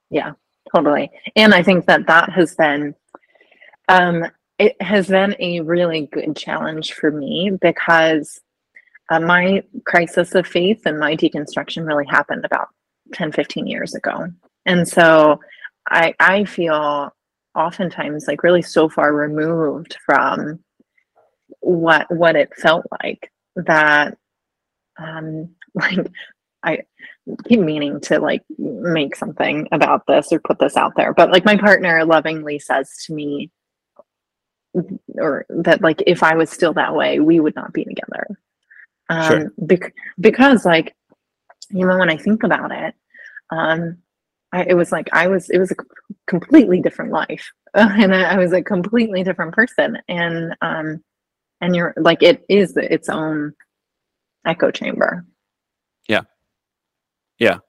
yeah 0.09 0.33
totally. 0.73 1.09
And 1.35 1.53
I 1.53 1.63
think 1.63 1.85
that 1.85 2.07
that 2.07 2.29
has 2.31 2.55
been, 2.55 2.95
um, 3.87 4.25
it 4.57 4.81
has 4.81 5.07
been 5.07 5.35
a 5.39 5.61
really 5.61 6.07
good 6.11 6.35
challenge 6.35 6.93
for 6.93 7.11
me 7.11 7.51
because 7.61 8.39
uh, 9.09 9.19
my 9.19 9.63
crisis 9.85 10.35
of 10.35 10.45
faith 10.45 10.81
and 10.85 10.99
my 10.99 11.15
deconstruction 11.15 11.87
really 11.87 12.05
happened 12.05 12.45
about 12.45 12.67
10, 13.13 13.31
15 13.31 13.67
years 13.67 13.95
ago. 13.95 14.27
And 14.65 14.87
so 14.87 15.39
I, 15.89 16.13
I 16.19 16.43
feel 16.43 17.13
oftentimes 17.55 18.27
like 18.27 18.43
really 18.43 18.61
so 18.61 18.87
far 18.89 19.13
removed 19.13 19.97
from 20.05 20.59
what 21.61 22.05
what 22.15 22.35
it 22.35 22.55
felt 22.55 22.85
like 23.03 23.31
that 23.55 24.17
um 24.97 25.49
like 25.73 26.07
I 26.63 26.79
meaning 27.49 27.99
to 28.01 28.19
like 28.19 28.43
make 28.57 29.15
something 29.15 29.67
about 29.71 30.05
this 30.07 30.31
or 30.31 30.39
put 30.39 30.59
this 30.59 30.77
out 30.77 30.93
there. 30.95 31.13
But 31.13 31.31
like 31.31 31.45
my 31.45 31.57
partner 31.57 32.05
lovingly 32.05 32.59
says 32.59 32.91
to 33.05 33.13
me, 33.13 33.51
or 35.15 35.45
that 35.49 35.81
like 35.81 36.03
if 36.07 36.23
I 36.23 36.35
was 36.35 36.49
still 36.49 36.73
that 36.73 36.95
way, 36.95 37.19
we 37.19 37.39
would 37.39 37.55
not 37.55 37.73
be 37.73 37.85
together. 37.85 38.27
Um, 39.09 39.31
sure. 39.31 39.53
bec- 39.57 39.93
because 40.19 40.65
like 40.65 40.95
even 41.71 41.81
you 41.81 41.87
know, 41.87 41.97
when 41.97 42.09
I 42.09 42.17
think 42.17 42.43
about 42.43 42.71
it, 42.71 42.95
um, 43.51 43.97
I, 44.51 44.63
it 44.63 44.73
was 44.73 44.91
like 44.91 45.09
I 45.13 45.27
was 45.27 45.49
it 45.49 45.59
was 45.59 45.71
a 45.71 45.75
completely 46.27 46.81
different 46.81 47.11
life, 47.11 47.51
and 47.73 48.13
I, 48.13 48.33
I 48.33 48.37
was 48.37 48.53
a 48.53 48.61
completely 48.61 49.23
different 49.23 49.53
person, 49.53 49.97
and 50.07 50.55
um, 50.61 51.03
and 51.61 51.75
you're 51.75 51.93
like 51.97 52.23
it 52.23 52.45
is 52.49 52.75
its 52.77 53.09
own 53.09 53.53
echo 54.45 54.71
chamber. 54.71 55.25
Yeah. 57.39 57.59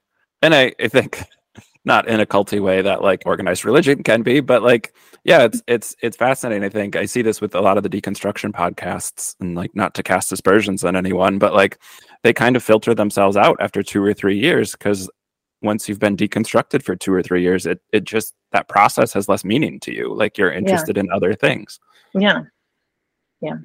And 0.43 0.55
I, 0.55 0.75
I 0.81 0.89
think 0.89 1.23
not 1.85 2.09
in 2.09 2.21
a 2.21 2.27
culty 2.27 2.61
way 2.61 2.83
that 2.83 3.03
like 3.03 3.23
organized 3.25 3.65
religion 3.65 4.03
can 4.03 4.23
be, 4.23 4.41
but 4.41 4.63
like, 4.63 4.95
yeah, 5.25 5.45
it's 5.45 5.63
it's 5.67 5.95
it's 6.03 6.17
fascinating. 6.17 6.65
I 6.65 6.69
think 6.69 6.97
I 6.97 7.05
see 7.07 7.23
this 7.23 7.41
with 7.41 7.55
a 7.55 7.61
lot 7.61 7.77
of 7.77 7.83
the 7.83 7.91
deconstruction 7.91 8.53
podcasts 8.53 9.35
and 9.41 9.55
like 9.55 9.75
not 9.75 9.95
to 9.95 10.03
cast 10.03 10.33
aspersions 10.33 10.85
on 10.85 10.97
anyone, 10.97 11.39
but 11.39 11.55
like 11.55 11.79
they 12.23 12.33
kind 12.33 12.57
of 12.57 12.63
filter 12.63 12.95
themselves 12.95 13.37
out 13.37 13.57
after 13.61 13.83
two 13.83 14.03
or 14.03 14.15
three 14.15 14.39
years 14.39 14.73
because 14.73 15.11
once 15.63 15.89
you've 15.89 15.99
been 15.99 16.17
deconstructed 16.17 16.83
for 16.83 16.97
two 16.97 17.13
or 17.13 17.23
three 17.23 17.43
years, 17.43 17.67
it 17.67 17.81
it 17.93 18.05
just 18.05 18.35
that 18.53 18.69
process 18.69 19.13
has 19.13 19.29
less 19.29 19.45
meaning 19.45 19.79
to 19.81 19.95
you. 19.95 20.13
Like 20.15 20.39
you're 20.39 20.53
interested 20.53 20.97
yeah. 20.97 21.03
in 21.03 21.11
other 21.11 21.35
things. 21.35 21.79
Yeah. 22.15 22.43
Yeah. 23.41 23.59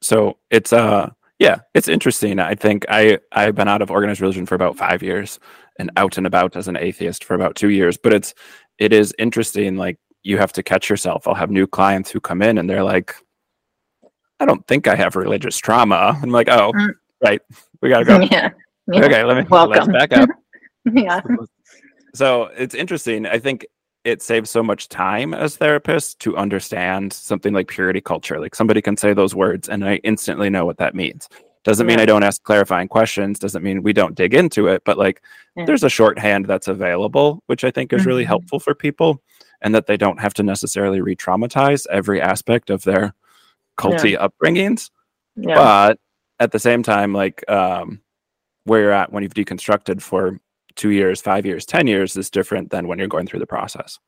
So 0.00 0.38
it's 0.50 0.72
uh 0.72 1.10
yeah, 1.38 1.60
it's 1.74 1.88
interesting. 1.88 2.40
I 2.40 2.54
think 2.54 2.84
I 2.88 3.18
I've 3.32 3.54
been 3.54 3.68
out 3.68 3.82
of 3.82 3.90
organized 3.90 4.20
religion 4.20 4.46
for 4.46 4.54
about 4.54 4.76
five 4.76 5.02
years 5.02 5.38
and 5.78 5.90
out 5.96 6.18
and 6.18 6.26
about 6.26 6.56
as 6.56 6.66
an 6.66 6.76
atheist 6.76 7.22
for 7.24 7.34
about 7.34 7.54
two 7.54 7.70
years. 7.70 7.96
But 7.96 8.12
it's 8.12 8.34
it 8.78 8.92
is 8.92 9.14
interesting. 9.18 9.76
Like 9.76 9.98
you 10.22 10.36
have 10.38 10.52
to 10.54 10.62
catch 10.62 10.90
yourself. 10.90 11.28
I'll 11.28 11.34
have 11.34 11.50
new 11.50 11.66
clients 11.66 12.10
who 12.10 12.20
come 12.20 12.42
in 12.42 12.58
and 12.58 12.68
they're 12.68 12.82
like, 12.82 13.14
"I 14.40 14.46
don't 14.46 14.66
think 14.66 14.88
I 14.88 14.96
have 14.96 15.14
religious 15.14 15.56
trauma." 15.56 16.18
I'm 16.20 16.30
like, 16.30 16.48
"Oh, 16.48 16.72
mm. 16.72 16.92
right, 17.22 17.40
we 17.82 17.88
gotta 17.88 18.04
go." 18.04 18.20
Yeah. 18.20 18.50
yeah. 18.92 19.04
Okay, 19.04 19.22
let 19.22 19.36
me 19.36 19.44
welcome. 19.48 19.92
Let's 19.92 20.08
back 20.08 20.12
up. 20.20 20.28
yeah. 20.92 21.20
so 22.14 22.44
it's 22.56 22.74
interesting. 22.74 23.26
I 23.26 23.38
think 23.38 23.64
it 24.08 24.22
saves 24.22 24.50
so 24.50 24.62
much 24.62 24.88
time 24.88 25.34
as 25.34 25.56
therapists 25.56 26.16
to 26.18 26.36
understand 26.36 27.12
something 27.12 27.52
like 27.52 27.68
purity 27.68 28.00
culture. 28.00 28.40
Like 28.40 28.54
somebody 28.54 28.80
can 28.80 28.96
say 28.96 29.12
those 29.12 29.34
words 29.34 29.68
and 29.68 29.84
I 29.84 29.96
instantly 29.96 30.48
know 30.48 30.64
what 30.64 30.78
that 30.78 30.94
means. 30.94 31.28
Doesn't 31.64 31.86
mean 31.86 32.00
I 32.00 32.06
don't 32.06 32.22
ask 32.22 32.42
clarifying 32.42 32.88
questions, 32.88 33.38
doesn't 33.38 33.62
mean 33.62 33.82
we 33.82 33.92
don't 33.92 34.14
dig 34.14 34.32
into 34.32 34.68
it, 34.68 34.82
but 34.84 34.96
like 34.96 35.20
yeah. 35.56 35.66
there's 35.66 35.84
a 35.84 35.90
shorthand 35.90 36.46
that's 36.46 36.68
available, 36.68 37.42
which 37.46 37.64
I 37.64 37.70
think 37.70 37.92
is 37.92 38.00
mm-hmm. 38.00 38.08
really 38.08 38.24
helpful 38.24 38.58
for 38.58 38.74
people 38.74 39.22
and 39.60 39.74
that 39.74 39.86
they 39.86 39.96
don't 39.96 40.20
have 40.20 40.32
to 40.34 40.42
necessarily 40.42 41.00
re 41.00 41.14
traumatize 41.14 41.86
every 41.90 42.22
aspect 42.22 42.70
of 42.70 42.84
their 42.84 43.12
culty 43.76 44.12
yeah. 44.12 44.26
upbringings. 44.26 44.90
But 45.56 45.98
at 46.40 46.52
the 46.52 46.58
same 46.58 46.82
time, 46.82 47.12
like 47.12 47.48
um, 47.50 48.00
where 48.64 48.80
you're 48.80 48.92
at 48.92 49.12
when 49.12 49.22
you've 49.22 49.34
deconstructed 49.34 50.00
for 50.00 50.40
two 50.78 50.90
years, 50.90 51.20
five 51.20 51.44
years, 51.44 51.66
10 51.66 51.86
years 51.86 52.16
is 52.16 52.30
different 52.30 52.70
than 52.70 52.88
when 52.88 52.98
you're 52.98 53.08
going 53.08 53.26
through 53.26 53.40
the 53.40 53.46
process. 53.46 53.98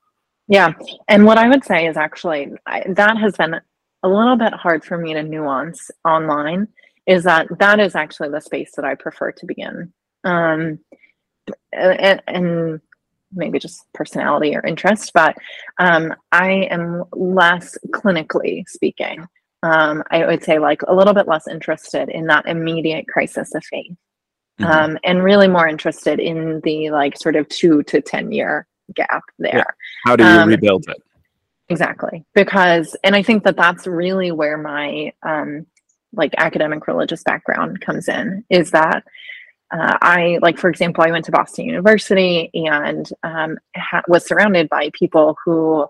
Yeah. 0.47 0.73
And 1.07 1.25
what 1.25 1.37
I 1.37 1.47
would 1.47 1.63
say 1.63 1.85
is 1.85 1.97
actually 1.97 2.51
I, 2.65 2.83
that 2.95 3.17
has 3.17 3.35
been 3.37 3.55
a 4.03 4.09
little 4.09 4.35
bit 4.35 4.53
hard 4.53 4.83
for 4.83 4.97
me 4.97 5.13
to 5.13 5.21
nuance 5.21 5.91
online 6.03 6.67
is 7.05 7.23
that 7.25 7.47
that 7.59 7.79
is 7.79 7.95
actually 7.95 8.29
the 8.29 8.41
space 8.41 8.71
that 8.75 8.85
I 8.85 8.95
prefer 8.95 9.31
to 9.31 9.45
begin. 9.45 9.93
Um, 10.23 10.79
and, 11.71 12.21
and 12.27 12.81
maybe 13.33 13.59
just 13.59 13.85
personality 13.93 14.55
or 14.55 14.65
interest, 14.65 15.11
but 15.13 15.35
um, 15.77 16.13
I 16.31 16.67
am 16.69 17.03
less 17.13 17.77
clinically 17.91 18.67
speaking. 18.67 19.25
Um, 19.63 20.03
I 20.09 20.25
would 20.25 20.43
say 20.43 20.59
like 20.59 20.81
a 20.87 20.95
little 20.95 21.13
bit 21.13 21.27
less 21.27 21.47
interested 21.47 22.09
in 22.09 22.27
that 22.27 22.47
immediate 22.47 23.07
crisis 23.07 23.53
of 23.55 23.63
faith 23.63 23.95
mm-hmm. 24.61 24.71
um, 24.71 24.97
and 25.03 25.23
really 25.23 25.47
more 25.47 25.67
interested 25.67 26.19
in 26.19 26.61
the 26.61 26.89
like 26.91 27.17
sort 27.17 27.35
of 27.35 27.47
two 27.49 27.83
to 27.83 28.01
10 28.01 28.31
year 28.31 28.67
gap 28.95 29.23
there. 29.39 29.57
Yeah. 29.57 29.63
How 30.05 30.15
do 30.15 30.23
you 30.23 30.29
um, 30.29 30.49
rebuild 30.49 30.85
it? 30.87 31.01
Exactly. 31.69 32.25
Because, 32.33 32.95
and 33.03 33.15
I 33.15 33.23
think 33.23 33.43
that 33.45 33.55
that's 33.55 33.87
really 33.87 34.31
where 34.31 34.57
my 34.57 35.13
um, 35.23 35.65
like 36.13 36.33
academic 36.37 36.87
religious 36.87 37.23
background 37.23 37.81
comes 37.81 38.09
in 38.09 38.43
is 38.49 38.71
that 38.71 39.03
uh, 39.71 39.97
I, 40.01 40.39
like, 40.41 40.57
for 40.57 40.69
example, 40.69 41.03
I 41.05 41.11
went 41.11 41.25
to 41.25 41.31
Boston 41.31 41.65
University 41.65 42.49
and 42.53 43.09
um, 43.23 43.57
ha- 43.75 44.03
was 44.07 44.25
surrounded 44.25 44.67
by 44.67 44.89
people 44.93 45.37
who 45.45 45.87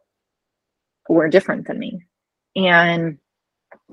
were 1.10 1.30
different 1.30 1.68
than 1.68 1.80
me. 1.80 2.06
And 2.56 3.18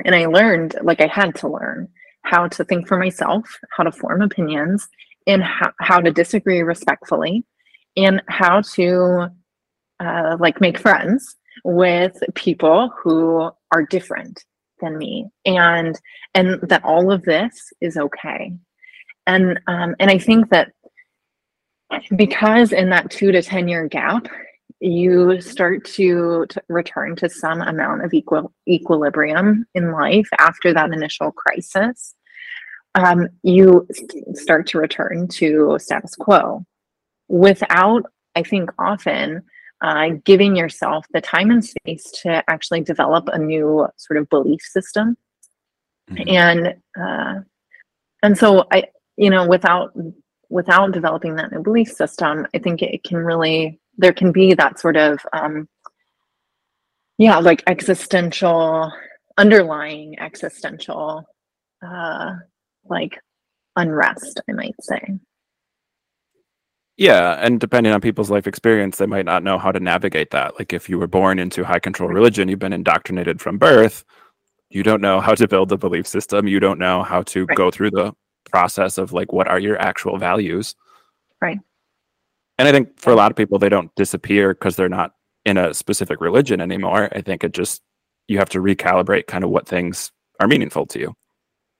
and 0.04 0.14
I 0.14 0.26
learned, 0.26 0.76
like, 0.82 1.00
I 1.00 1.06
had 1.06 1.34
to 1.36 1.48
learn 1.48 1.88
how 2.28 2.46
to 2.46 2.64
think 2.64 2.86
for 2.86 2.98
myself, 2.98 3.44
how 3.70 3.84
to 3.84 3.92
form 3.92 4.20
opinions, 4.22 4.86
and 5.26 5.42
how, 5.42 5.72
how 5.80 6.00
to 6.00 6.10
disagree 6.10 6.60
respectfully, 6.60 7.44
and 7.96 8.22
how 8.28 8.60
to 8.60 9.28
uh, 10.00 10.36
like 10.38 10.60
make 10.60 10.78
friends 10.78 11.36
with 11.64 12.16
people 12.34 12.92
who 13.02 13.50
are 13.72 13.82
different 13.88 14.44
than 14.80 14.98
me. 14.98 15.26
And 15.46 15.98
and 16.34 16.60
that 16.68 16.84
all 16.84 17.10
of 17.10 17.22
this 17.22 17.72
is 17.80 17.96
okay. 17.96 18.52
And 19.26 19.60
um, 19.66 19.94
and 19.98 20.10
i 20.10 20.18
think 20.18 20.50
that 20.50 20.72
because 22.16 22.72
in 22.72 22.90
that 22.90 23.10
two 23.10 23.32
to 23.32 23.42
ten 23.42 23.68
year 23.68 23.88
gap 23.88 24.28
you 24.80 25.40
start 25.40 25.84
to, 25.84 26.46
to 26.48 26.62
return 26.68 27.16
to 27.16 27.28
some 27.28 27.60
amount 27.62 28.04
of 28.04 28.14
equal 28.14 28.52
equilibrium 28.68 29.66
in 29.74 29.92
life 29.92 30.28
after 30.38 30.72
that 30.72 30.92
initial 30.92 31.32
crisis 31.32 32.14
um, 32.94 33.28
you 33.42 33.86
start 34.34 34.66
to 34.68 34.78
return 34.78 35.28
to 35.28 35.76
status 35.80 36.14
quo 36.14 36.64
without, 37.28 38.04
I 38.34 38.42
think, 38.42 38.70
often 38.78 39.42
uh, 39.80 40.10
giving 40.24 40.56
yourself 40.56 41.06
the 41.12 41.20
time 41.20 41.50
and 41.50 41.64
space 41.64 42.10
to 42.22 42.42
actually 42.48 42.80
develop 42.80 43.28
a 43.28 43.38
new 43.38 43.86
sort 43.96 44.18
of 44.18 44.28
belief 44.28 44.60
system. 44.62 45.16
Mm-hmm. 46.10 46.28
And 46.28 46.74
uh, 47.00 47.40
and 48.22 48.36
so 48.36 48.66
I, 48.72 48.84
you 49.16 49.30
know, 49.30 49.46
without 49.46 49.92
without 50.48 50.92
developing 50.92 51.36
that 51.36 51.52
new 51.52 51.62
belief 51.62 51.88
system, 51.88 52.46
I 52.54 52.58
think 52.58 52.82
it 52.82 53.04
can 53.04 53.18
really 53.18 53.78
there 53.98 54.12
can 54.12 54.32
be 54.32 54.54
that 54.54 54.78
sort 54.78 54.96
of 54.96 55.18
um, 55.32 55.68
yeah, 57.18 57.38
like 57.38 57.64
existential, 57.66 58.92
underlying 59.36 60.18
existential 60.20 61.24
uh, 61.84 62.34
like 62.88 63.18
unrest, 63.76 64.40
I 64.48 64.52
might 64.52 64.74
say. 64.80 65.18
Yeah, 66.96 67.38
and 67.40 67.60
depending 67.60 67.92
on 67.92 68.00
people's 68.00 68.30
life 68.30 68.46
experience, 68.46 68.98
they 68.98 69.06
might 69.06 69.24
not 69.24 69.44
know 69.44 69.58
how 69.58 69.70
to 69.70 69.78
navigate 69.78 70.30
that. 70.30 70.58
Like 70.58 70.72
if 70.72 70.88
you 70.88 70.98
were 70.98 71.06
born 71.06 71.38
into 71.38 71.64
high 71.64 71.78
control 71.78 72.08
religion, 72.08 72.48
you've 72.48 72.58
been 72.58 72.72
indoctrinated 72.72 73.40
from 73.40 73.58
birth, 73.58 74.04
you 74.70 74.82
don't 74.82 75.00
know 75.00 75.20
how 75.20 75.34
to 75.34 75.46
build 75.46 75.70
a 75.72 75.76
belief 75.76 76.06
system, 76.06 76.48
you 76.48 76.60
don't 76.60 76.78
know 76.78 77.02
how 77.02 77.22
to 77.22 77.44
right. 77.46 77.56
go 77.56 77.70
through 77.70 77.92
the 77.92 78.12
process 78.50 78.98
of 78.98 79.12
like 79.12 79.32
what 79.32 79.46
are 79.48 79.60
your 79.60 79.80
actual 79.80 80.18
values. 80.18 80.74
Right. 81.40 81.58
And 82.58 82.66
I 82.66 82.72
think 82.72 82.98
for 82.98 83.12
a 83.12 83.16
lot 83.16 83.30
of 83.30 83.36
people 83.36 83.58
they 83.58 83.68
don't 83.68 83.94
disappear 83.94 84.52
because 84.52 84.76
they're 84.76 84.88
not 84.88 85.12
in 85.44 85.56
a 85.56 85.72
specific 85.72 86.20
religion 86.20 86.60
anymore. 86.60 87.08
I 87.12 87.22
think 87.22 87.44
it 87.44 87.52
just 87.52 87.82
you 88.26 88.38
have 88.38 88.50
to 88.50 88.58
recalibrate 88.58 89.26
kind 89.26 89.44
of 89.44 89.50
what 89.50 89.66
things 89.66 90.12
are 90.40 90.48
meaningful 90.48 90.86
to 90.86 90.98
you. 90.98 91.14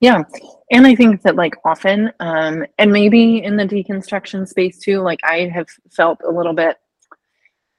Yeah. 0.01 0.23
And 0.71 0.87
I 0.87 0.95
think 0.95 1.23
that 1.23 1.37
like 1.37 1.55
often, 1.65 2.13
um, 2.21 2.65
and 2.79 2.93
maybe 2.93 3.43
in 3.43 3.57
the 3.57 3.67
deconstruction 3.67 4.47
space 4.47 4.79
too, 4.79 5.01
like 5.01 5.21
I 5.25 5.49
have 5.49 5.67
felt 5.91 6.21
a 6.27 6.31
little 6.31 6.55
bit 6.55 6.77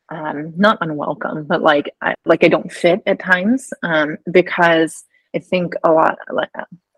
um 0.10 0.54
not 0.58 0.80
unwelcome, 0.82 1.46
but 1.46 1.62
like 1.62 1.94
I 2.02 2.16
like 2.26 2.44
I 2.44 2.50
don't 2.50 2.72
fit 2.72 3.02
at 3.06 3.20
times. 3.20 3.72
Um, 3.84 4.18
because 4.32 5.06
I 5.36 5.40
think 5.40 5.74
a 5.84 5.92
lot 5.92 6.18
like 6.32 6.50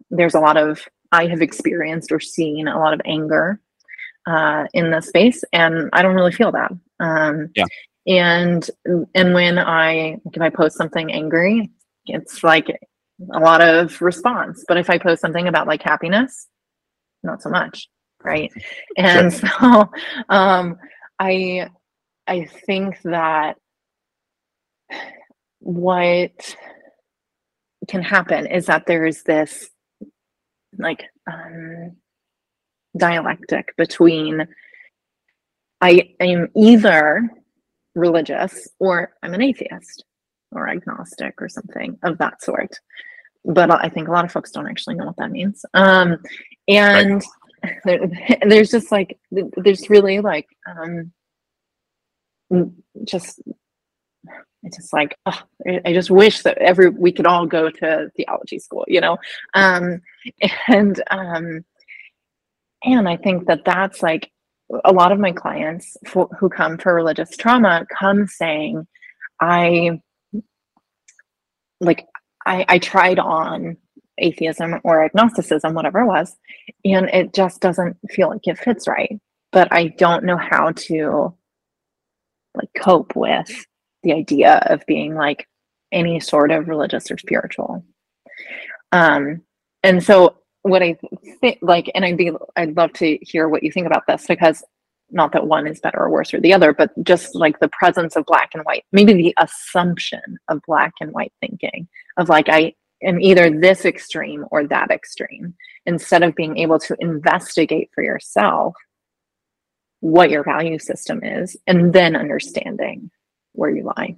there's 0.10 0.36
a 0.36 0.40
lot 0.40 0.58
of 0.58 0.88
I 1.12 1.28
have 1.28 1.42
experienced 1.42 2.12
or 2.12 2.20
seen 2.20 2.68
a 2.68 2.80
lot 2.80 2.94
of 2.94 3.02
anger 3.06 3.60
uh 4.28 4.66
in 4.74 4.92
the 4.92 5.02
space 5.02 5.44
and 5.52 5.90
I 5.94 6.02
don't 6.02 6.16
really 6.16 6.32
feel 6.32 6.52
that. 6.52 6.72
Um 7.00 7.50
yeah. 7.56 7.66
and 8.08 8.70
and 9.16 9.34
when 9.34 9.58
I 9.58 10.18
if 10.34 10.42
I 10.42 10.50
post 10.50 10.78
something 10.78 11.12
angry, 11.12 11.70
it's 12.06 12.44
like 12.44 12.68
a 13.34 13.40
lot 13.40 13.62
of 13.62 14.02
response. 14.02 14.64
But 14.68 14.78
if 14.78 14.90
I 14.90 14.98
post 14.98 15.22
something 15.22 15.48
about 15.48 15.68
like 15.68 15.82
happiness, 15.82 16.48
not 17.24 17.42
so 17.42 17.50
much, 17.50 17.88
right? 18.24 18.52
And 18.98 19.34
sure. 19.34 19.50
so 19.60 19.92
um, 20.30 20.78
I 21.20 21.70
I 22.28 22.46
think 22.46 23.02
that 23.04 23.58
what 25.60 26.56
can 27.88 28.02
happen 28.02 28.48
is 28.48 28.68
that 28.68 28.86
there's 28.86 29.24
this 29.24 29.70
like 30.78 31.04
um, 31.32 31.98
dialectic 32.98 33.76
between 33.78 34.48
I 35.80 36.14
am 36.20 36.50
either 36.56 37.30
religious 37.96 38.68
or 38.80 39.14
I'm 39.24 39.34
an 39.34 39.42
atheist 39.42 40.06
or 40.52 40.68
agnostic 40.68 41.42
or 41.42 41.50
something 41.50 41.98
of 42.04 42.18
that 42.20 42.42
sort 42.42 42.80
but 43.46 43.72
I 43.72 43.90
think 43.90 44.08
a 44.08 44.12
lot 44.12 44.26
of 44.26 44.32
folks 44.32 44.52
don't 44.52 44.68
actually 44.68 44.96
know 44.96 45.06
what 45.06 45.18
that 45.18 45.32
means. 45.32 45.66
Um, 45.74 46.18
and 46.68 47.24
right. 47.64 47.80
there, 47.86 48.00
there's 48.48 48.72
just 48.72 48.92
like, 48.92 49.20
there's 49.32 49.90
really 49.90 50.20
like, 50.20 50.48
um, 50.68 51.12
just, 53.04 53.42
it's 54.64 54.78
just 54.78 54.94
like, 54.94 55.18
oh, 55.26 55.42
I 55.86 55.94
just 55.94 56.12
wish 56.12 56.44
that 56.44 56.58
every, 56.60 56.90
we 56.90 57.12
could 57.12 57.26
all 57.26 57.48
go 57.48 57.70
to 57.70 58.12
theology 58.16 58.60
school, 58.60 58.86
you 58.88 59.02
know? 59.02 59.18
Um, 59.54 60.02
and, 60.68 61.02
um, 61.10 61.66
and 62.84 63.08
I 63.08 63.18
think 63.18 63.48
that 63.48 63.66
that's 63.66 64.02
like 64.02 64.32
a 64.86 64.94
lot 64.94 65.12
of 65.12 65.20
my 65.20 65.32
clients 65.32 65.98
for, 66.08 66.28
who 66.40 66.50
come 66.50 66.78
for 66.78 66.96
religious 66.96 67.36
trauma 67.36 67.86
come 67.98 68.28
saying, 68.28 68.88
I, 69.40 70.02
like 71.80 72.06
I, 72.46 72.66
I 72.68 72.80
tried 72.80 73.20
on 73.20 73.78
atheism 74.18 74.80
or 74.84 75.04
agnosticism, 75.04 75.74
whatever 75.74 76.02
it 76.02 76.08
was, 76.08 76.36
and 76.86 77.10
it 77.10 77.34
just 77.34 77.60
doesn't 77.60 77.98
feel 78.10 78.30
like 78.30 78.48
it 78.48 78.60
fits 78.60 78.88
right. 78.88 79.20
But 79.52 79.68
I 79.72 79.88
don't 79.88 80.24
know 80.24 80.38
how 80.38 80.72
to 80.72 81.36
like 82.56 82.70
cope 82.78 83.16
with 83.16 83.66
the 84.04 84.14
idea 84.14 84.64
of 84.68 84.86
being 84.86 85.16
like 85.16 85.48
any 85.92 86.20
sort 86.20 86.52
of 86.52 86.70
religious 86.70 87.12
or 87.12 87.18
spiritual. 87.18 87.84
Um, 88.92 89.42
and 89.84 90.04
so 90.04 90.38
what 90.64 90.84
I 90.84 90.98
think 91.40 91.60
like, 91.62 91.90
and 91.96 92.06
I'd 92.06 92.18
be, 92.18 92.32
I'd 92.56 92.78
love 92.78 92.94
to 92.94 93.18
hear 93.22 93.50
what 93.50 93.64
you 93.64 93.72
think 93.72 93.88
about 93.88 94.06
this 94.08 94.26
because 94.28 94.64
not 95.10 95.34
that 95.34 95.48
one 95.48 95.68
is 95.68 95.80
better 95.80 96.00
or 96.00 96.10
worse 96.10 96.34
or 96.34 96.40
the 96.40 96.54
other, 96.54 96.74
but 96.74 96.92
just 97.04 97.36
like 97.36 97.60
the 97.60 97.70
presence 97.70 98.16
of 98.16 98.26
black 98.26 98.52
and 98.54 98.64
white, 98.64 98.86
maybe 98.92 99.14
the 99.14 99.36
assumption 99.38 100.38
of 100.48 100.62
black 100.66 100.94
and 101.02 101.12
white 101.12 101.34
thinking 101.42 101.88
of 102.18 102.30
like, 102.30 102.48
I 102.48 102.74
am 103.04 103.20
either 103.20 103.50
this 103.50 103.86
extreme 103.86 104.46
or 104.52 104.66
that 104.68 104.92
extreme, 104.92 105.56
instead 105.86 106.24
of 106.24 106.36
being 106.36 106.58
able 106.58 106.80
to 106.80 106.96
investigate 107.00 107.90
for 107.94 108.04
yourself 108.04 108.76
what 110.00 110.30
your 110.30 110.44
value 110.44 110.80
system 110.80 111.24
is 111.24 111.58
and 111.68 111.94
then 111.94 112.16
understanding 112.16 113.10
where 113.54 113.70
you 113.70 113.84
lie. 113.98 114.16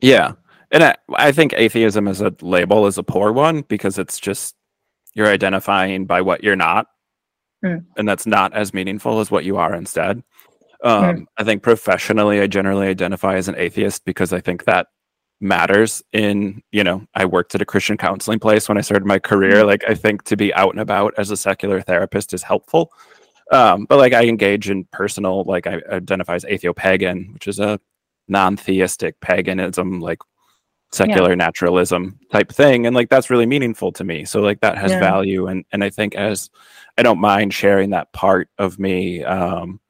Yeah. 0.00 0.32
And 0.70 0.84
I, 0.84 0.96
I 1.14 1.32
think 1.32 1.52
atheism 1.54 2.08
as 2.08 2.20
a 2.20 2.34
label 2.40 2.86
is 2.86 2.96
a 2.96 3.02
poor 3.02 3.32
one 3.32 3.62
because 3.62 3.98
it's 3.98 4.18
just 4.18 4.54
you're 5.14 5.28
identifying 5.28 6.06
by 6.06 6.20
what 6.20 6.42
you're 6.42 6.56
not. 6.56 6.86
Mm. 7.64 7.84
And 7.96 8.08
that's 8.08 8.26
not 8.26 8.54
as 8.54 8.74
meaningful 8.74 9.20
as 9.20 9.30
what 9.30 9.44
you 9.44 9.56
are 9.56 9.74
instead. 9.74 10.22
Um, 10.82 11.04
mm. 11.04 11.24
I 11.36 11.44
think 11.44 11.62
professionally, 11.62 12.40
I 12.40 12.46
generally 12.46 12.88
identify 12.88 13.36
as 13.36 13.48
an 13.48 13.56
atheist 13.56 14.04
because 14.04 14.32
I 14.32 14.40
think 14.40 14.64
that 14.64 14.88
matters 15.42 16.04
in 16.12 16.62
you 16.70 16.84
know 16.84 17.04
i 17.16 17.24
worked 17.24 17.52
at 17.52 17.60
a 17.60 17.64
christian 17.64 17.96
counseling 17.96 18.38
place 18.38 18.68
when 18.68 18.78
i 18.78 18.80
started 18.80 19.04
my 19.04 19.18
career 19.18 19.64
mm. 19.64 19.66
like 19.66 19.82
i 19.88 19.94
think 19.94 20.22
to 20.22 20.36
be 20.36 20.54
out 20.54 20.70
and 20.70 20.78
about 20.78 21.12
as 21.18 21.32
a 21.32 21.36
secular 21.36 21.80
therapist 21.80 22.32
is 22.32 22.44
helpful 22.44 22.92
um, 23.50 23.84
but 23.86 23.98
like 23.98 24.12
i 24.12 24.24
engage 24.24 24.70
in 24.70 24.84
personal 24.92 25.42
like 25.42 25.66
i 25.66 25.80
identify 25.90 26.36
as 26.36 26.44
atheo-pagan 26.44 27.32
which 27.34 27.48
is 27.48 27.58
a 27.58 27.80
non-theistic 28.28 29.20
paganism 29.20 29.98
like 29.98 30.20
secular 30.92 31.30
yeah. 31.30 31.36
naturalism 31.36 32.18
type 32.30 32.52
thing 32.52 32.86
and 32.86 32.94
like 32.94 33.08
that's 33.08 33.30
really 33.30 33.46
meaningful 33.46 33.90
to 33.92 34.04
me. 34.04 34.24
So 34.26 34.40
like 34.40 34.60
that 34.60 34.76
has 34.76 34.90
yeah. 34.90 35.00
value 35.00 35.46
and 35.46 35.64
and 35.72 35.82
i 35.82 35.88
think 35.88 36.14
as 36.14 36.50
i 36.98 37.02
don't 37.02 37.18
mind 37.18 37.54
sharing 37.54 37.90
that 37.90 38.12
part 38.12 38.48
of 38.58 38.78
me 38.78 39.24
um 39.24 39.80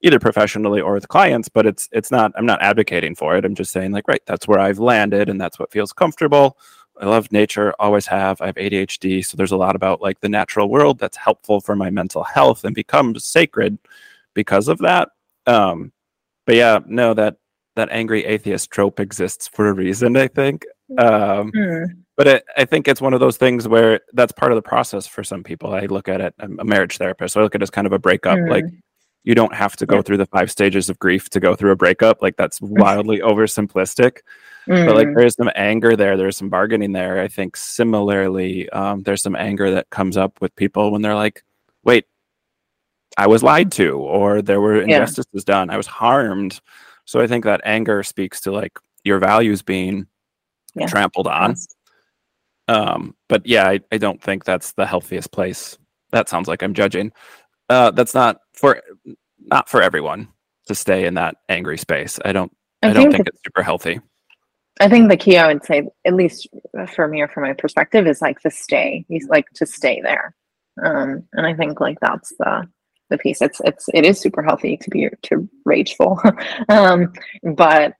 either 0.00 0.18
professionally 0.18 0.80
or 0.80 0.94
with 0.94 1.08
clients 1.08 1.48
but 1.48 1.66
it's 1.66 1.88
it's 1.92 2.10
not 2.10 2.32
i'm 2.36 2.46
not 2.46 2.62
advocating 2.62 3.14
for 3.14 3.36
it. 3.36 3.44
I'm 3.44 3.54
just 3.54 3.70
saying 3.70 3.92
like 3.92 4.08
right 4.08 4.22
that's 4.26 4.48
where 4.48 4.58
i've 4.58 4.78
landed 4.78 5.28
and 5.28 5.40
that's 5.40 5.58
what 5.58 5.70
feels 5.70 5.92
comfortable. 5.92 6.56
I 6.98 7.04
love 7.04 7.30
nature 7.30 7.74
always 7.78 8.06
have. 8.06 8.40
I 8.40 8.46
have 8.46 8.54
adhd 8.54 9.26
so 9.26 9.36
there's 9.36 9.52
a 9.52 9.58
lot 9.58 9.76
about 9.76 10.00
like 10.00 10.20
the 10.20 10.30
natural 10.30 10.70
world 10.70 10.98
that's 10.98 11.18
helpful 11.18 11.60
for 11.60 11.76
my 11.76 11.90
mental 11.90 12.24
health 12.24 12.64
and 12.64 12.74
becomes 12.74 13.24
sacred 13.26 13.78
because 14.32 14.68
of 14.68 14.78
that. 14.78 15.10
Um 15.46 15.92
but 16.46 16.54
yeah 16.54 16.78
no 16.86 17.12
that 17.12 17.36
that 17.76 17.88
angry 17.90 18.24
atheist 18.24 18.70
trope 18.70 18.98
exists 18.98 19.46
for 19.48 19.68
a 19.68 19.72
reason 19.72 20.16
i 20.16 20.26
think 20.26 20.64
um 20.98 21.52
mm. 21.52 21.86
but 22.16 22.26
it, 22.26 22.44
i 22.56 22.64
think 22.64 22.88
it's 22.88 23.00
one 23.00 23.14
of 23.14 23.20
those 23.20 23.36
things 23.36 23.68
where 23.68 24.00
that's 24.14 24.32
part 24.32 24.50
of 24.50 24.56
the 24.56 24.62
process 24.62 25.06
for 25.06 25.22
some 25.22 25.44
people 25.44 25.74
i 25.74 25.86
look 25.86 26.08
at 26.08 26.20
it 26.20 26.34
i'm 26.40 26.58
a 26.58 26.64
marriage 26.64 26.98
therapist 26.98 27.34
so 27.34 27.40
i 27.40 27.42
look 27.42 27.54
at 27.54 27.60
it 27.60 27.62
as 27.62 27.70
kind 27.70 27.86
of 27.86 27.92
a 27.92 27.98
breakup 27.98 28.38
mm. 28.38 28.50
like 28.50 28.64
you 29.26 29.34
don't 29.34 29.54
have 29.54 29.76
to 29.76 29.86
go 29.86 29.96
yeah. 29.96 30.02
through 30.02 30.16
the 30.16 30.26
five 30.26 30.50
stages 30.50 30.88
of 30.88 30.98
grief 30.98 31.28
to 31.30 31.40
go 31.40 31.54
through 31.54 31.72
a 31.72 31.76
breakup 31.76 32.22
like 32.22 32.36
that's 32.36 32.60
wildly 32.62 33.18
oversimplistic 33.18 34.18
mm. 34.66 34.86
but 34.86 34.94
like 34.94 35.08
mm. 35.08 35.16
there's 35.16 35.34
some 35.34 35.50
anger 35.54 35.94
there 35.94 36.16
there's 36.16 36.36
some 36.36 36.48
bargaining 36.48 36.92
there 36.92 37.20
i 37.20 37.28
think 37.28 37.56
similarly 37.56 38.68
um, 38.70 39.02
there's 39.02 39.22
some 39.22 39.36
anger 39.36 39.70
that 39.70 39.90
comes 39.90 40.16
up 40.16 40.40
with 40.40 40.54
people 40.56 40.90
when 40.90 41.02
they're 41.02 41.14
like 41.14 41.42
wait 41.84 42.06
i 43.18 43.26
was 43.26 43.42
lied 43.42 43.70
to 43.70 43.98
or 43.98 44.40
there 44.40 44.60
were 44.60 44.80
injustices 44.80 45.44
yeah. 45.46 45.54
done 45.54 45.70
i 45.70 45.76
was 45.76 45.86
harmed 45.86 46.60
so 47.06 47.20
i 47.20 47.26
think 47.26 47.44
that 47.44 47.62
anger 47.64 48.02
speaks 48.02 48.40
to 48.42 48.52
like 48.52 48.78
your 49.04 49.18
values 49.18 49.62
being 49.62 50.06
yeah. 50.74 50.86
trampled 50.86 51.26
on 51.26 51.56
um, 52.68 53.14
but 53.28 53.46
yeah 53.46 53.68
I, 53.68 53.80
I 53.90 53.96
don't 53.96 54.22
think 54.22 54.44
that's 54.44 54.72
the 54.72 54.84
healthiest 54.84 55.32
place 55.32 55.78
that 56.12 56.28
sounds 56.28 56.48
like 56.48 56.62
i'm 56.62 56.74
judging 56.74 57.12
uh, 57.68 57.90
that's 57.90 58.14
not 58.14 58.40
for 58.52 58.80
not 59.38 59.68
for 59.68 59.82
everyone 59.82 60.28
to 60.66 60.74
stay 60.74 61.06
in 61.06 61.14
that 61.14 61.36
angry 61.48 61.78
space. 61.78 62.18
I 62.24 62.32
don't 62.32 62.54
I, 62.82 62.90
I 62.90 62.92
don't 62.92 63.04
think, 63.04 63.16
think 63.16 63.28
it's 63.28 63.40
super 63.44 63.62
healthy. 63.62 64.00
I 64.80 64.88
think 64.88 65.08
the 65.08 65.16
key 65.16 65.38
I 65.38 65.52
would 65.52 65.64
say, 65.64 65.88
at 66.04 66.14
least 66.14 66.48
for 66.94 67.08
me 67.08 67.22
or 67.22 67.28
from 67.28 67.44
my 67.44 67.54
perspective, 67.54 68.06
is 68.06 68.20
like 68.20 68.40
to 68.40 68.50
stay. 68.50 69.04
He's 69.08 69.26
like 69.28 69.48
to 69.54 69.66
stay 69.66 70.00
there. 70.02 70.34
Um, 70.84 71.24
and 71.32 71.46
I 71.46 71.54
think 71.54 71.80
like 71.80 71.98
that's 72.00 72.32
the 72.38 72.68
the 73.10 73.18
piece. 73.18 73.42
It's 73.42 73.60
it's 73.64 73.86
it 73.94 74.04
is 74.04 74.20
super 74.20 74.42
healthy 74.42 74.76
to 74.76 74.90
be 74.90 75.08
to 75.22 75.48
rageful. 75.64 76.20
um, 76.68 77.12
but 77.42 77.94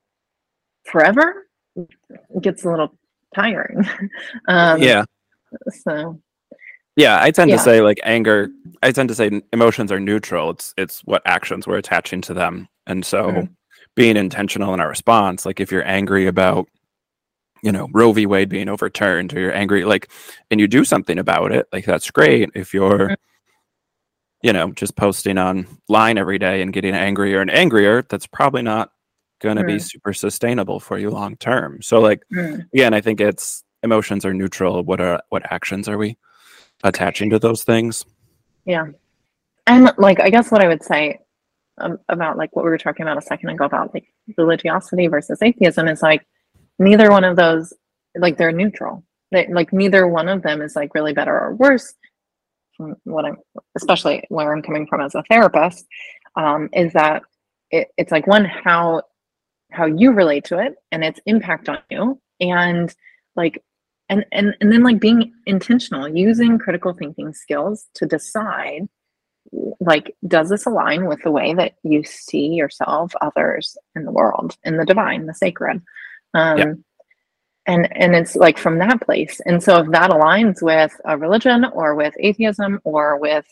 forever 0.85 1.47
it 1.77 2.43
gets 2.43 2.65
a 2.65 2.71
little 2.71 2.97
tiring. 3.35 3.79
um, 4.49 4.81
yeah. 4.83 5.05
So 5.71 6.21
yeah, 6.97 7.23
I 7.23 7.31
tend 7.31 7.51
yeah. 7.51 7.57
to 7.57 7.63
say 7.63 7.81
like 7.83 8.01
anger. 8.05 8.49
I 8.83 8.91
tend 8.93 9.09
to 9.11 9.15
say 9.15 9.43
emotions 9.53 9.93
are 9.93 10.01
neutral. 10.01 10.51
It's 10.51 10.75
it's 10.77 11.01
what 11.01 11.23
actions 11.27 11.67
we're 11.67 11.77
attaching 11.77 12.23
to 12.23 12.35
them, 12.35 12.69
and 12.87 13.05
so 13.05 13.25
mm-hmm. 13.25 13.53
being 13.95 14.17
intentional 14.17 14.73
in 14.75 14.81
our 14.81 14.89
response. 14.89 15.45
Like 15.45 15.61
if 15.61 15.71
you're 15.71 15.87
angry 15.87 16.27
about, 16.27 16.69
you 17.63 17.71
know, 17.71 17.89
Roe 17.93 18.13
v. 18.13 18.27
Wade 18.27 18.49
being 18.49 18.69
overturned, 18.69 19.35
or 19.35 19.41
you're 19.41 19.55
angry, 19.55 19.85
like, 19.85 20.11
and 20.51 20.59
you 20.59 20.67
do 20.67 20.85
something 20.85 21.19
about 21.19 21.53
it, 21.53 21.69
like 21.73 21.85
that's 21.85 22.11
great. 22.11 22.51
If 22.55 22.73
you're, 22.73 22.99
mm-hmm. 22.99 23.15
You 24.47 24.53
know, 24.53 24.71
just 24.71 24.97
posting 24.97 25.39
on 25.39 25.67
line 25.89 26.19
every 26.19 26.39
day 26.39 26.63
and 26.63 26.73
getting 26.73 26.95
angrier 26.95 27.41
and 27.41 27.51
angrier, 27.51 28.03
that's 28.09 28.27
probably 28.27 28.63
not 28.63 28.93
going 29.41 29.57
to 29.57 29.65
be 29.65 29.79
super 29.79 30.13
sustainable 30.13 30.79
for 30.81 30.99
you 30.99 31.11
long 31.11 31.37
term. 31.37 31.83
So, 31.83 32.01
like, 32.01 32.23
mm. 32.33 32.65
again, 32.73 32.95
I 32.95 33.01
think 33.01 33.21
it's 33.21 33.65
emotions 33.83 34.25
are 34.25 34.35
neutral. 34.35 34.83
What 34.85 35.01
are 35.01 35.21
what 35.31 35.43
actions 35.51 35.89
are 35.89 35.99
we? 35.99 36.17
attaching 36.85 37.31
to 37.31 37.39
those 37.39 37.65
things. 37.65 38.05
Yeah. 38.65 38.87
And 39.67 39.93
like, 39.99 40.21
I 40.21 40.31
guess 40.31 40.51
what 40.51 40.63
I 40.63 40.69
would 40.69 40.83
say 40.83 41.21
um, 41.79 41.99
about 42.09 42.37
like 42.37 42.55
what 42.55 42.65
we 42.65 42.71
were 42.71 42.79
talking 42.79 43.03
about 43.03 43.19
a 43.19 43.23
second 43.23 43.51
ago 43.51 43.65
about 43.65 43.93
like 43.95 44.07
religiosity 44.37 45.07
versus 45.09 45.39
atheism 45.43 45.89
is 45.89 46.03
like 46.03 46.27
neither 46.79 47.11
one 47.11 47.25
of 47.25 47.37
those, 47.37 47.73
like, 48.19 48.39
they're 48.39 48.53
neutral. 48.53 49.05
They, 49.33 49.49
like, 49.49 49.73
neither 49.73 50.07
one 50.07 50.29
of 50.29 50.43
them 50.43 50.63
is 50.63 50.77
like 50.77 50.95
really 50.95 51.13
better 51.13 51.39
or 51.39 51.55
worse. 51.55 51.95
From 52.77 52.97
what 53.05 53.25
I'm, 53.25 53.37
especially 53.77 54.25
where 54.29 54.53
I'm 54.53 54.63
coming 54.63 54.87
from 54.87 55.01
as 55.01 55.15
a 55.15 55.23
therapist, 55.31 55.87
um, 56.37 56.69
is 56.73 56.93
that 56.93 57.23
it, 57.71 57.89
it's 57.97 58.13
like 58.13 58.27
one 58.27 58.45
how 58.45 59.03
how 59.73 59.87
you 59.87 60.13
relate 60.13 60.45
to 60.45 60.59
it 60.59 60.75
and 60.93 61.05
its 61.05 61.21
impact 61.27 61.69
on 61.69 61.79
you, 61.91 62.21
and 62.41 62.95
like 63.35 63.63
and 64.09 64.25
and 64.33 64.55
and 64.61 64.73
then 64.73 64.83
like 64.83 65.01
being 65.01 65.33
intentional 65.47 66.09
using 66.09 66.59
critical 66.59 66.93
thinking 66.93 67.33
skills 67.33 67.87
to 67.95 68.07
decide 68.07 68.89
like 69.81 70.15
does 70.27 70.49
this 70.49 70.67
align 70.67 71.07
with 71.07 71.23
the 71.23 71.31
way 71.31 71.55
that 71.55 71.75
you 71.85 72.03
see 72.05 72.49
yourself 72.49 73.13
others 73.21 73.77
in 73.95 74.05
the 74.05 74.11
world 74.11 74.57
in 74.65 74.77
the 74.77 74.85
divine 74.85 75.27
the 75.27 75.35
sacred 75.35 75.81
um. 76.35 76.85
And 77.67 77.89
and 77.97 78.15
it's 78.15 78.37
like 78.37 78.59
from 78.59 78.79
that 78.79 79.01
place. 79.03 79.41
And 79.47 79.63
so 79.63 79.79
if 79.81 79.91
that 79.91 80.11
aligns 80.11 80.63
with 80.63 80.99
a 81.05 81.17
religion 81.19 81.65
or 81.73 81.95
with 81.95 82.15
atheism 82.19 82.81
or 82.85 83.19
with 83.19 83.47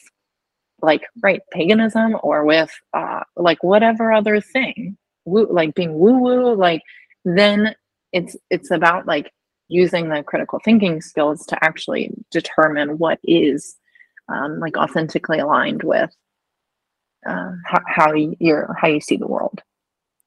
like 0.82 1.02
right 1.22 1.40
paganism 1.52 2.16
or 2.22 2.44
with 2.44 2.70
uh 2.92 3.20
like 3.36 3.62
whatever 3.62 4.12
other 4.12 4.40
thing 4.40 4.96
woo, 5.24 5.46
like 5.50 5.74
being 5.74 5.98
woo 5.98 6.18
woo 6.18 6.54
like 6.54 6.82
then 7.24 7.74
it's 8.12 8.36
it's 8.50 8.70
about 8.70 9.06
like 9.06 9.32
using 9.68 10.08
the 10.08 10.22
critical 10.22 10.60
thinking 10.64 11.00
skills 11.00 11.46
to 11.46 11.64
actually 11.64 12.10
determine 12.30 12.98
what 12.98 13.18
is 13.24 13.76
um, 14.28 14.60
like 14.60 14.76
authentically 14.76 15.38
aligned 15.38 15.82
with 15.82 16.14
uh, 17.26 17.52
how, 17.64 17.80
how 17.86 18.12
you're 18.12 18.74
how 18.78 18.88
you 18.88 19.00
see 19.00 19.16
the 19.16 19.26
world. 19.26 19.62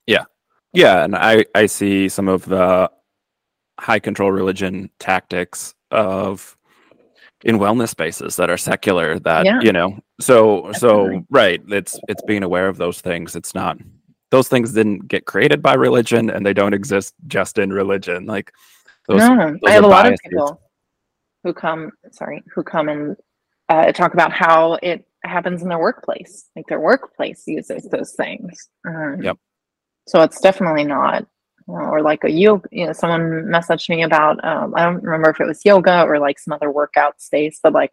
Yeah. 0.05 0.25
Yeah 0.73 1.03
and 1.03 1.15
i 1.15 1.45
i 1.55 1.65
see 1.65 2.09
some 2.09 2.27
of 2.27 2.45
the 2.45 2.91
high 3.79 3.99
control 3.99 4.31
religion 4.31 4.89
tactics 4.99 5.73
of 5.91 6.57
in 7.43 7.59
wellness 7.59 7.89
spaces 7.89 8.35
that 8.35 8.49
are 8.49 8.57
secular 8.57 9.19
that 9.19 9.45
yeah. 9.45 9.59
you 9.61 9.71
know 9.71 9.97
so 10.19 10.71
Definitely. 10.71 10.79
so 10.79 11.25
right 11.29 11.61
it's 11.67 11.99
it's 12.07 12.23
being 12.23 12.43
aware 12.43 12.67
of 12.67 12.77
those 12.77 12.99
things 12.99 13.35
it's 13.35 13.53
not 13.53 13.77
those 14.31 14.47
things 14.47 14.73
didn't 14.73 15.07
get 15.07 15.25
created 15.25 15.61
by 15.61 15.75
religion 15.75 16.29
and 16.29 16.45
they 16.45 16.53
don't 16.53 16.73
exist 16.73 17.13
just 17.27 17.59
in 17.59 17.71
religion 17.71 18.25
like 18.25 18.51
those, 19.07 19.19
no, 19.19 19.51
those 19.51 19.59
I 19.65 19.71
have 19.71 19.83
a 19.85 19.87
lot 19.87 20.11
of 20.11 20.19
people 20.23 20.61
who 21.43 21.53
come, 21.53 21.91
sorry, 22.11 22.43
who 22.53 22.61
come 22.63 22.89
and 22.89 23.15
uh, 23.69 23.91
talk 23.93 24.13
about 24.13 24.33
how 24.33 24.77
it 24.83 25.07
happens 25.23 25.61
in 25.61 25.69
their 25.69 25.79
workplace. 25.79 26.49
Like 26.55 26.65
their 26.67 26.81
workplace 26.81 27.43
uses 27.47 27.87
those 27.89 28.13
things. 28.13 28.69
Um, 28.85 29.21
yep. 29.21 29.37
So 30.07 30.21
it's 30.21 30.41
definitely 30.41 30.83
not, 30.83 31.25
or 31.67 32.01
like 32.01 32.23
a 32.23 32.31
yoga. 32.31 32.67
You 32.71 32.87
know, 32.87 32.93
someone 32.93 33.45
messaged 33.45 33.89
me 33.89 34.01
about. 34.03 34.43
Um, 34.43 34.73
I 34.75 34.85
don't 34.85 35.03
remember 35.03 35.29
if 35.29 35.39
it 35.39 35.47
was 35.47 35.63
yoga 35.65 36.03
or 36.03 36.19
like 36.19 36.39
some 36.39 36.53
other 36.53 36.71
workout 36.71 37.21
space, 37.21 37.59
but 37.61 37.73
like 37.73 37.91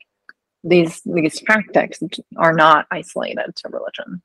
these 0.63 1.03
these 1.05 1.41
tactics 1.41 2.01
are 2.37 2.55
not 2.55 2.87
isolated 2.91 3.55
to 3.57 3.69
religion. 3.69 4.23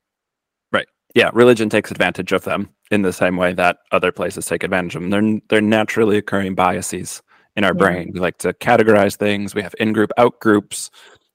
Right. 0.72 0.88
Yeah, 1.14 1.30
religion 1.34 1.68
takes 1.68 1.90
advantage 1.90 2.32
of 2.32 2.44
them 2.44 2.70
in 2.90 3.02
the 3.02 3.12
same 3.12 3.36
way 3.36 3.52
that 3.54 3.78
other 3.92 4.12
places 4.12 4.46
take 4.46 4.62
advantage 4.62 4.94
of 4.94 5.02
them. 5.02 5.10
They're 5.10 5.40
they're 5.48 5.60
naturally 5.60 6.16
occurring 6.16 6.54
biases 6.54 7.22
in 7.56 7.64
our 7.64 7.74
yeah. 7.74 7.78
brain. 7.78 8.10
We 8.14 8.20
like 8.20 8.38
to 8.38 8.52
categorize 8.54 9.16
things. 9.16 9.54
We 9.54 9.62
have 9.62 9.74
in 9.78 9.92
group, 9.92 10.12
out 10.16 10.40
groups, 10.40 10.90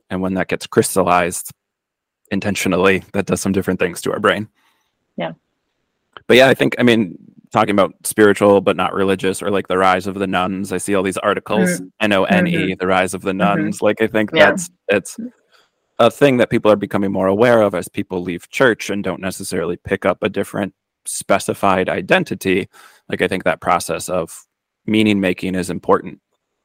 and 0.10 0.22
when 0.22 0.34
that 0.36 0.48
gets 0.48 0.66
crystallized 0.66 1.52
intentionally, 2.32 3.04
that 3.14 3.26
does 3.26 3.42
some 3.42 3.52
different 3.52 3.80
things 3.80 4.02
to 4.02 4.12
our 4.12 4.20
brain. 4.20 4.48
Yeah. 5.18 5.34
But 6.28 6.38
yeah, 6.38 6.48
I 6.48 6.54
think 6.54 6.76
I 6.80 6.84
mean 6.84 7.18
talking 7.56 7.74
about 7.74 7.96
spiritual 8.04 8.60
but 8.60 8.76
not 8.76 8.94
religious 8.94 9.42
or 9.42 9.50
like 9.50 9.70
the 9.70 9.78
rise 9.78 10.08
of 10.08 10.16
the 10.16 10.28
nones. 10.28 10.74
I 10.74 10.78
see 10.78 10.94
all 10.94 11.04
these 11.04 11.18
articles, 11.18 11.70
mm-hmm. 11.70 11.86
N 12.02 12.14
O 12.14 12.26
N 12.26 12.48
E, 12.48 12.54
mm-hmm. 12.54 12.74
the 12.80 12.88
rise 12.88 13.14
of 13.14 13.22
the 13.22 13.32
mm-hmm. 13.32 13.62
nones. 13.62 13.78
Mm-hmm. 13.78 13.86
Like 13.86 14.02
I 14.02 14.08
think 14.08 14.32
yeah. 14.34 14.48
that's 14.50 14.70
it's 14.90 15.18
a 15.98 16.12
thing 16.12 16.36
that 16.38 16.50
people 16.50 16.70
are 16.70 16.76
becoming 16.76 17.14
more 17.14 17.28
aware 17.28 17.62
of 17.62 17.74
as 17.74 17.88
people 17.88 18.22
leave 18.22 18.50
church 18.50 18.90
and 18.90 19.02
don't 19.02 19.22
necessarily 19.22 19.78
pick 19.78 20.06
up 20.06 20.22
a 20.22 20.28
different 20.28 20.74
specified 21.06 21.88
identity. 21.88 22.68
Like 23.08 23.22
I 23.22 23.28
think 23.30 23.46
that 23.46 23.62
process 23.62 24.10
of 24.10 24.46
meaning 24.86 25.22
making 25.22 25.56
is 25.56 25.70
important 25.70 26.20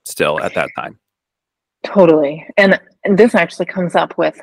still 0.05 0.40
at 0.40 0.55
that 0.55 0.70
time. 0.76 0.98
Totally. 1.85 2.44
And, 2.57 2.81
and 3.05 3.16
this 3.16 3.37
actually 3.37 3.66
comes 3.66 3.94
up 3.94 4.18
with 4.18 4.38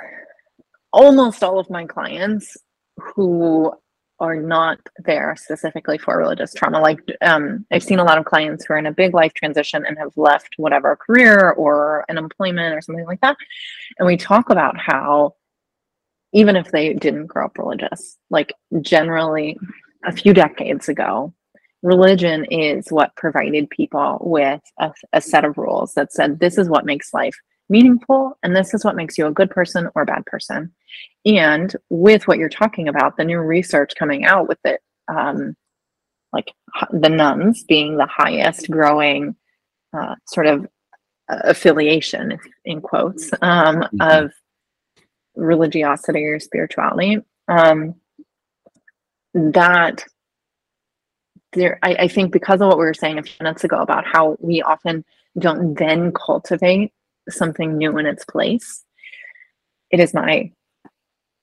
almost 0.93 1.43
all 1.43 1.59
of 1.59 1.69
my 1.69 1.85
clients 1.85 2.55
who 2.97 3.73
are 4.19 4.35
not 4.35 4.79
there 5.05 5.35
specifically 5.37 5.97
for 5.97 6.17
religious 6.17 6.53
trauma. 6.53 6.79
Like 6.79 6.99
um, 7.21 7.65
I've 7.71 7.83
seen 7.83 7.99
a 7.99 8.03
lot 8.03 8.17
of 8.17 8.25
clients 8.25 8.65
who 8.65 8.73
are 8.73 8.77
in 8.77 8.85
a 8.85 8.91
big 8.91 9.13
life 9.13 9.33
transition 9.33 9.85
and 9.85 9.97
have 9.97 10.11
left 10.15 10.55
whatever 10.57 10.95
career 10.95 11.51
or 11.51 12.05
an 12.09 12.17
employment 12.17 12.75
or 12.75 12.81
something 12.81 13.05
like 13.05 13.21
that. 13.21 13.37
And 13.99 14.07
we 14.07 14.17
talk 14.17 14.49
about 14.49 14.77
how 14.77 15.35
even 16.33 16.55
if 16.55 16.71
they 16.71 16.93
didn't 16.93 17.27
grow 17.27 17.45
up 17.45 17.57
religious, 17.57 18.17
like 18.29 18.53
generally 18.81 19.57
a 20.05 20.11
few 20.11 20.33
decades 20.33 20.89
ago, 20.89 21.33
religion 21.83 22.45
is 22.45 22.87
what 22.89 23.15
provided 23.15 23.69
people 23.69 24.17
with 24.21 24.61
a, 24.79 24.91
a 25.13 25.21
set 25.21 25.45
of 25.45 25.57
rules 25.57 25.93
that 25.93 26.11
said 26.11 26.39
this 26.39 26.57
is 26.57 26.69
what 26.69 26.85
makes 26.85 27.13
life 27.13 27.37
meaningful 27.69 28.37
and 28.43 28.55
this 28.55 28.73
is 28.73 28.85
what 28.85 28.95
makes 28.95 29.17
you 29.17 29.27
a 29.27 29.31
good 29.31 29.49
person 29.49 29.89
or 29.95 30.03
a 30.03 30.05
bad 30.05 30.25
person 30.25 30.71
and 31.25 31.75
with 31.89 32.27
what 32.27 32.37
you're 32.37 32.49
talking 32.49 32.87
about 32.87 33.17
the 33.17 33.25
new 33.25 33.39
research 33.39 33.93
coming 33.97 34.25
out 34.25 34.47
with 34.47 34.59
it 34.63 34.81
um, 35.07 35.55
like 36.33 36.53
the 36.91 37.09
nones 37.09 37.63
being 37.63 37.97
the 37.97 38.07
highest 38.07 38.69
growing 38.69 39.35
uh, 39.97 40.15
sort 40.27 40.47
of 40.47 40.65
uh, 41.29 41.39
affiliation 41.45 42.37
in 42.65 42.81
quotes 42.81 43.31
um, 43.41 43.77
mm-hmm. 43.77 44.01
of 44.01 44.31
religiosity 45.35 46.23
or 46.23 46.39
spirituality 46.39 47.17
um, 47.47 47.95
that 49.33 50.03
there 51.53 51.79
I, 51.83 51.95
I 51.95 52.07
think 52.07 52.31
because 52.31 52.61
of 52.61 52.67
what 52.67 52.77
we 52.77 52.85
were 52.85 52.93
saying 52.93 53.17
a 53.17 53.23
few 53.23 53.35
minutes 53.41 53.63
ago 53.63 53.77
about 53.77 54.05
how 54.05 54.37
we 54.39 54.61
often 54.61 55.05
don't 55.37 55.77
then 55.77 56.11
cultivate 56.11 56.91
something 57.29 57.77
new 57.77 57.97
in 57.97 58.05
its 58.05 58.25
place. 58.25 58.83
It 59.91 59.99
is 59.99 60.13
my 60.13 60.51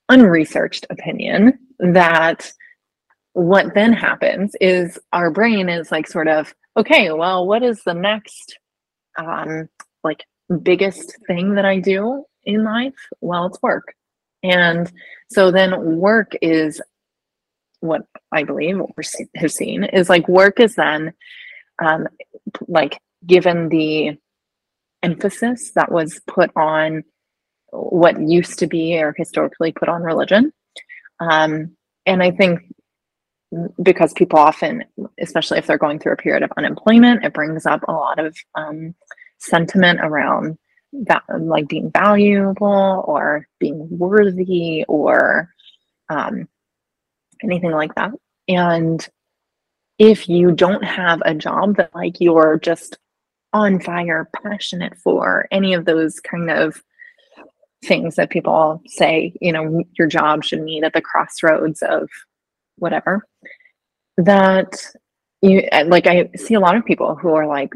unresearched 0.09 0.85
opinion 0.89 1.57
that 1.79 2.51
what 3.33 3.73
then 3.73 3.91
happens 3.91 4.55
is 4.61 4.97
our 5.11 5.29
brain 5.29 5.67
is 5.67 5.91
like 5.91 6.07
sort 6.07 6.27
of 6.27 6.53
okay 6.77 7.11
well 7.11 7.45
what 7.45 7.63
is 7.63 7.83
the 7.83 7.93
next 7.93 8.57
um 9.17 9.67
like 10.03 10.23
biggest 10.61 11.17
thing 11.27 11.55
that 11.55 11.65
i 11.65 11.79
do 11.79 12.23
in 12.45 12.63
life 12.63 12.93
well 13.19 13.47
it's 13.47 13.61
work 13.61 13.93
and 14.43 14.91
so 15.29 15.51
then 15.51 15.97
work 15.97 16.33
is 16.41 16.81
what 17.79 18.05
i 18.31 18.43
believe 18.43 18.79
what 18.79 18.95
we 18.95 19.03
have 19.35 19.51
seen 19.51 19.83
is 19.83 20.07
like 20.07 20.27
work 20.29 20.59
is 20.59 20.75
then 20.75 21.11
um 21.83 22.07
like 22.67 23.01
given 23.25 23.69
the 23.69 24.17
emphasis 25.05 25.71
that 25.75 25.91
was 25.91 26.19
put 26.27 26.51
on 26.55 27.03
what 27.71 28.19
used 28.19 28.59
to 28.59 28.67
be 28.67 28.97
or 28.97 29.13
historically 29.15 29.71
put 29.71 29.89
on 29.89 30.01
religion. 30.01 30.51
Um, 31.19 31.75
and 32.05 32.21
I 32.23 32.31
think 32.31 32.61
because 33.81 34.13
people 34.13 34.39
often, 34.39 34.83
especially 35.19 35.59
if 35.59 35.67
they're 35.67 35.77
going 35.77 35.99
through 35.99 36.13
a 36.13 36.17
period 36.17 36.43
of 36.43 36.51
unemployment, 36.57 37.23
it 37.23 37.33
brings 37.33 37.65
up 37.65 37.81
a 37.87 37.91
lot 37.91 38.19
of 38.19 38.35
um, 38.55 38.95
sentiment 39.37 39.99
around 40.01 40.57
that, 40.93 41.23
like 41.39 41.67
being 41.67 41.91
valuable 41.91 43.03
or 43.07 43.47
being 43.59 43.87
worthy 43.89 44.83
or 44.87 45.49
um, 46.09 46.47
anything 47.43 47.71
like 47.71 47.93
that. 47.95 48.11
And 48.47 49.07
if 49.97 50.27
you 50.27 50.51
don't 50.51 50.83
have 50.83 51.21
a 51.25 51.33
job 51.33 51.77
that 51.77 51.93
like 51.95 52.19
you're 52.19 52.59
just 52.59 52.97
on 53.55 53.79
fire, 53.79 54.29
passionate 54.43 54.97
for, 54.97 55.47
any 55.49 55.73
of 55.73 55.85
those 55.85 56.19
kind 56.19 56.51
of 56.51 56.83
things 57.85 58.15
that 58.15 58.29
people 58.29 58.81
say, 58.85 59.33
you 59.39 59.53
know, 59.53 59.81
your 59.97 60.07
job 60.07 60.43
should 60.43 60.61
meet 60.61 60.83
at 60.83 60.91
the 60.91 61.01
crossroads 61.01 61.81
of 61.81 62.09
whatever. 62.75 63.25
That 64.17 64.75
you 65.41 65.63
like, 65.85 66.05
I 66.05 66.29
see 66.35 66.55
a 66.55 66.59
lot 66.59 66.75
of 66.75 66.85
people 66.85 67.15
who 67.15 67.33
are 67.33 67.47
like, 67.47 67.73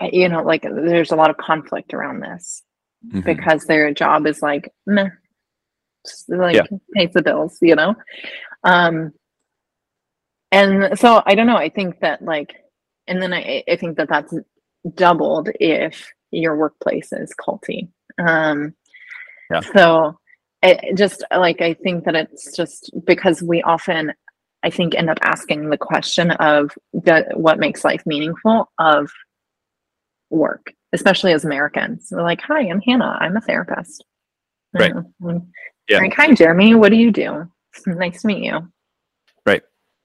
you 0.00 0.30
know, 0.30 0.42
like 0.42 0.62
there's 0.62 1.12
a 1.12 1.16
lot 1.16 1.28
of 1.28 1.36
conflict 1.36 1.92
around 1.92 2.20
this 2.20 2.62
mm-hmm. 3.06 3.20
because 3.20 3.66
their 3.66 3.92
job 3.92 4.26
is 4.26 4.40
like, 4.40 4.72
meh, 4.86 5.10
like 6.28 6.56
yeah. 6.56 6.78
pays 6.94 7.10
the 7.12 7.22
bills, 7.22 7.58
you 7.60 7.76
know? 7.76 7.94
Um, 8.64 9.12
and 10.52 10.98
so 10.98 11.22
I 11.26 11.34
don't 11.34 11.46
know. 11.46 11.56
I 11.56 11.68
think 11.68 12.00
that 12.00 12.22
like 12.22 12.54
and 13.08 13.22
then 13.22 13.32
I, 13.32 13.64
I 13.68 13.76
think 13.76 13.96
that 13.96 14.08
that's 14.08 14.34
doubled 14.94 15.50
if 15.60 16.12
your 16.30 16.56
workplace 16.56 17.12
is 17.12 17.34
culty. 17.34 17.88
Um, 18.18 18.74
yeah. 19.50 19.60
So 19.74 20.18
it 20.62 20.96
just 20.96 21.24
like 21.30 21.60
I 21.60 21.74
think 21.74 22.04
that 22.04 22.14
it's 22.14 22.56
just 22.56 22.90
because 23.04 23.42
we 23.42 23.62
often 23.62 24.12
I 24.62 24.70
think 24.70 24.94
end 24.94 25.10
up 25.10 25.18
asking 25.22 25.70
the 25.70 25.78
question 25.78 26.32
of 26.32 26.72
what 26.92 27.58
makes 27.58 27.84
life 27.84 28.02
meaningful 28.06 28.70
of 28.78 29.10
work, 30.30 30.72
especially 30.92 31.32
as 31.32 31.44
Americans. 31.44 32.08
We're 32.10 32.22
like, 32.22 32.40
"Hi, 32.42 32.68
I'm 32.68 32.80
Hannah. 32.80 33.16
I'm 33.20 33.36
a 33.36 33.40
therapist." 33.40 34.04
Right. 34.74 34.92
Yeah. 35.88 35.98
Like, 35.98 36.14
"Hi, 36.14 36.34
Jeremy. 36.34 36.74
What 36.74 36.90
do 36.90 36.96
you 36.96 37.10
do?" 37.10 37.50
Nice 37.86 38.22
to 38.22 38.26
meet 38.26 38.42
you. 38.44 38.68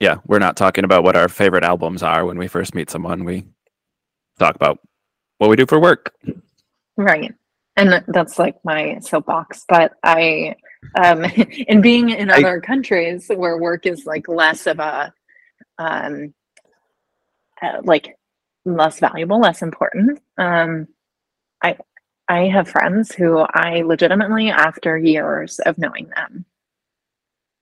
Yeah, 0.03 0.17
we're 0.27 0.39
not 0.39 0.57
talking 0.57 0.83
about 0.83 1.05
what 1.05 1.15
our 1.15 1.29
favorite 1.29 1.63
albums 1.63 2.03
are 2.03 2.25
when 2.25 2.37
we 2.37 2.49
first 2.49 2.75
meet 2.75 2.89
someone. 2.89 3.23
We 3.23 3.45
talk 4.37 4.53
about 4.53 4.79
what 5.37 5.49
we 5.49 5.55
do 5.55 5.65
for 5.65 5.79
work. 5.79 6.13
Right. 6.97 7.33
And 7.77 8.03
that's 8.09 8.37
like 8.37 8.57
my 8.65 8.99
soapbox. 8.99 9.63
But 9.65 9.93
I, 10.03 10.55
um, 11.01 11.23
in 11.67 11.79
being 11.79 12.09
in 12.09 12.29
other 12.29 12.57
I, 12.61 12.65
countries 12.65 13.31
where 13.33 13.57
work 13.57 13.85
is 13.85 14.05
like 14.05 14.27
less 14.27 14.67
of 14.67 14.79
a, 14.79 15.13
um, 15.77 16.33
uh, 17.61 17.79
like 17.85 18.17
less 18.65 18.99
valuable, 18.99 19.39
less 19.39 19.61
important. 19.61 20.19
Um, 20.37 20.89
I, 21.63 21.77
I 22.27 22.49
have 22.49 22.67
friends 22.67 23.13
who 23.13 23.37
I 23.37 23.83
legitimately, 23.83 24.49
after 24.49 24.97
years 24.97 25.59
of 25.59 25.77
knowing 25.77 26.09
them, 26.09 26.43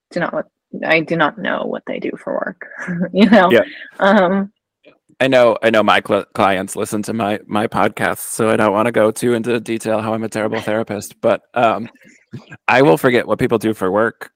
do 0.10 0.21
not 0.21 0.47
I 0.86 1.01
do 1.01 1.15
not 1.15 1.38
know 1.38 1.63
what 1.65 1.84
they 1.86 1.99
do 1.99 2.12
for 2.17 2.34
work. 2.34 2.67
you 3.13 3.29
know. 3.29 3.51
Yeah. 3.51 3.63
Um, 3.99 4.51
I 5.19 5.27
know. 5.27 5.57
I 5.62 5.69
know 5.69 5.84
my 5.84 6.01
cl- 6.05 6.25
clients 6.34 6.75
listen 6.75 7.03
to 7.03 7.13
my 7.13 7.39
my 7.45 7.67
podcast, 7.67 8.19
so 8.19 8.49
I 8.49 8.57
don't 8.57 8.73
want 8.73 8.88
to 8.88 8.91
go 8.91 9.12
too 9.12 9.34
into 9.34 9.60
detail 9.60 10.01
how 10.01 10.13
I'm 10.13 10.23
a 10.23 10.29
terrible 10.29 10.62
therapist. 10.62 11.19
But 11.21 11.43
um, 11.53 11.89
I 12.67 12.81
will 12.81 12.97
forget 12.97 13.27
what 13.27 13.39
people 13.39 13.57
do 13.57 13.73
for 13.73 13.91
work 13.91 14.31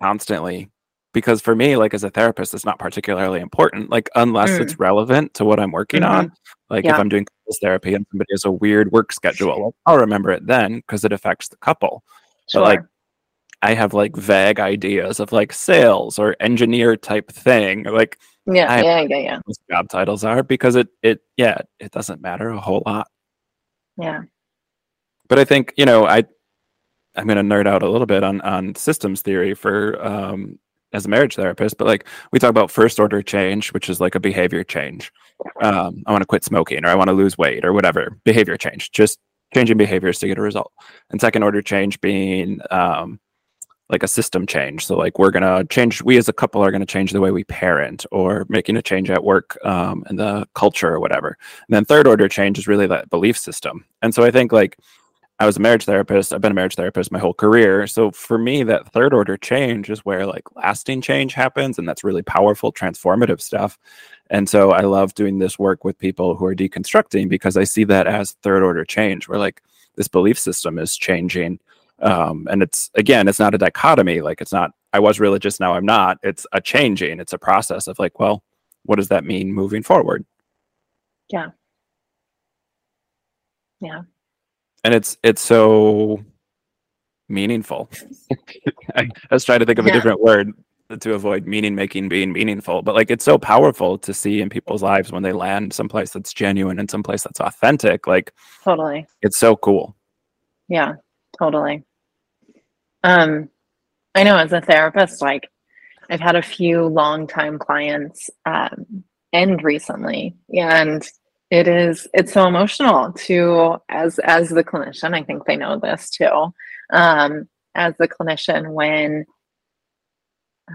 constantly 0.00 0.70
because 1.12 1.40
for 1.40 1.54
me, 1.54 1.76
like 1.76 1.94
as 1.94 2.04
a 2.04 2.10
therapist, 2.10 2.54
it's 2.54 2.64
not 2.64 2.78
particularly 2.78 3.40
important. 3.40 3.90
Like 3.90 4.08
unless 4.14 4.50
mm. 4.50 4.60
it's 4.60 4.78
relevant 4.78 5.34
to 5.34 5.44
what 5.44 5.60
I'm 5.60 5.72
working 5.72 6.02
mm-hmm. 6.02 6.12
on. 6.12 6.32
Like 6.68 6.84
yeah. 6.84 6.94
if 6.94 7.00
I'm 7.00 7.08
doing 7.08 7.26
therapy 7.60 7.94
and 7.94 8.06
somebody 8.12 8.28
has 8.32 8.44
a 8.44 8.50
weird 8.50 8.92
work 8.92 9.12
schedule, 9.12 9.74
I'll 9.86 9.98
remember 9.98 10.30
it 10.30 10.46
then 10.46 10.76
because 10.76 11.04
it 11.04 11.12
affects 11.12 11.48
the 11.48 11.56
couple. 11.56 12.04
Sure. 12.48 12.60
But 12.60 12.64
like 12.64 12.80
I 13.62 13.74
have 13.74 13.92
like 13.92 14.16
vague 14.16 14.58
ideas 14.58 15.20
of 15.20 15.32
like 15.32 15.52
sales 15.52 16.18
or 16.18 16.36
engineer 16.40 16.96
type 16.96 17.30
thing. 17.30 17.84
Like 17.84 18.18
yeah, 18.46 18.80
yeah, 18.82 19.00
yeah, 19.02 19.18
yeah. 19.18 19.38
Job 19.70 19.88
titles 19.88 20.24
are 20.24 20.42
because 20.42 20.76
it 20.76 20.88
it 21.02 21.20
yeah 21.36 21.58
it 21.78 21.92
doesn't 21.92 22.22
matter 22.22 22.48
a 22.48 22.60
whole 22.60 22.82
lot. 22.86 23.08
Yeah. 23.96 24.22
But 25.28 25.38
I 25.38 25.44
think 25.44 25.74
you 25.76 25.84
know 25.84 26.06
I 26.06 26.24
I'm 27.16 27.26
going 27.26 27.36
to 27.36 27.54
nerd 27.54 27.66
out 27.66 27.82
a 27.82 27.88
little 27.88 28.06
bit 28.06 28.24
on 28.24 28.40
on 28.40 28.74
systems 28.74 29.22
theory 29.22 29.54
for 29.54 30.04
um 30.04 30.58
as 30.92 31.06
a 31.06 31.08
marriage 31.08 31.36
therapist, 31.36 31.76
but 31.78 31.86
like 31.86 32.06
we 32.32 32.38
talk 32.38 32.50
about 32.50 32.70
first 32.70 32.98
order 32.98 33.22
change, 33.22 33.72
which 33.72 33.88
is 33.88 34.00
like 34.00 34.14
a 34.14 34.20
behavior 34.20 34.64
change. 34.64 35.12
Um, 35.62 36.02
I 36.06 36.10
want 36.10 36.22
to 36.22 36.26
quit 36.26 36.44
smoking 36.44 36.84
or 36.84 36.88
I 36.88 36.94
want 36.96 37.08
to 37.08 37.14
lose 37.14 37.38
weight 37.38 37.64
or 37.64 37.72
whatever 37.72 38.18
behavior 38.24 38.56
change, 38.56 38.90
just 38.90 39.18
changing 39.54 39.76
behaviors 39.76 40.18
to 40.18 40.26
get 40.26 40.38
a 40.38 40.42
result. 40.42 40.72
And 41.10 41.20
second 41.20 41.42
order 41.42 41.62
change 41.62 42.00
being 42.00 42.60
um, 42.70 43.20
like 43.90 44.02
a 44.02 44.08
system 44.08 44.46
change. 44.46 44.86
So 44.86 44.96
like 44.96 45.18
we're 45.18 45.30
gonna 45.30 45.64
change. 45.64 46.02
We 46.02 46.16
as 46.16 46.28
a 46.28 46.32
couple 46.32 46.62
are 46.62 46.70
gonna 46.70 46.86
change 46.86 47.12
the 47.12 47.20
way 47.20 47.30
we 47.30 47.44
parent, 47.44 48.06
or 48.10 48.46
making 48.48 48.76
a 48.76 48.82
change 48.82 49.10
at 49.10 49.24
work 49.24 49.58
um, 49.64 50.04
and 50.06 50.18
the 50.18 50.46
culture 50.54 50.92
or 50.92 51.00
whatever. 51.00 51.36
And 51.68 51.74
then 51.74 51.84
third 51.84 52.06
order 52.06 52.28
change 52.28 52.58
is 52.58 52.68
really 52.68 52.86
that 52.86 53.10
belief 53.10 53.36
system. 53.36 53.84
And 54.02 54.14
so 54.14 54.22
I 54.22 54.30
think 54.30 54.52
like 54.52 54.78
I 55.40 55.46
was 55.46 55.56
a 55.56 55.60
marriage 55.60 55.86
therapist. 55.86 56.34
I've 56.34 56.42
been 56.42 56.52
a 56.52 56.54
marriage 56.54 56.74
therapist 56.74 57.10
my 57.10 57.18
whole 57.18 57.32
career. 57.32 57.86
So 57.86 58.10
for 58.10 58.36
me, 58.36 58.62
that 58.64 58.92
third 58.92 59.14
order 59.14 59.38
change 59.38 59.88
is 59.88 60.04
where 60.04 60.26
like 60.26 60.44
lasting 60.54 61.00
change 61.00 61.32
happens, 61.32 61.78
and 61.78 61.88
that's 61.88 62.04
really 62.04 62.22
powerful, 62.22 62.72
transformative 62.72 63.40
stuff. 63.40 63.78
And 64.28 64.48
so 64.48 64.70
I 64.70 64.82
love 64.82 65.14
doing 65.14 65.38
this 65.38 65.58
work 65.58 65.82
with 65.82 65.98
people 65.98 66.36
who 66.36 66.44
are 66.44 66.54
deconstructing 66.54 67.28
because 67.28 67.56
I 67.56 67.64
see 67.64 67.84
that 67.84 68.06
as 68.06 68.32
third 68.42 68.62
order 68.62 68.84
change. 68.84 69.28
Where 69.28 69.38
like 69.38 69.62
this 69.96 70.08
belief 70.08 70.38
system 70.38 70.78
is 70.78 70.96
changing 70.96 71.58
um, 72.00 72.46
and 72.50 72.62
it's 72.62 72.90
again 72.94 73.28
it's 73.28 73.38
not 73.38 73.54
a 73.54 73.58
dichotomy 73.58 74.20
like 74.20 74.40
it's 74.40 74.52
not 74.52 74.70
i 74.92 74.98
was 74.98 75.20
religious 75.20 75.60
now 75.60 75.74
i'm 75.74 75.84
not. 75.84 76.18
It's 76.22 76.46
a 76.52 76.60
changing 76.60 77.20
it's 77.20 77.32
a 77.32 77.38
process 77.38 77.86
of 77.86 77.98
like 77.98 78.18
well 78.18 78.42
what 78.84 78.96
does 78.96 79.08
that 79.08 79.24
mean 79.24 79.52
moving 79.52 79.82
forward? 79.82 80.24
Yeah. 81.28 81.48
Yeah. 83.80 84.02
And 84.84 84.94
it's 84.94 85.18
it's 85.22 85.42
so 85.42 86.24
meaningful. 87.28 87.90
I, 88.96 89.08
was 89.30 89.44
trying 89.44 89.60
to 89.60 89.66
think 89.66 89.78
of 89.78 89.86
yeah. 89.86 89.92
a 89.92 89.94
different 89.94 90.20
word 90.20 90.52
to 91.00 91.14
avoid 91.14 91.46
meaning 91.46 91.76
making 91.76 92.08
being 92.08 92.32
meaningful 92.32 92.82
but 92.82 92.96
like 92.96 93.12
it's 93.12 93.24
so 93.24 93.38
powerful 93.38 93.96
to 93.96 94.12
see 94.12 94.40
in 94.40 94.48
people's 94.48 94.82
lives 94.82 95.12
when 95.12 95.22
they 95.22 95.32
land 95.32 95.72
someplace 95.72 96.10
that's 96.10 96.32
genuine 96.32 96.80
and 96.80 96.90
someplace 96.90 97.22
that's 97.22 97.38
authentic 97.38 98.08
like 98.08 98.32
totally. 98.64 99.06
it's 99.22 99.38
so 99.38 99.54
cool. 99.54 99.94
Yeah 100.68 100.94
totally 101.38 101.84
um, 103.02 103.48
I 104.14 104.22
know 104.22 104.36
as 104.36 104.52
a 104.52 104.60
therapist, 104.60 105.22
like 105.22 105.48
I've 106.10 106.20
had 106.20 106.36
a 106.36 106.42
few 106.42 106.86
long 106.86 107.26
time 107.26 107.58
clients 107.58 108.30
um, 108.46 109.04
end 109.32 109.62
recently, 109.62 110.36
and 110.56 111.06
it 111.50 111.68
is 111.68 112.06
it's 112.12 112.32
so 112.32 112.46
emotional 112.46 113.12
to 113.12 113.76
as 113.88 114.18
as 114.20 114.48
the 114.48 114.64
clinician. 114.64 115.14
I 115.14 115.22
think 115.22 115.44
they 115.44 115.56
know 115.56 115.78
this 115.78 116.10
too. 116.10 116.52
Um, 116.92 117.48
as 117.74 117.94
the 117.98 118.08
clinician, 118.08 118.72
when 118.72 119.24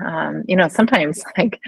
um, 0.04 0.44
you 0.48 0.56
know, 0.56 0.68
sometimes 0.68 1.24
like 1.38 1.60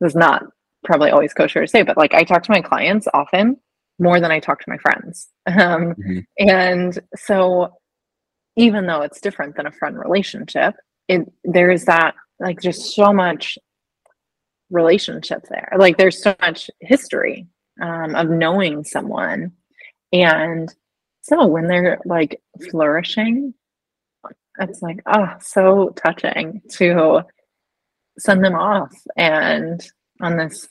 this 0.00 0.10
is 0.10 0.14
not 0.14 0.44
probably 0.84 1.10
always 1.10 1.34
kosher 1.34 1.62
to 1.62 1.68
say, 1.68 1.82
but 1.82 1.96
like 1.96 2.14
I 2.14 2.24
talk 2.24 2.42
to 2.44 2.52
my 2.52 2.60
clients 2.60 3.06
often 3.14 3.56
more 3.98 4.20
than 4.20 4.32
I 4.32 4.40
talk 4.40 4.60
to 4.60 4.70
my 4.70 4.78
friends. 4.78 5.28
Um, 5.48 5.94
mm-hmm. 5.94 6.20
And 6.38 7.00
so 7.16 7.72
even 8.56 8.86
though 8.86 9.02
it's 9.02 9.20
different 9.20 9.56
than 9.56 9.66
a 9.66 9.72
friend 9.72 9.98
relationship, 9.98 10.74
it 11.08 11.30
there 11.44 11.70
is 11.70 11.84
that 11.86 12.14
like 12.38 12.60
just 12.60 12.94
so 12.94 13.12
much 13.12 13.58
relationship 14.70 15.44
there. 15.48 15.72
Like 15.76 15.96
there's 15.96 16.22
so 16.22 16.34
much 16.40 16.70
history 16.80 17.46
um, 17.80 18.14
of 18.14 18.28
knowing 18.28 18.84
someone, 18.84 19.52
and 20.12 20.72
so 21.22 21.46
when 21.46 21.66
they're 21.66 22.00
like 22.04 22.40
flourishing, 22.70 23.54
it's 24.58 24.82
like 24.82 25.00
oh, 25.06 25.34
so 25.40 25.90
touching 25.90 26.62
to 26.72 27.22
send 28.18 28.44
them 28.44 28.54
off 28.54 28.92
and 29.16 29.82
on 30.20 30.36
this 30.36 30.68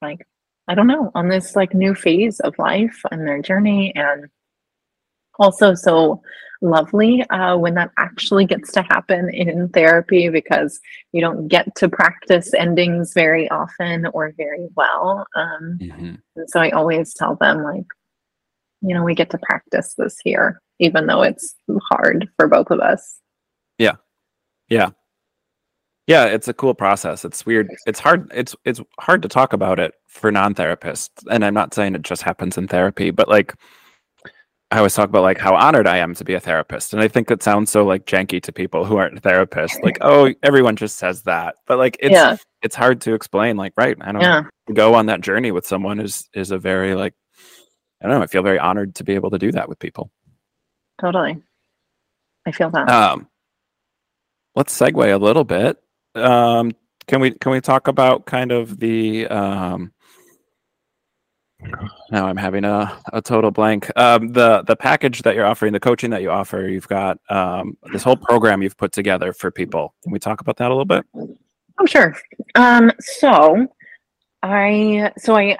like 0.00 0.26
I 0.68 0.74
don't 0.74 0.86
know 0.86 1.10
on 1.14 1.28
this 1.28 1.56
like 1.56 1.74
new 1.74 1.94
phase 1.94 2.40
of 2.40 2.58
life 2.58 3.02
and 3.10 3.26
their 3.26 3.42
journey 3.42 3.92
and 3.94 4.28
also 5.38 5.74
so 5.74 6.20
lovely 6.60 7.22
uh, 7.30 7.56
when 7.56 7.74
that 7.74 7.90
actually 7.98 8.44
gets 8.44 8.72
to 8.72 8.82
happen 8.82 9.32
in 9.32 9.68
therapy 9.68 10.28
because 10.28 10.80
you 11.12 11.20
don't 11.20 11.48
get 11.48 11.72
to 11.76 11.88
practice 11.88 12.52
endings 12.54 13.12
very 13.14 13.48
often 13.50 14.06
or 14.06 14.32
very 14.36 14.66
well. 14.76 15.26
Um, 15.36 15.78
mm-hmm. 15.80 16.14
And 16.36 16.50
so 16.50 16.60
I 16.60 16.70
always 16.70 17.14
tell 17.14 17.36
them, 17.36 17.62
like, 17.62 17.86
you 18.80 18.94
know, 18.94 19.04
we 19.04 19.14
get 19.14 19.30
to 19.30 19.38
practice 19.38 19.94
this 19.96 20.16
here, 20.24 20.60
even 20.78 21.06
though 21.06 21.22
it's 21.22 21.54
hard 21.90 22.28
for 22.36 22.48
both 22.48 22.70
of 22.70 22.80
us. 22.80 23.20
Yeah. 23.78 23.96
Yeah. 24.68 24.90
Yeah, 26.08 26.24
it's 26.24 26.48
a 26.48 26.54
cool 26.54 26.74
process. 26.74 27.24
It's 27.26 27.44
weird. 27.44 27.68
It's 27.86 28.00
hard. 28.00 28.32
It's 28.34 28.56
it's 28.64 28.80
hard 28.98 29.20
to 29.20 29.28
talk 29.28 29.52
about 29.52 29.78
it 29.78 29.92
for 30.06 30.32
non-therapists, 30.32 31.10
and 31.30 31.44
I'm 31.44 31.52
not 31.52 31.74
saying 31.74 31.94
it 31.94 32.00
just 32.00 32.22
happens 32.22 32.56
in 32.56 32.66
therapy, 32.66 33.10
but 33.10 33.28
like 33.28 33.54
I 34.70 34.78
always 34.78 34.94
talk 34.94 35.08
about 35.08 35.22
like 35.22 35.38
how 35.38 35.54
honored 35.54 35.86
I 35.86 35.96
am 35.98 36.14
to 36.16 36.24
be 36.24 36.34
a 36.34 36.40
therapist. 36.40 36.92
And 36.92 37.00
I 37.00 37.08
think 37.08 37.30
it 37.30 37.42
sounds 37.42 37.70
so 37.70 37.86
like 37.86 38.04
janky 38.04 38.42
to 38.42 38.52
people 38.52 38.84
who 38.84 38.98
aren't 38.98 39.22
therapists. 39.22 39.82
Like, 39.82 39.98
oh, 40.02 40.32
everyone 40.42 40.76
just 40.76 40.96
says 40.98 41.22
that. 41.22 41.56
But 41.66 41.78
like 41.78 41.96
it's 42.00 42.12
yeah. 42.12 42.36
it's 42.62 42.76
hard 42.76 43.00
to 43.02 43.14
explain. 43.14 43.56
Like, 43.56 43.72
right, 43.78 43.96
I 44.00 44.12
don't 44.12 44.20
yeah. 44.20 44.42
go 44.74 44.94
on 44.94 45.06
that 45.06 45.22
journey 45.22 45.52
with 45.52 45.66
someone 45.66 46.00
is 46.00 46.28
is 46.34 46.50
a 46.50 46.58
very 46.58 46.94
like 46.94 47.14
I 48.02 48.08
don't 48.08 48.18
know, 48.18 48.22
I 48.22 48.26
feel 48.26 48.42
very 48.42 48.58
honored 48.58 48.94
to 48.96 49.04
be 49.04 49.14
able 49.14 49.30
to 49.30 49.38
do 49.38 49.52
that 49.52 49.68
with 49.68 49.78
people. 49.78 50.10
Totally. 51.00 51.42
I 52.44 52.52
feel 52.52 52.70
that. 52.70 52.90
Um 52.90 53.26
let's 54.54 54.78
segue 54.78 55.12
a 55.12 55.16
little 55.16 55.44
bit. 55.44 55.78
Um 56.14 56.72
can 57.06 57.22
we 57.22 57.30
can 57.30 57.52
we 57.52 57.62
talk 57.62 57.88
about 57.88 58.26
kind 58.26 58.52
of 58.52 58.78
the 58.78 59.26
um 59.28 59.92
now 62.10 62.26
I'm 62.26 62.36
having 62.36 62.64
a, 62.64 62.96
a 63.12 63.20
total 63.20 63.50
blank. 63.50 63.90
Um, 63.96 64.32
the 64.32 64.62
the 64.62 64.76
package 64.76 65.22
that 65.22 65.34
you're 65.34 65.46
offering, 65.46 65.72
the 65.72 65.80
coaching 65.80 66.10
that 66.10 66.22
you 66.22 66.30
offer, 66.30 66.68
you've 66.68 66.88
got 66.88 67.18
um, 67.30 67.76
this 67.92 68.02
whole 68.02 68.16
program 68.16 68.62
you've 68.62 68.76
put 68.76 68.92
together 68.92 69.32
for 69.32 69.50
people. 69.50 69.94
Can 70.02 70.12
we 70.12 70.18
talk 70.18 70.40
about 70.40 70.56
that 70.58 70.68
a 70.68 70.74
little 70.74 70.84
bit? 70.84 71.04
Oh, 71.14 71.86
sure. 71.86 72.16
Um, 72.54 72.92
so 73.00 73.66
I 74.42 75.12
so 75.18 75.36
I 75.36 75.58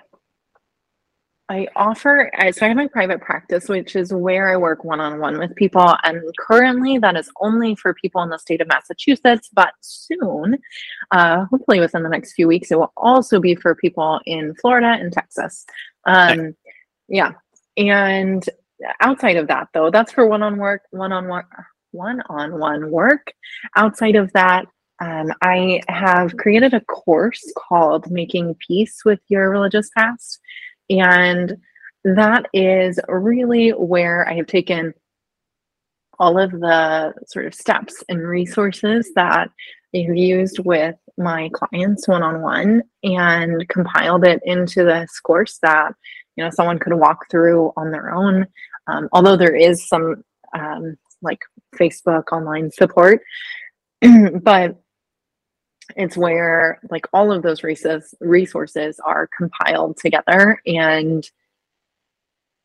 I 1.51 1.67
offer, 1.75 2.31
so 2.53 2.67
I 2.67 2.69
have 2.69 2.77
my 2.77 2.89
private 2.89 3.23
practice, 3.23 3.69
which 3.69 3.97
is 3.97 4.13
where 4.13 4.51
I 4.51 4.57
work 4.59 4.85
one 4.85 5.01
on 5.01 5.19
one 5.19 5.39
with 5.39 5.55
people. 5.57 5.97
And 6.05 6.23
currently, 6.39 6.99
that 6.99 7.17
is 7.17 7.31
only 7.41 7.75
for 7.75 7.95
people 7.95 8.23
in 8.23 8.29
the 8.29 8.39
state 8.39 8.61
of 8.61 8.69
Massachusetts. 8.69 9.49
But 9.55 9.73
soon, 9.81 10.59
uh, 11.11 11.47
hopefully 11.47 11.81
within 11.81 12.03
the 12.03 12.11
next 12.11 12.35
few 12.35 12.49
weeks, 12.49 12.71
it 12.71 12.79
will 12.79 12.93
also 12.99 13.41
be 13.41 13.55
for 13.55 13.75
people 13.75 14.21
in 14.27 14.55
Florida 14.57 14.89
and 15.01 15.11
Texas. 15.11 15.65
Um, 16.05 16.55
yeah. 17.09 17.33
And 17.79 18.45
outside 19.01 19.37
of 19.37 19.49
that, 19.49 19.69
though, 19.73 19.91
that's 19.91 20.13
for 20.13 20.27
one 20.27 20.43
on 20.43 20.59
work, 20.59 20.83
one 20.91 21.13
on 21.13 21.29
one, 21.29 21.45
one 21.93 22.21
on 22.29 22.59
one 22.59 22.91
work. 22.91 23.33
Outside 23.75 24.17
of 24.17 24.31
that, 24.35 24.67
um, 25.01 25.33
I 25.43 25.81
have 25.89 26.37
created 26.37 26.75
a 26.75 26.81
course 26.81 27.51
called 27.57 28.11
Making 28.11 28.57
Peace 28.67 29.03
with 29.05 29.21
Your 29.29 29.49
Religious 29.49 29.89
Past. 29.97 30.41
And 30.91 31.57
that 32.05 32.47
is 32.53 32.99
really 33.09 33.70
where 33.70 34.28
I 34.28 34.34
have 34.34 34.47
taken 34.47 34.95
all 36.18 36.39
of 36.39 36.51
the 36.51 37.14
sort 37.26 37.47
of 37.47 37.55
steps 37.55 38.03
and 38.09 38.26
resources 38.26 39.12
that 39.14 39.51
I've 39.95 40.16
used 40.16 40.59
with 40.61 40.97
my 41.16 41.51
clients 41.53 42.07
one 42.07 42.22
on 42.22 42.43
one 42.43 42.82
and 43.03 43.68
compiled 43.68 44.24
it 44.24 44.41
into 44.45 44.84
this 44.84 45.18
course 45.20 45.59
that 45.62 45.93
you 46.36 46.45
know 46.45 46.51
someone 46.51 46.78
could 46.78 46.95
walk 46.95 47.26
through 47.30 47.72
on 47.76 47.91
their 47.91 48.14
own. 48.14 48.47
Um, 48.86 49.09
although 49.12 49.36
there 49.36 49.55
is 49.55 49.86
some 49.89 50.24
um, 50.57 50.97
like 51.22 51.41
Facebook 51.76 52.24
online 52.32 52.70
support, 52.70 53.20
but 54.43 54.76
it's 55.97 56.16
where 56.16 56.80
like 56.91 57.07
all 57.12 57.32
of 57.32 57.43
those 57.43 57.62
resources 57.62 58.14
resources 58.20 59.01
are 59.05 59.28
compiled 59.36 59.97
together. 59.97 60.61
And 60.66 61.28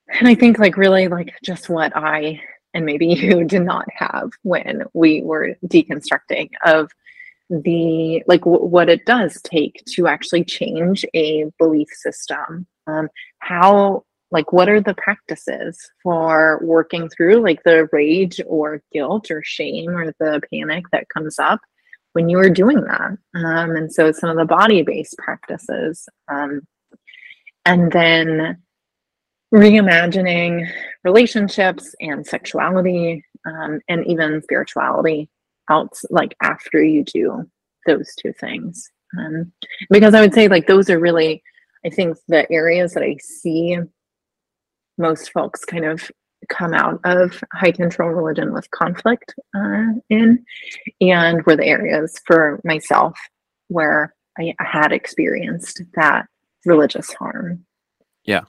and 0.10 0.28
i 0.28 0.36
think 0.36 0.60
like 0.60 0.76
really 0.76 1.08
like 1.08 1.34
just 1.44 1.70
what 1.70 1.96
i 1.96 2.40
and 2.74 2.86
maybe 2.86 3.08
you 3.14 3.46
did 3.46 3.62
not 3.64 3.88
have 3.96 4.32
when 4.44 4.84
we 4.94 5.22
were 5.22 5.56
deconstructing 5.66 6.50
of 6.66 6.92
the 7.50 8.24
like 8.28 8.42
w- 8.42 8.66
what 8.66 8.90
it 8.90 9.06
does 9.06 9.42
take 9.44 9.84
to 9.86 10.08
actually 10.08 10.44
change 10.44 11.06
a 11.14 11.46
belief 11.60 11.90
system. 11.90 12.66
Um, 12.88 13.10
how 13.40 14.06
like 14.32 14.52
what 14.52 14.70
are 14.70 14.82
the 14.82 14.96
practices 14.96 15.78
for 16.02 16.60
working 16.64 17.10
through 17.10 17.36
like 17.42 17.62
the 17.64 17.88
rage 17.92 18.42
or 18.48 18.82
guilt 18.92 19.30
or 19.30 19.44
shame 19.44 19.92
or 19.92 20.08
the 20.20 20.42
panic 20.52 20.86
that 20.92 21.10
comes 21.10 21.38
up 21.38 21.62
when 22.14 22.30
you 22.30 22.38
were 22.38 22.50
doing 22.50 22.82
that. 22.82 23.18
Um, 23.36 23.76
and 23.76 23.92
so 23.92 24.12
some 24.12 24.30
of 24.30 24.38
the 24.38 24.46
body 24.46 24.82
based 24.82 25.18
practices. 25.18 26.08
Um, 26.28 26.62
and 27.66 27.92
then 27.92 28.58
reimagining 29.54 30.68
relationships 31.04 31.94
and 32.00 32.26
sexuality 32.26 33.24
um, 33.46 33.80
and 33.88 34.06
even 34.08 34.42
spirituality 34.42 35.30
out 35.70 35.96
like 36.10 36.36
after 36.42 36.84
you 36.84 37.04
do 37.04 37.50
those 37.86 38.14
two 38.16 38.34
things. 38.34 38.90
Um, 39.18 39.52
because 39.90 40.14
I 40.14 40.22
would 40.22 40.34
say 40.34 40.48
like 40.48 40.68
those 40.68 40.90
are 40.90 41.00
really, 41.00 41.44
I 41.86 41.90
think 41.90 42.18
the 42.28 42.52
areas 42.52 42.94
that 42.94 43.04
I 43.04 43.18
see 43.20 43.78
most 44.98 45.32
folks 45.32 45.66
kind 45.66 45.86
of 45.86 46.10
come 46.50 46.74
out 46.74 47.00
of 47.04 47.44
high 47.54 47.72
control 47.72 48.10
religion 48.10 48.54
with 48.54 48.70
conflict 48.72 49.34
uh, 49.56 49.94
in, 50.10 50.44
and 51.02 51.46
were 51.46 51.56
the 51.56 51.66
areas 51.66 52.20
for 52.26 52.60
myself 52.64 53.18
where 53.68 54.14
I 54.38 54.54
had 54.60 54.92
experienced 54.92 55.82
that 55.96 56.28
religious 56.66 57.14
harm. 57.14 57.66
Yeah. 58.26 58.44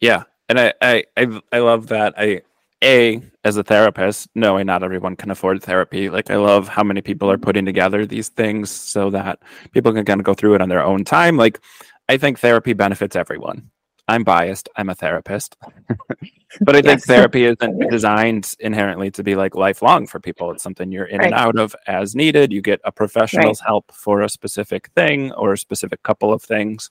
Yeah. 0.00 0.24
And 0.48 0.58
I, 0.58 0.72
I, 0.80 1.04
I, 1.16 1.40
I 1.52 1.58
love 1.58 1.88
that. 1.88 2.14
I, 2.16 2.42
a 2.82 3.20
as 3.44 3.56
a 3.56 3.64
therapist 3.64 4.28
knowing 4.34 4.66
not 4.66 4.82
everyone 4.82 5.16
can 5.16 5.30
afford 5.30 5.62
therapy 5.62 6.08
like 6.08 6.30
i 6.30 6.36
love 6.36 6.68
how 6.68 6.84
many 6.84 7.00
people 7.00 7.30
are 7.30 7.38
putting 7.38 7.64
together 7.64 8.06
these 8.06 8.28
things 8.28 8.70
so 8.70 9.10
that 9.10 9.40
people 9.72 9.92
can 9.92 10.04
kind 10.04 10.20
of 10.20 10.24
go 10.24 10.34
through 10.34 10.54
it 10.54 10.62
on 10.62 10.68
their 10.68 10.82
own 10.82 11.04
time 11.04 11.36
like 11.36 11.58
i 12.08 12.16
think 12.16 12.38
therapy 12.38 12.72
benefits 12.72 13.16
everyone 13.16 13.68
I'm 14.08 14.24
biased. 14.24 14.68
I'm 14.76 14.88
a 14.88 14.94
therapist. 14.94 15.56
but 16.60 16.74
I 16.74 16.80
think 16.80 17.00
yes. 17.00 17.06
therapy 17.06 17.44
isn't 17.44 17.90
designed 17.90 18.54
inherently 18.58 19.10
to 19.12 19.22
be 19.22 19.36
like 19.36 19.54
lifelong 19.54 20.06
for 20.06 20.18
people. 20.18 20.50
It's 20.50 20.62
something 20.62 20.90
you're 20.90 21.04
in 21.04 21.18
right. 21.18 21.26
and 21.26 21.34
out 21.34 21.58
of 21.58 21.76
as 21.86 22.16
needed. 22.16 22.52
You 22.52 22.62
get 22.62 22.80
a 22.84 22.92
professional's 22.92 23.60
right. 23.60 23.66
help 23.66 23.92
for 23.92 24.22
a 24.22 24.28
specific 24.28 24.88
thing 24.96 25.32
or 25.32 25.52
a 25.52 25.58
specific 25.58 26.02
couple 26.02 26.32
of 26.32 26.42
things. 26.42 26.90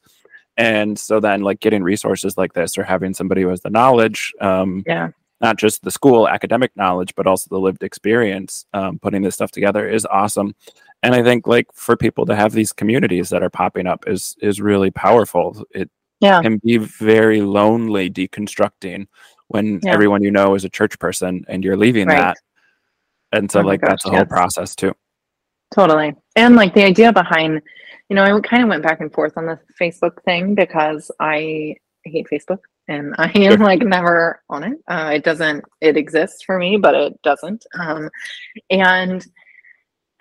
And 0.58 0.98
so 0.98 1.20
then 1.20 1.42
like 1.42 1.60
getting 1.60 1.84
resources 1.84 2.38
like 2.38 2.54
this 2.54 2.78
or 2.78 2.84
having 2.84 3.14
somebody 3.14 3.42
who 3.42 3.50
has 3.50 3.62
the 3.62 3.70
knowledge, 3.70 4.34
um, 4.40 4.84
yeah. 4.86 5.10
not 5.42 5.58
just 5.58 5.84
the 5.84 5.92
school 5.92 6.28
academic 6.28 6.72
knowledge, 6.76 7.14
but 7.16 7.28
also 7.28 7.48
the 7.50 7.60
lived 7.60 7.84
experience, 7.84 8.66
um, 8.74 9.00
putting 9.00 9.22
this 9.22 9.36
stuff 9.36 9.52
together 9.52 9.88
is 9.88 10.06
awesome. 10.06 10.56
And 11.04 11.14
I 11.14 11.22
think 11.24 11.46
like 11.46 11.68
for 11.74 11.96
people 11.96 12.26
to 12.26 12.36
have 12.36 12.54
these 12.54 12.74
communities 12.74 13.30
that 13.30 13.44
are 13.44 13.52
popping 13.52 13.86
up 13.86 14.06
is 14.08 14.36
is 14.42 14.60
really 14.60 14.90
powerful. 14.90 15.64
It 15.72 15.92
yeah. 16.20 16.42
can 16.42 16.58
be 16.58 16.78
very 16.78 17.42
lonely 17.42 18.10
deconstructing 18.10 19.08
when 19.48 19.80
yeah. 19.84 19.94
everyone 19.94 20.24
you 20.24 20.32
know 20.32 20.56
is 20.56 20.66
a 20.66 20.70
church 20.70 20.98
person 21.00 21.46
and 21.48 21.64
you're 21.64 21.78
leaving 21.78 22.08
right. 22.08 22.18
that. 22.18 22.38
And 23.32 23.52
so, 23.52 23.60
oh 23.60 23.64
like, 23.64 23.82
gosh, 23.82 23.90
that's 23.90 24.06
a 24.06 24.10
whole 24.10 24.26
process 24.26 24.76
too. 24.76 24.94
Totally. 25.74 26.16
And 26.36 26.56
like 26.56 26.74
the 26.74 26.84
idea 26.84 27.12
behind, 27.12 27.62
you 28.10 28.16
know, 28.16 28.24
I 28.24 28.40
kind 28.40 28.64
of 28.64 28.70
went 28.70 28.84
back 28.84 29.02
and 29.02 29.12
forth 29.12 29.34
on 29.38 29.46
the 29.46 29.60
Facebook 29.80 30.24
thing 30.24 30.56
because 30.56 31.12
I 31.20 31.76
hate 32.06 32.28
Facebook 32.32 32.60
and 32.88 33.14
I 33.18 33.30
am 33.36 33.60
like 33.60 33.82
never 33.82 34.42
on 34.50 34.64
it. 34.64 34.80
Uh, 34.88 35.12
it 35.16 35.24
doesn't, 35.26 35.66
it 35.82 35.98
exists 35.98 36.42
for 36.44 36.58
me, 36.58 36.78
but 36.78 36.96
it 36.96 37.22
doesn't. 37.22 37.66
Um, 37.78 38.10
and, 38.70 39.26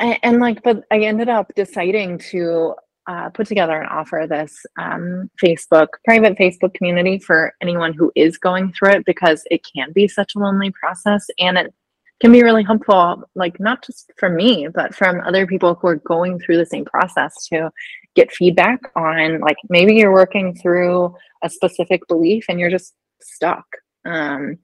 and 0.01 0.41
like, 0.41 0.63
but 0.65 0.83
I 0.91 0.99
ended 0.99 1.29
up 1.29 1.53
deciding 1.55 2.19
to 2.31 2.75
uh, 3.07 3.31
put 3.31 3.47
together 3.47 3.79
and 3.81 3.89
offer 3.89 4.27
this 4.29 4.65
um, 4.79 5.31
Facebook, 5.43 5.89
private 6.05 6.37
Facebook 6.37 6.75
community 6.75 7.19
for 7.19 7.55
anyone 7.61 7.93
who 7.93 8.11
is 8.17 8.39
going 8.39 8.73
through 8.73 8.91
it 8.91 9.07
because 9.07 9.45
it 9.51 9.65
can 9.75 9.93
be 9.93 10.09
such 10.09 10.35
a 10.35 10.39
lonely 10.39 10.71
process 10.73 11.27
and 11.39 11.57
it 11.57 11.73
can 12.21 12.33
be 12.33 12.43
really 12.43 12.65
helpful, 12.65 13.23
like 13.35 13.61
not 13.61 13.85
just 13.85 14.11
for 14.17 14.29
me, 14.29 14.69
but 14.75 14.95
from 14.95 15.21
other 15.21 15.47
people 15.47 15.75
who 15.75 15.89
are 15.89 15.97
going 15.97 16.39
through 16.39 16.57
the 16.57 16.67
same 16.67 16.85
process 16.85 17.47
to 17.49 17.71
get 18.15 18.33
feedback 18.33 18.81
on 18.97 19.39
like 19.41 19.59
maybe 19.69 19.95
you're 19.95 20.13
working 20.13 20.55
through 20.55 21.15
a 21.43 21.51
specific 21.51 22.01
belief 22.09 22.47
and 22.49 22.59
you're 22.59 22.71
just 22.71 22.95
stuck. 23.21 23.67
Um, 24.05 24.59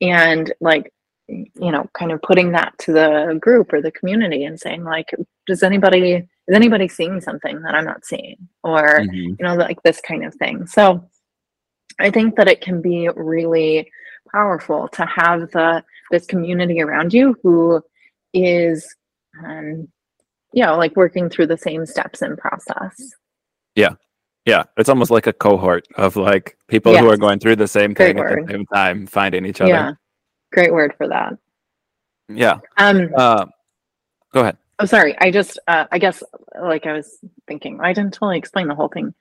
and 0.00 0.52
like 0.60 0.92
you 1.28 1.72
know 1.72 1.88
kind 1.92 2.12
of 2.12 2.22
putting 2.22 2.52
that 2.52 2.72
to 2.78 2.92
the 2.92 3.38
group 3.40 3.72
or 3.72 3.82
the 3.82 3.92
community 3.92 4.44
and 4.44 4.58
saying 4.58 4.82
like 4.82 5.14
does 5.46 5.62
anybody 5.62 6.26
is 6.48 6.54
anybody 6.54 6.88
seeing 6.88 7.20
something 7.20 7.60
that 7.62 7.74
i'm 7.74 7.84
not 7.84 8.04
seeing 8.04 8.36
or 8.64 9.00
mm-hmm. 9.00 9.14
you 9.14 9.36
know 9.40 9.54
like 9.54 9.82
this 9.82 10.00
kind 10.00 10.24
of 10.24 10.34
thing 10.34 10.66
so 10.66 11.08
i 12.00 12.10
think 12.10 12.36
that 12.36 12.48
it 12.48 12.60
can 12.60 12.80
be 12.82 13.08
really 13.14 13.90
powerful 14.32 14.88
to 14.88 15.04
have 15.06 15.50
the 15.52 15.82
this 16.10 16.26
community 16.26 16.80
around 16.80 17.12
you 17.14 17.36
who 17.42 17.80
is 18.34 18.94
um 19.44 19.88
you 20.52 20.64
know 20.64 20.76
like 20.76 20.96
working 20.96 21.28
through 21.28 21.46
the 21.46 21.56
same 21.56 21.86
steps 21.86 22.22
and 22.22 22.36
process 22.36 23.12
yeah 23.74 23.94
yeah 24.44 24.64
it's 24.76 24.88
almost 24.88 25.10
like 25.10 25.26
a 25.26 25.32
cohort 25.32 25.86
of 25.96 26.16
like 26.16 26.56
people 26.66 26.92
yes. 26.92 27.02
who 27.02 27.10
are 27.10 27.16
going 27.16 27.38
through 27.38 27.56
the 27.56 27.68
same 27.68 27.94
Great 27.94 28.08
thing 28.08 28.16
word. 28.18 28.40
at 28.40 28.46
the 28.46 28.52
same 28.52 28.66
time 28.66 29.06
finding 29.06 29.46
each 29.46 29.60
other 29.60 29.70
yeah 29.70 29.92
Great 30.52 30.72
word 30.72 30.94
for 30.96 31.08
that. 31.08 31.34
Yeah. 32.28 32.58
Um, 32.76 33.10
uh, 33.16 33.46
go 34.32 34.40
ahead. 34.40 34.56
Oh, 34.80 34.84
sorry. 34.86 35.16
I 35.18 35.30
just, 35.30 35.58
uh, 35.66 35.86
I 35.90 35.98
guess, 35.98 36.22
like 36.60 36.86
I 36.86 36.92
was 36.92 37.18
thinking, 37.48 37.80
I 37.80 37.92
didn't 37.92 38.14
totally 38.14 38.38
explain 38.38 38.68
the 38.68 38.76
whole 38.76 38.88
thing. 38.88 39.12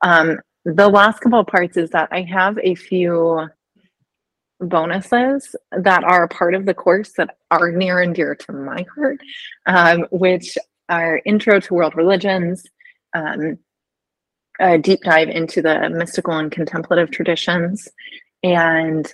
Um, 0.00 0.40
the 0.64 0.88
last 0.88 1.20
couple 1.20 1.40
of 1.40 1.46
parts 1.46 1.76
is 1.76 1.90
that 1.90 2.08
I 2.12 2.22
have 2.22 2.58
a 2.58 2.74
few 2.74 3.48
bonuses 4.60 5.54
that 5.72 6.04
are 6.04 6.28
part 6.28 6.54
of 6.54 6.64
the 6.64 6.74
course 6.74 7.12
that 7.18 7.36
are 7.50 7.70
near 7.72 8.00
and 8.00 8.14
dear 8.14 8.34
to 8.34 8.52
my 8.52 8.86
heart, 8.94 9.20
um, 9.66 10.06
which 10.10 10.56
are 10.88 11.20
Intro 11.26 11.60
to 11.60 11.74
World 11.74 11.94
Religions, 11.94 12.64
um, 13.14 13.58
a 14.60 14.78
deep 14.78 15.00
dive 15.02 15.28
into 15.28 15.60
the 15.60 15.90
mystical 15.90 16.34
and 16.38 16.50
contemplative 16.50 17.10
traditions, 17.10 17.88
and 18.42 19.12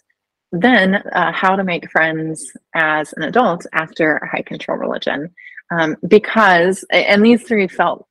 then 0.52 0.96
uh, 0.96 1.32
how 1.32 1.56
to 1.56 1.64
make 1.64 1.90
friends 1.90 2.52
as 2.74 3.12
an 3.14 3.22
adult 3.22 3.66
after 3.72 4.16
a 4.18 4.28
high 4.28 4.42
control 4.42 4.78
religion 4.78 5.34
um, 5.70 5.96
because 6.06 6.84
and 6.90 7.24
these 7.24 7.42
three 7.42 7.68
felt 7.68 8.06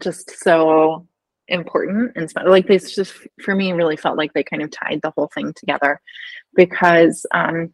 just 0.00 0.42
so 0.42 1.06
important 1.48 2.12
and 2.16 2.32
like 2.46 2.66
these 2.66 2.94
just 2.94 3.12
for 3.42 3.54
me 3.54 3.72
really 3.72 3.96
felt 3.96 4.16
like 4.16 4.32
they 4.32 4.42
kind 4.42 4.62
of 4.62 4.70
tied 4.70 5.00
the 5.02 5.12
whole 5.16 5.30
thing 5.34 5.52
together. 5.54 6.00
Because 6.54 7.26
um 7.34 7.72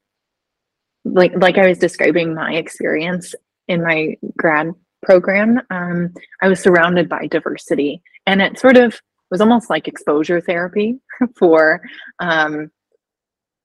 like 1.04 1.32
like 1.36 1.56
i 1.56 1.66
was 1.68 1.78
describing 1.78 2.34
my 2.34 2.52
experience 2.52 3.34
in 3.68 3.82
my 3.82 4.16
grad 4.36 4.70
program 5.02 5.60
um 5.70 6.12
i 6.42 6.48
was 6.48 6.60
surrounded 6.60 7.08
by 7.08 7.26
diversity. 7.26 8.02
And 8.26 8.42
it 8.42 8.58
sort 8.58 8.76
of 8.76 9.00
was 9.30 9.40
almost 9.40 9.70
like 9.70 9.86
exposure 9.86 10.40
therapy 10.40 10.98
for 11.36 11.80
um 12.18 12.70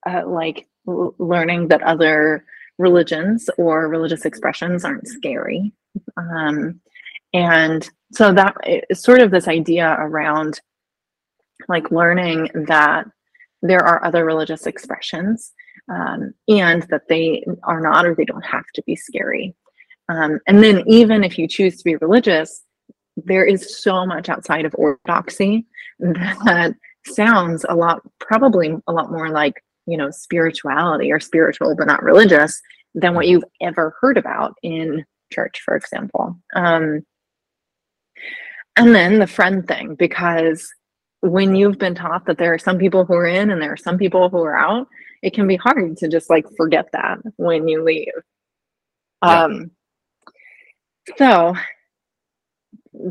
uh, 0.08 0.22
like 0.26 0.68
l- 0.88 1.14
learning 1.18 1.68
that 1.68 1.82
other 1.82 2.44
religions 2.78 3.48
or 3.58 3.88
religious 3.88 4.24
expressions 4.24 4.84
aren't 4.84 5.06
scary. 5.06 5.72
Um, 6.16 6.80
and 7.32 7.88
so 8.12 8.32
that 8.32 8.54
is 8.88 9.02
sort 9.02 9.20
of 9.20 9.30
this 9.30 9.48
idea 9.48 9.96
around 9.98 10.60
like 11.68 11.90
learning 11.90 12.50
that 12.66 13.06
there 13.62 13.80
are 13.80 14.04
other 14.04 14.24
religious 14.24 14.66
expressions 14.66 15.52
um, 15.90 16.34
and 16.48 16.82
that 16.84 17.08
they 17.08 17.44
are 17.64 17.80
not 17.80 18.06
or 18.06 18.14
they 18.14 18.24
don't 18.24 18.44
have 18.44 18.66
to 18.74 18.82
be 18.86 18.96
scary. 18.96 19.54
Um, 20.08 20.38
and 20.46 20.62
then, 20.62 20.84
even 20.86 21.24
if 21.24 21.36
you 21.36 21.48
choose 21.48 21.78
to 21.78 21.84
be 21.84 21.96
religious, 21.96 22.62
there 23.16 23.44
is 23.44 23.82
so 23.82 24.06
much 24.06 24.28
outside 24.28 24.64
of 24.64 24.74
orthodoxy 24.76 25.66
that 25.98 26.74
sounds 27.06 27.64
a 27.68 27.74
lot, 27.74 28.02
probably 28.20 28.76
a 28.86 28.92
lot 28.92 29.10
more 29.10 29.30
like 29.30 29.62
you 29.86 29.96
know 29.96 30.10
spirituality 30.10 31.10
or 31.12 31.20
spiritual 31.20 31.74
but 31.76 31.86
not 31.86 32.02
religious 32.02 32.60
than 32.94 33.14
what 33.14 33.26
you've 33.26 33.44
ever 33.60 33.94
heard 34.00 34.16
about 34.16 34.54
in 34.62 35.04
church 35.32 35.60
for 35.64 35.76
example. 35.76 36.38
Um, 36.54 37.04
and 38.76 38.94
then 38.94 39.18
the 39.18 39.26
friend 39.26 39.66
thing 39.66 39.94
because 39.94 40.72
when 41.20 41.56
you've 41.56 41.78
been 41.78 41.94
taught 41.94 42.26
that 42.26 42.38
there 42.38 42.52
are 42.54 42.58
some 42.58 42.78
people 42.78 43.04
who 43.04 43.14
are 43.14 43.26
in 43.26 43.50
and 43.50 43.60
there 43.60 43.72
are 43.72 43.76
some 43.76 43.98
people 43.98 44.28
who 44.28 44.42
are 44.42 44.56
out 44.56 44.86
it 45.22 45.32
can 45.32 45.48
be 45.48 45.56
hard 45.56 45.96
to 45.96 46.08
just 46.08 46.30
like 46.30 46.44
forget 46.56 46.88
that 46.92 47.18
when 47.36 47.68
you 47.68 47.82
leave. 47.82 48.12
Yeah. 49.24 49.44
um 49.44 49.70
so 51.16 51.54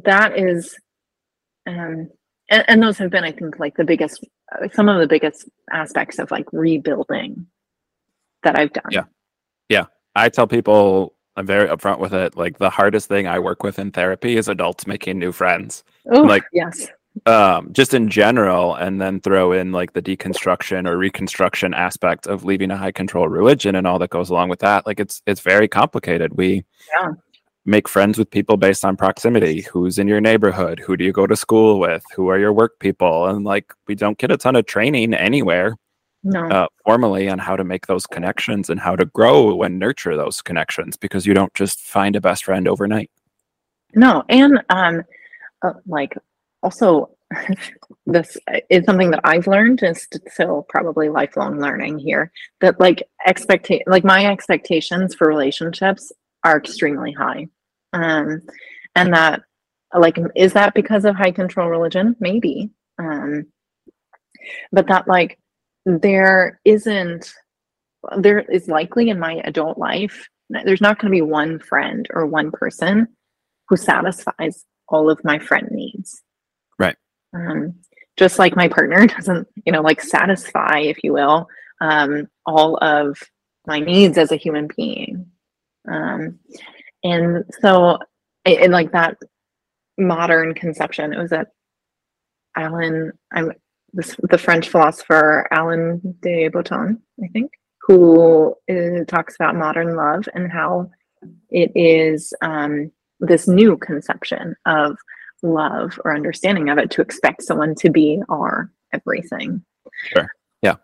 that 0.04 0.38
is 0.38 0.76
um 1.68 2.10
and, 2.50 2.64
and 2.68 2.84
those 2.84 2.98
have 2.98 3.10
been 3.10 3.24
i 3.24 3.32
think 3.32 3.60
like 3.60 3.76
the 3.78 3.84
biggest 3.84 4.26
uh, 4.52 4.68
some 4.74 4.90
of 4.90 5.00
the 5.00 5.08
biggest 5.08 5.50
aspects 5.72 6.20
of 6.20 6.30
like 6.32 6.46
rebuilding 6.52 7.46
that 8.44 8.58
i've 8.58 8.74
done. 8.74 8.86
Yeah. 8.92 9.04
Yeah. 9.70 9.86
I 10.16 10.30
tell 10.30 10.48
people 10.48 11.16
i'm 11.36 11.46
very 11.46 11.68
upfront 11.68 12.00
with 12.00 12.14
it 12.14 12.38
like 12.38 12.58
the 12.60 12.70
hardest 12.70 13.10
thing 13.10 13.28
i 13.28 13.40
work 13.40 13.64
with 13.64 13.80
in 13.80 13.92
therapy 13.92 14.38
is 14.38 14.48
adults 14.48 14.88
making 14.88 15.20
new 15.20 15.32
friends. 15.32 15.84
Ooh, 16.16 16.28
like 16.28 16.44
yes. 16.54 16.88
um, 17.26 17.72
just 17.72 17.94
in 17.94 18.10
general, 18.10 18.76
and 18.76 19.02
then 19.02 19.20
throw 19.20 19.52
in 19.52 19.72
like 19.72 19.94
the 19.94 20.02
deconstruction 20.02 20.88
or 20.88 20.98
reconstruction 20.98 21.74
aspect 21.74 22.28
of 22.28 22.44
leaving 22.44 22.72
a 22.72 22.78
high 22.78 22.92
control 22.92 23.28
religion 23.28 23.76
and 23.76 23.88
all 23.88 24.00
that 24.00 24.10
goes 24.10 24.30
along 24.30 24.50
with 24.50 24.60
that. 24.60 24.86
Like 24.86 25.00
it's 25.00 25.22
it's 25.26 25.42
very 25.42 25.68
complicated. 25.68 26.38
We 26.38 26.64
yeah 26.96 27.12
make 27.66 27.90
friends 27.90 28.18
with 28.18 28.30
people 28.30 28.58
based 28.58 28.86
on 28.86 28.96
proximity. 28.96 29.62
Who's 29.62 29.98
in 29.98 30.08
your 30.08 30.22
neighborhood? 30.22 30.80
Who 30.80 30.96
do 30.96 31.04
you 31.04 31.12
go 31.12 31.28
to 31.28 31.36
school 31.36 31.80
with? 31.80 32.04
Who 32.16 32.28
are 32.28 32.38
your 32.38 32.54
work 32.54 32.80
people? 32.80 33.26
And 33.28 33.44
like 33.44 33.74
we 33.88 33.96
don't 33.96 34.18
get 34.18 34.32
a 34.32 34.38
ton 34.38 34.56
of 34.56 34.66
training 34.66 35.14
anywhere 35.14 35.76
no. 36.24 36.48
uh, 36.50 36.68
formally 36.84 37.30
on 37.30 37.40
how 37.40 37.56
to 37.56 37.64
make 37.64 37.88
those 37.88 38.06
connections 38.06 38.70
and 38.70 38.80
how 38.80 38.96
to 38.96 39.06
grow 39.06 39.62
and 39.64 39.80
nurture 39.80 40.16
those 40.16 40.42
connections 40.42 40.98
because 40.98 41.26
you 41.26 41.34
don't 41.34 41.54
just 41.54 41.80
find 41.80 42.16
a 42.16 42.22
best 42.22 42.46
friend 42.46 42.68
overnight. 42.68 43.10
No 43.94 44.24
and 44.30 44.62
um 44.70 45.04
uh, 45.62 45.74
like 45.88 46.16
also 46.62 47.10
this 48.06 48.38
is 48.70 48.86
something 48.86 49.10
that 49.12 49.22
I've 49.24 49.48
learned 49.48 49.82
and 49.82 49.98
still 49.98 50.66
probably 50.70 51.10
lifelong 51.10 51.60
learning 51.60 51.98
here 52.00 52.32
that 52.62 52.80
like 52.80 53.04
expect 53.26 53.72
like 53.88 54.04
my 54.04 54.26
expectations 54.26 55.16
for 55.16 55.28
relationships 55.28 56.12
are 56.44 56.58
extremely 56.58 57.12
high 57.12 57.48
um, 57.96 58.42
and 58.96 59.14
that 59.14 59.42
like 59.98 60.20
is 60.36 60.54
that 60.54 60.74
because 60.74 61.06
of 61.06 61.16
high 61.16 61.32
control 61.32 61.70
religion? 61.70 62.16
Maybe. 62.20 62.70
Um, 63.00 63.48
but 64.72 64.88
that 64.88 65.08
like 65.08 65.40
there 65.86 66.60
isn't 66.66 67.34
there 68.18 68.40
is 68.40 68.68
likely 68.68 69.10
in 69.10 69.20
my 69.20 69.42
adult 69.46 69.78
life 69.80 70.28
there's 70.50 70.82
not 70.82 71.00
going 71.00 71.12
to 71.12 71.16
be 71.16 71.22
one 71.22 71.60
friend 71.60 72.08
or 72.14 72.26
one 72.26 72.52
person 72.52 73.08
who 73.68 73.76
satisfies 73.76 74.66
all 74.88 75.10
of 75.10 75.24
my 75.24 75.40
friend 75.40 75.68
needs. 75.72 76.22
Right. 76.78 76.96
Um, 77.34 77.74
just 78.18 78.38
like 78.38 78.56
my 78.56 78.68
partner 78.68 79.08
doesn't, 79.08 79.48
you 79.66 79.72
know, 79.72 79.82
like 79.82 80.02
satisfy, 80.02 80.80
if 80.80 81.04
you 81.04 81.14
will, 81.14 81.48
um, 81.82 82.28
all 82.46 82.78
of 82.78 83.18
my 83.66 83.80
needs 83.80 84.18
as 84.18 84.32
a 84.32 84.38
human 84.38 84.70
being. 84.76 85.26
Um, 85.88 86.40
and 87.06 87.46
so, 87.62 88.00
in 88.46 88.72
like 88.72 88.92
that 88.94 89.18
modern 89.98 90.56
conception, 90.56 91.14
it 91.14 91.20
was 91.20 91.30
that 91.30 91.50
Alain, 92.58 93.12
I'm 93.32 93.52
this, 93.94 94.16
the 94.24 94.40
French 94.40 94.70
philosopher 94.70 95.48
Alain 95.52 96.02
de 96.22 96.48
Botton, 96.48 97.00
I 97.24 97.28
think, 97.28 97.52
who 97.82 98.56
uh, 98.70 99.06
talks 99.08 99.36
about 99.36 99.56
modern 99.56 99.96
love 99.96 100.28
and 100.34 100.52
how 100.52 100.90
it 101.52 101.72
is 101.76 102.34
um, 102.42 102.92
this 103.20 103.48
new 103.48 103.78
conception 103.78 104.56
of 104.66 104.98
love 105.44 106.00
or 106.04 106.16
understanding 106.16 106.70
of 106.70 106.80
it 106.80 106.90
to 106.90 107.02
expect 107.02 107.44
someone 107.44 107.76
to 107.76 107.92
be 107.92 108.20
our 108.30 108.72
everything. 108.94 109.64
Sure. 110.08 110.28
Yeah. 110.64 110.76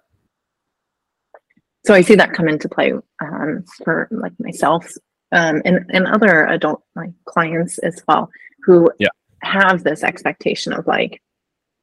So 1.83 1.95
I 1.95 2.01
see 2.01 2.13
that 2.13 2.33
come 2.33 2.47
into 2.47 2.69
play 2.69 2.93
um, 3.19 3.65
for 3.83 4.07
like 4.11 4.33
myself 4.39 4.85
um, 5.31 5.61
and 5.65 5.85
and 5.89 6.07
other 6.07 6.45
adult 6.47 6.83
like 6.95 7.11
clients 7.25 7.77
as 7.79 8.03
well 8.07 8.29
who 8.63 8.89
yeah. 8.99 9.09
have 9.41 9.83
this 9.83 10.03
expectation 10.03 10.73
of 10.73 10.85
like 10.87 11.21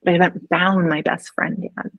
I 0.06 0.12
haven't 0.12 0.48
found 0.48 0.88
my 0.88 1.02
best 1.02 1.30
friend 1.34 1.58
yet. 1.60 1.92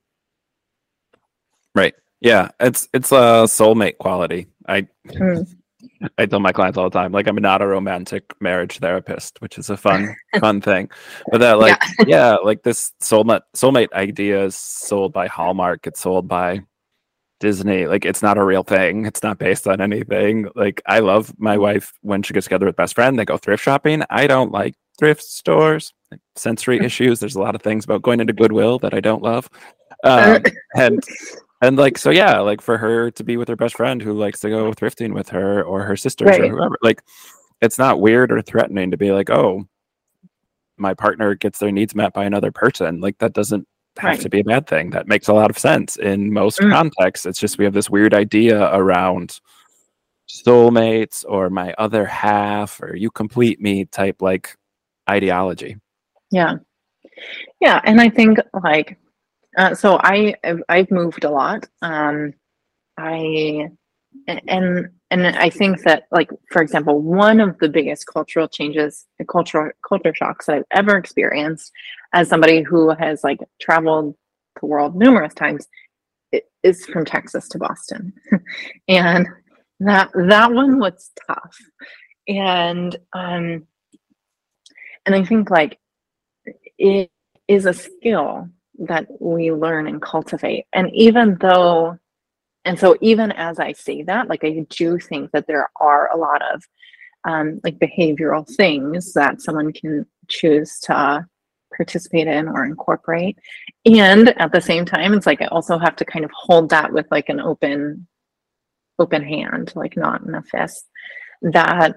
Right. 1.74 1.94
Yeah. 2.20 2.48
It's 2.58 2.88
it's 2.94 3.12
a 3.12 3.46
soulmate 3.46 3.98
quality. 3.98 4.48
I 4.68 4.86
Mm. 5.06 5.46
I 6.18 6.26
tell 6.26 6.40
my 6.40 6.52
clients 6.52 6.78
all 6.78 6.88
the 6.88 6.98
time, 6.98 7.12
like 7.12 7.26
I'm 7.26 7.36
not 7.36 7.62
a 7.62 7.66
romantic 7.66 8.34
marriage 8.40 8.78
therapist, 8.78 9.40
which 9.40 9.58
is 9.58 9.70
a 9.70 9.76
fun, 9.76 10.14
fun 10.40 10.60
thing. 10.60 10.90
But 11.30 11.38
that 11.38 11.58
like 11.58 11.78
yeah. 12.06 12.36
like 12.36 12.62
this 12.62 12.92
soulmate 13.02 13.42
soulmate 13.54 13.92
idea 13.92 14.44
is 14.44 14.56
sold 14.56 15.12
by 15.12 15.26
Hallmark, 15.26 15.86
it's 15.86 16.00
sold 16.00 16.28
by 16.28 16.60
Disney. 17.40 17.86
Like 17.86 18.04
it's 18.04 18.22
not 18.22 18.38
a 18.38 18.44
real 18.44 18.62
thing. 18.62 19.06
It's 19.06 19.22
not 19.22 19.38
based 19.38 19.66
on 19.66 19.80
anything. 19.80 20.46
Like 20.54 20.80
I 20.86 21.00
love 21.00 21.32
my 21.38 21.58
wife 21.58 21.92
when 22.02 22.22
she 22.22 22.32
gets 22.34 22.46
together 22.46 22.66
with 22.66 22.76
best 22.76 22.94
friend, 22.94 23.18
they 23.18 23.24
go 23.24 23.36
thrift 23.38 23.62
shopping. 23.64 24.02
I 24.10 24.26
don't 24.26 24.52
like 24.52 24.74
thrift 24.98 25.22
stores. 25.22 25.92
Sensory 26.36 26.78
issues. 26.84 27.18
There's 27.18 27.34
a 27.36 27.40
lot 27.40 27.54
of 27.54 27.62
things 27.62 27.84
about 27.84 28.02
going 28.02 28.20
into 28.20 28.32
Goodwill 28.32 28.78
that 28.80 28.94
I 28.94 29.00
don't 29.00 29.22
love. 29.22 29.48
Um, 30.04 30.42
and 30.76 31.02
and 31.62 31.76
like 31.76 31.98
so 31.98 32.10
yeah 32.10 32.38
like 32.40 32.60
for 32.62 32.78
her 32.78 33.10
to 33.10 33.22
be 33.24 33.36
with 33.36 33.48
her 33.48 33.56
best 33.56 33.76
friend 33.76 34.00
who 34.00 34.14
likes 34.14 34.40
to 34.40 34.48
go 34.48 34.70
thrifting 34.72 35.12
with 35.12 35.28
her 35.28 35.62
or 35.62 35.82
her 35.82 35.96
sisters 35.96 36.28
Right. 36.28 36.40
or 36.42 36.48
whoever 36.48 36.76
like 36.82 37.02
it's 37.60 37.78
not 37.78 38.00
weird 38.00 38.32
or 38.32 38.40
threatening 38.40 38.92
to 38.92 38.96
be 38.96 39.12
like 39.12 39.28
oh 39.28 39.66
my 40.78 40.94
partner 40.94 41.34
gets 41.34 41.58
their 41.58 41.70
needs 41.70 41.94
met 41.94 42.14
by 42.14 42.24
another 42.24 42.50
person 42.50 43.00
like 43.02 43.18
that 43.18 43.34
doesn't 43.34 43.68
have 43.98 44.10
Right. 44.10 44.20
to 44.20 44.28
be 44.30 44.40
a 44.40 44.44
bad 44.44 44.66
thing 44.66 44.90
that 44.90 45.08
makes 45.08 45.28
a 45.28 45.32
lot 45.34 45.50
of 45.50 45.58
sense 45.58 45.96
in 45.96 46.32
most 46.32 46.60
Mm. 46.60 46.70
contexts 46.72 47.26
it's 47.26 47.40
just 47.40 47.58
we 47.58 47.64
have 47.64 47.74
this 47.74 47.90
weird 47.90 48.14
idea 48.14 48.72
around 48.74 49.40
soulmates 50.28 51.24
or 51.28 51.50
my 51.50 51.74
other 51.76 52.04
half 52.06 52.80
or 52.82 52.94
you 52.94 53.10
complete 53.10 53.60
me 53.60 53.84
type 53.86 54.22
like 54.22 54.56
ideology 55.08 55.76
Yeah. 56.30 56.54
Yeah. 57.60 57.80
And 57.84 58.00
I 58.00 58.08
think 58.08 58.38
like, 58.62 58.96
uh, 59.58 59.74
so 59.74 59.98
I, 60.02 60.34
I've, 60.44 60.62
I've 60.68 60.90
moved 60.92 61.24
a 61.24 61.30
lot. 61.30 61.66
Um, 61.82 62.32
I, 62.96 63.68
and, 64.46 64.90
and 65.10 65.26
I 65.26 65.50
think 65.50 65.82
that 65.82 66.04
like, 66.12 66.30
for 66.52 66.62
example, 66.62 67.00
one 67.00 67.40
of 67.40 67.58
the 67.58 67.68
biggest 67.68 68.06
cultural 68.06 68.46
changes, 68.46 69.06
cultural, 69.30 69.70
culture 69.86 70.14
shocks 70.14 70.46
that 70.46 70.56
I've 70.56 70.64
ever 70.70 70.96
experienced 70.96 71.72
as 72.12 72.28
somebody 72.28 72.62
who 72.62 72.90
has 72.90 73.24
like 73.24 73.40
traveled 73.60 74.14
the 74.60 74.66
world 74.66 74.94
numerous 74.94 75.34
times 75.34 75.66
is 76.62 76.86
from 76.86 77.04
Texas 77.04 77.48
to 77.48 77.58
Boston. 77.58 78.12
and 78.88 79.26
that, 79.80 80.10
that 80.14 80.52
one 80.52 80.78
was 80.78 81.10
tough. 81.26 81.56
And, 82.28 82.94
um, 83.12 83.66
and 85.06 85.14
I 85.14 85.24
think 85.24 85.50
like 85.50 85.80
it 86.78 87.10
is 87.48 87.66
a 87.66 87.74
skill 87.74 88.48
that 88.78 89.06
we 89.20 89.50
learn 89.50 89.88
and 89.88 90.00
cultivate. 90.00 90.66
And 90.72 90.88
even 90.94 91.36
though, 91.40 91.98
and 92.64 92.78
so 92.78 92.96
even 93.00 93.32
as 93.32 93.58
I 93.58 93.72
say 93.72 94.02
that, 94.02 94.28
like 94.28 94.44
I 94.44 94.66
do 94.68 94.98
think 94.98 95.30
that 95.32 95.46
there 95.46 95.70
are 95.80 96.10
a 96.12 96.16
lot 96.16 96.42
of 96.42 96.62
um, 97.24 97.60
like 97.64 97.78
behavioral 97.78 98.48
things 98.56 99.12
that 99.14 99.40
someone 99.40 99.72
can 99.72 100.06
choose 100.28 100.78
to 100.80 101.26
participate 101.76 102.26
in 102.26 102.48
or 102.48 102.64
incorporate. 102.64 103.38
And 103.86 104.28
at 104.40 104.52
the 104.52 104.60
same 104.60 104.84
time, 104.84 105.14
it's 105.14 105.26
like 105.26 105.40
I 105.42 105.46
also 105.46 105.78
have 105.78 105.96
to 105.96 106.04
kind 106.04 106.24
of 106.24 106.30
hold 106.34 106.70
that 106.70 106.92
with 106.92 107.06
like 107.10 107.28
an 107.28 107.40
open, 107.40 108.06
open 108.98 109.22
hand, 109.22 109.72
like 109.74 109.96
not 109.96 110.22
in 110.22 110.34
a 110.34 110.42
fist. 110.42 110.86
That 111.42 111.96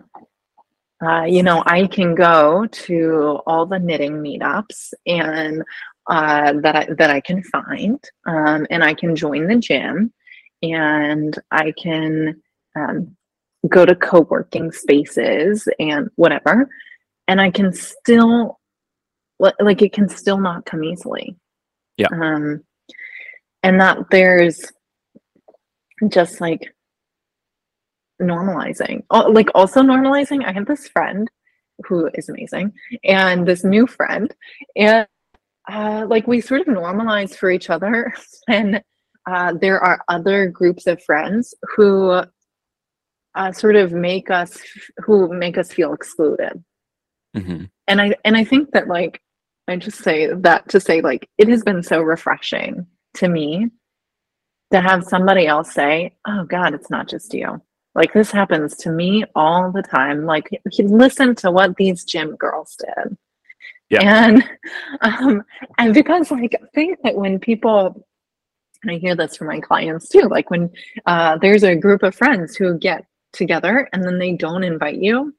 uh, 1.05 1.23
you 1.23 1.43
know, 1.43 1.63
I 1.65 1.87
can 1.87 2.15
go 2.15 2.65
to 2.65 3.41
all 3.45 3.65
the 3.65 3.79
knitting 3.79 4.21
meetups 4.21 4.93
and 5.05 5.63
uh, 6.07 6.53
that 6.61 6.75
I 6.75 6.87
that 6.97 7.09
I 7.09 7.19
can 7.19 7.43
find, 7.43 7.99
um, 8.25 8.65
and 8.69 8.83
I 8.83 8.93
can 8.93 9.15
join 9.15 9.47
the 9.47 9.57
gym, 9.57 10.13
and 10.63 11.37
I 11.51 11.71
can 11.71 12.41
um, 12.75 13.15
go 13.69 13.85
to 13.85 13.95
co-working 13.95 14.71
spaces 14.71 15.67
and 15.79 16.09
whatever, 16.15 16.67
and 17.27 17.39
I 17.39 17.51
can 17.51 17.71
still 17.71 18.59
like 19.39 19.81
it 19.81 19.93
can 19.93 20.09
still 20.09 20.39
not 20.39 20.65
come 20.65 20.83
easily. 20.83 21.35
Yeah. 21.97 22.07
Um, 22.11 22.63
and 23.61 23.79
that 23.79 23.97
there's 24.09 24.71
just 26.09 26.41
like 26.41 26.73
normalizing 28.21 29.03
like 29.09 29.49
also 29.55 29.81
normalizing 29.81 30.45
i 30.45 30.51
have 30.51 30.65
this 30.65 30.87
friend 30.87 31.29
who 31.85 32.09
is 32.13 32.29
amazing 32.29 32.71
and 33.03 33.47
this 33.47 33.63
new 33.63 33.87
friend 33.87 34.33
and 34.75 35.07
uh, 35.71 36.05
like 36.07 36.27
we 36.27 36.41
sort 36.41 36.61
of 36.61 36.67
normalize 36.67 37.35
for 37.35 37.49
each 37.49 37.69
other 37.69 38.13
and 38.47 38.81
uh, 39.25 39.53
there 39.53 39.79
are 39.79 40.03
other 40.09 40.47
groups 40.49 40.85
of 40.87 41.01
friends 41.03 41.53
who 41.75 42.09
uh, 43.35 43.51
sort 43.51 43.75
of 43.75 43.91
make 43.91 44.29
us 44.29 44.59
who 44.97 45.31
make 45.33 45.57
us 45.57 45.71
feel 45.71 45.93
excluded 45.93 46.63
Mhm. 47.35 47.69
and 47.87 47.99
i 48.01 48.15
and 48.25 48.37
i 48.37 48.43
think 48.43 48.71
that 48.73 48.87
like 48.87 49.19
i 49.67 49.75
just 49.75 49.97
say 50.03 50.31
that 50.31 50.69
to 50.69 50.79
say 50.79 51.01
like 51.01 51.27
it 51.39 51.47
has 51.47 51.63
been 51.63 51.81
so 51.81 51.99
refreshing 52.01 52.85
to 53.15 53.27
me 53.27 53.69
to 54.71 54.79
have 54.81 55.03
somebody 55.03 55.47
else 55.47 55.73
say 55.73 56.15
oh 56.27 56.43
god 56.43 56.75
it's 56.75 56.91
not 56.91 57.07
just 57.07 57.33
you 57.33 57.59
like 57.95 58.13
this 58.13 58.29
happens 58.31 58.75
to 58.77 58.91
me 58.91 59.23
all 59.35 59.71
the 59.71 59.81
time 59.81 60.25
like 60.25 60.47
listen 60.77 61.33
to 61.35 61.49
what 61.49 61.75
these 61.77 62.03
gym 62.03 62.35
girls 62.35 62.75
did 62.79 63.17
Yeah. 63.89 64.25
and 64.27 64.43
um 65.01 65.43
and 65.79 65.91
because 65.93 66.29
like 66.29 66.53
i 66.61 66.65
think 66.75 66.99
that 67.03 67.15
when 67.15 67.39
people 67.39 68.05
and 68.83 68.91
i 68.91 68.97
hear 68.97 69.15
this 69.15 69.35
from 69.35 69.47
my 69.47 69.59
clients 69.59 70.07
too 70.07 70.27
like 70.29 70.49
when 70.49 70.69
uh 71.05 71.37
there's 71.37 71.63
a 71.63 71.75
group 71.75 72.03
of 72.03 72.13
friends 72.15 72.55
who 72.55 72.77
get 72.77 73.05
together 73.31 73.89
and 73.91 74.03
then 74.03 74.19
they 74.19 74.33
don't 74.33 74.63
invite 74.63 74.97
you 74.97 75.33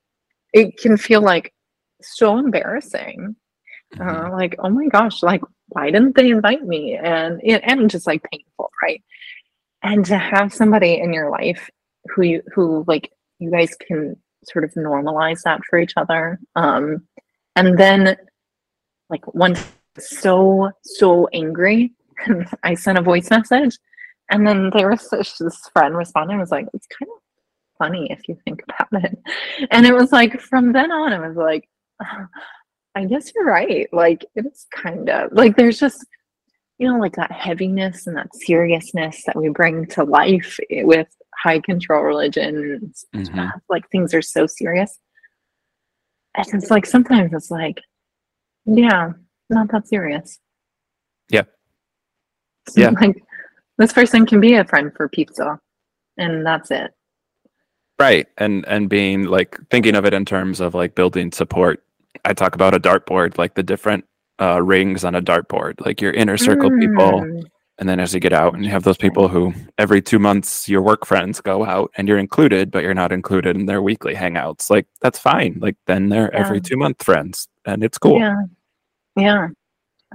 it 0.53 0.79
can 0.79 0.97
feel 0.97 1.21
like 1.21 1.53
so 2.01 2.39
embarrassing. 2.39 3.37
Mhm. 3.97 4.27
uh, 4.27 4.33
like 4.33 4.57
oh 4.59 4.71
my 4.71 4.87
gosh 4.87 5.23
like 5.23 5.43
why 5.69 5.91
didn't 5.91 6.17
they 6.17 6.31
invite 6.31 6.65
me? 6.65 6.97
And 6.97 7.41
it 7.45 7.63
and 7.65 7.91
just 7.91 8.07
like 8.07 8.23
painful 8.31 8.71
right? 8.83 9.03
And 9.83 10.05
to 10.07 10.19
have 10.19 10.53
somebody 10.53 10.95
in 10.99 11.13
your 11.13 11.31
life 11.31 11.71
who 12.15 12.23
you 12.23 12.43
who 12.55 12.85
like 12.87 13.13
you 13.39 13.51
guys 13.51 13.75
can 13.75 14.17
sort 14.45 14.65
of 14.65 14.73
normalize 14.73 15.43
that 15.43 15.61
for 15.69 15.79
each 15.79 15.95
other 15.97 16.39
um 16.55 17.07
and 17.57 17.79
then 17.79 18.17
like 19.09 19.25
one 19.35 19.57
so 19.99 20.71
so 20.83 21.29
angry 21.33 21.93
i 22.63 22.75
sent 22.75 22.99
a 22.99 23.03
voice 23.03 23.31
message 23.31 23.77
and 24.31 24.47
then 24.47 24.71
there 24.75 24.91
was 24.91 25.09
this, 25.11 25.39
friend 25.73 25.97
responding 25.97 26.39
was 26.39 26.51
like 26.51 26.67
it's 26.73 26.87
kind 26.87 27.11
of 27.11 27.21
funny 27.79 28.11
if 28.11 28.29
you 28.29 28.37
think 28.45 28.63
about 28.69 29.05
it 29.05 29.19
and 29.71 29.85
it 29.87 29.95
was 29.95 30.13
like 30.13 30.41
from 30.41 30.73
then 30.73 30.91
on 30.93 31.13
it 31.13 31.27
was 31.27 31.37
like 31.37 31.69
I 32.95 33.05
guess 33.07 33.33
you're 33.35 33.45
right. 33.45 33.89
Like 33.93 34.25
it's 34.35 34.67
kind 34.75 35.09
of 35.09 35.33
like 35.33 35.57
there's 35.57 35.81
just 35.81 36.05
you 36.79 36.89
know 36.89 36.99
like 36.99 37.17
that 37.17 37.33
heaviness 37.33 38.07
and 38.07 38.17
that 38.17 38.35
seriousness 38.35 39.23
that 39.27 39.37
we 39.37 39.49
bring 39.49 39.87
to 39.87 40.05
life 40.05 40.59
with 40.71 41.09
high 41.35 41.61
control 41.61 42.03
religion. 42.03 42.93
and 43.13 43.27
Mhm. 43.27 43.53
Like 43.69 43.89
things 43.91 44.15
are 44.15 44.23
so 44.23 44.47
serious. 44.47 44.99
And 46.37 46.47
it's 46.55 46.71
like 46.71 46.87
sometimes 46.87 47.33
it's 47.33 47.51
like, 47.51 47.81
yeah, 48.65 49.13
not 49.51 49.71
that 49.71 49.87
serious. 49.87 50.41
Yeah. 51.31 51.45
So, 52.69 52.81
Yeah. 52.81 52.91
Like 52.91 53.23
this 53.79 53.93
person 53.93 54.27
can 54.27 54.41
be 54.41 54.55
a 54.55 54.65
friend 54.65 54.93
for 54.97 55.09
pizza, 55.09 55.59
and 56.17 56.45
that's 56.47 56.71
it. 56.71 56.93
right 57.99 58.27
and 58.39 58.65
and 58.67 58.89
being 58.89 59.25
like 59.25 59.59
thinking 59.71 59.95
of 59.95 60.05
it 60.05 60.13
in 60.15 60.25
terms 60.25 60.61
of 60.61 60.75
like 60.75 60.97
building 60.97 61.31
support 61.31 61.85
i 62.25 62.33
talk 62.33 62.57
about 62.57 62.75
a 62.75 62.81
dartboard 62.81 63.39
like 63.39 63.55
the 63.55 63.63
different 63.63 64.05
uh, 64.41 64.61
rings 64.63 65.05
on 65.05 65.15
a 65.15 65.23
dartboard, 65.23 65.85
like 65.85 66.01
your 66.01 66.13
inner 66.13 66.37
circle 66.37 66.71
people. 66.71 67.23
Mm. 67.23 67.43
And 67.79 67.89
then 67.89 67.99
as 67.99 68.15
you 68.15 68.21
get 68.21 68.33
out 68.33 68.55
and 68.55 68.65
you 68.65 68.71
have 68.71 68.85
those 68.85 68.97
people 68.97 69.27
who 69.27 69.53
every 69.79 70.01
two 70.01 70.21
months 70.21 70.69
your 70.69 70.81
work 70.81 71.05
friends 71.05 71.41
go 71.41 71.65
out 71.65 71.91
and 71.97 72.07
you're 72.07 72.19
included, 72.19 72.71
but 72.71 72.85
you're 72.85 72.95
not 72.95 73.11
included 73.11 73.57
in 73.57 73.67
their 73.67 73.83
weekly 73.83 74.15
hangouts. 74.15 74.71
Like 74.71 74.87
that's 75.01 75.19
fine. 75.19 75.59
Like 75.61 75.77
then 75.87 76.09
they're 76.09 76.33
every 76.33 76.61
two 76.61 76.77
month 76.77 77.03
friends 77.03 77.49
and 77.65 77.83
it's 77.83 77.99
cool. 77.99 78.21
Yeah. 78.21 78.43
Yeah. 79.17 79.49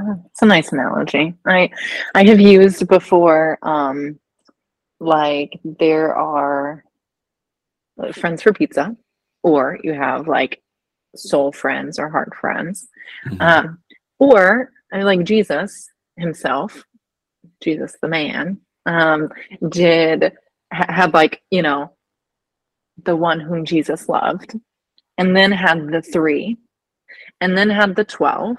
Oh, 0.02 0.24
it's 0.28 0.42
a 0.42 0.46
nice 0.46 0.72
analogy. 0.72 1.34
I 1.46 1.70
I 2.16 2.24
have 2.26 2.40
used 2.40 2.88
before 2.88 3.58
um 3.64 4.20
like 5.00 5.60
there 5.64 6.16
are 6.16 6.84
friends 8.14 8.42
for 8.42 8.54
pizza 8.54 8.96
or 9.44 9.78
you 9.84 9.94
have 9.94 10.28
like 10.28 10.62
soul 11.16 11.52
friends 11.52 12.00
or 12.00 12.10
heart 12.10 12.34
friends. 12.36 12.88
Mhm. 13.28 13.42
Um 13.42 13.80
or 14.20 14.72
I 14.94 15.04
like 15.04 15.24
Jesus 15.24 15.90
himself, 16.18 16.84
Jesus 17.64 17.96
the 18.02 18.08
man, 18.08 18.60
um 18.86 19.30
did 19.70 20.34
ha- 20.74 20.94
had 20.94 21.14
like, 21.14 21.42
you 21.52 21.62
know, 21.62 21.94
the 23.04 23.16
one 23.16 23.40
whom 23.40 23.66
Jesus 23.66 24.10
loved 24.10 24.56
and 25.18 25.36
then 25.36 25.52
had 25.52 25.88
the 25.92 26.02
3 26.02 26.58
and 27.42 27.58
then 27.58 27.70
had 27.70 27.96
the 27.96 28.04
12 28.06 28.58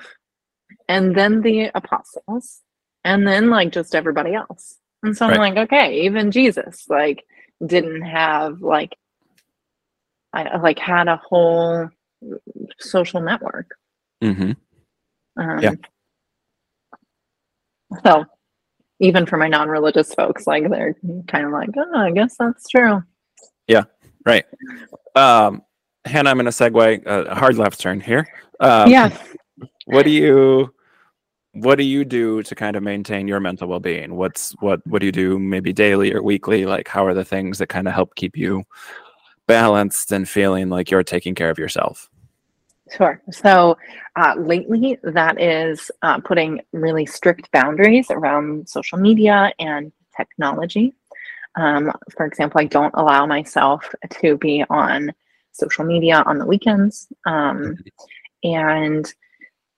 and 0.91 1.15
then 1.15 1.41
the 1.41 1.71
apostles 1.75 2.63
and 3.05 3.25
then 3.27 3.49
like 3.49 3.71
just 3.71 3.95
everybody 3.95 4.35
else 4.35 4.65
and 5.05 5.17
so 5.17 5.25
i'm 5.27 5.31
Right. 5.39 5.55
like 5.55 5.59
okay 5.67 6.01
even 6.07 6.31
jesus 6.33 6.87
like 6.89 7.25
didn't 7.65 8.03
have 8.03 8.61
like 8.61 8.93
i 10.33 10.57
like 10.59 10.79
had 10.81 11.07
a 11.09 11.17
whole 11.17 11.89
social 12.81 13.21
network 13.21 13.69
Mhm. 14.23 14.57
um, 15.39 15.61
Yeah. 15.63 15.75
so 18.05 18.25
even 18.99 19.27
for 19.27 19.37
my 19.37 19.49
non-religious 19.49 20.13
folks 20.15 20.47
like 20.47 20.69
they're 20.69 20.97
kind 21.29 21.47
of 21.47 21.53
like 21.53 21.71
oh 21.77 21.97
i 21.99 22.11
guess 22.11 22.37
that's 22.37 22.69
true 22.69 23.03
Yeah. 23.69 23.85
Right. 24.27 24.45
Um, 25.17 25.63
Hannah, 26.05 26.29
I'm 26.31 26.37
going 26.37 26.45
to 26.45 26.51
segue 26.53 27.07
uh, 27.07 27.25
a 27.31 27.35
hard 27.35 27.57
left 27.57 27.81
turn 27.81 28.01
here. 28.03 28.27
Um, 28.61 28.91
yeah 28.91 29.17
What 29.87 30.05
do 30.05 30.11
you 30.11 30.75
what 31.53 31.77
do 31.77 31.85
you 31.85 32.05
do 32.05 32.43
to 32.43 32.55
kind 32.55 32.77
of 32.77 32.83
maintain 32.83 33.27
your 33.27 33.41
mental 33.41 33.69
well-being? 33.69 34.15
What's 34.15 34.53
what 34.61 34.87
what 34.87 35.01
do 35.01 35.07
you 35.07 35.13
do 35.13 35.39
maybe 35.39 35.73
daily 35.73 36.13
or 36.13 36.23
weekly? 36.23 36.67
Like 36.67 36.89
how 36.89 37.05
are 37.07 37.15
the 37.15 37.25
things 37.25 37.59
that 37.59 37.69
kind 37.69 37.89
of 37.89 37.95
help 37.95 38.15
keep 38.15 38.37
you 38.37 38.65
balanced 39.47 40.13
and 40.13 40.29
feeling 40.29 40.69
like 40.69 40.91
you're 40.91 41.03
taking 41.03 41.35
care 41.35 41.51
of 41.51 41.59
yourself? 41.59 42.09
Sure. 42.97 43.23
So 43.31 43.77
uh, 44.17 44.35
lately, 44.39 44.99
that 45.03 45.41
is 45.41 45.91
uh, 46.03 46.21
putting 46.21 46.61
really 46.73 47.07
strict 47.07 47.51
boundaries 47.53 48.11
around 48.11 48.69
social 48.69 48.99
media 48.99 49.53
and 49.59 49.93
technology. 50.17 50.95
Um, 51.57 51.93
for 52.17 52.27
example, 52.27 52.61
I 52.61 52.65
don't 52.65 52.95
allow 52.95 53.27
myself 53.27 53.93
to 54.21 54.37
be 54.39 54.65
on 54.71 55.13
social 55.53 55.85
media 55.85 56.23
on 56.27 56.39
the 56.39 56.47
weekends. 56.47 57.09
Um, 57.27 57.77
and 58.43 59.13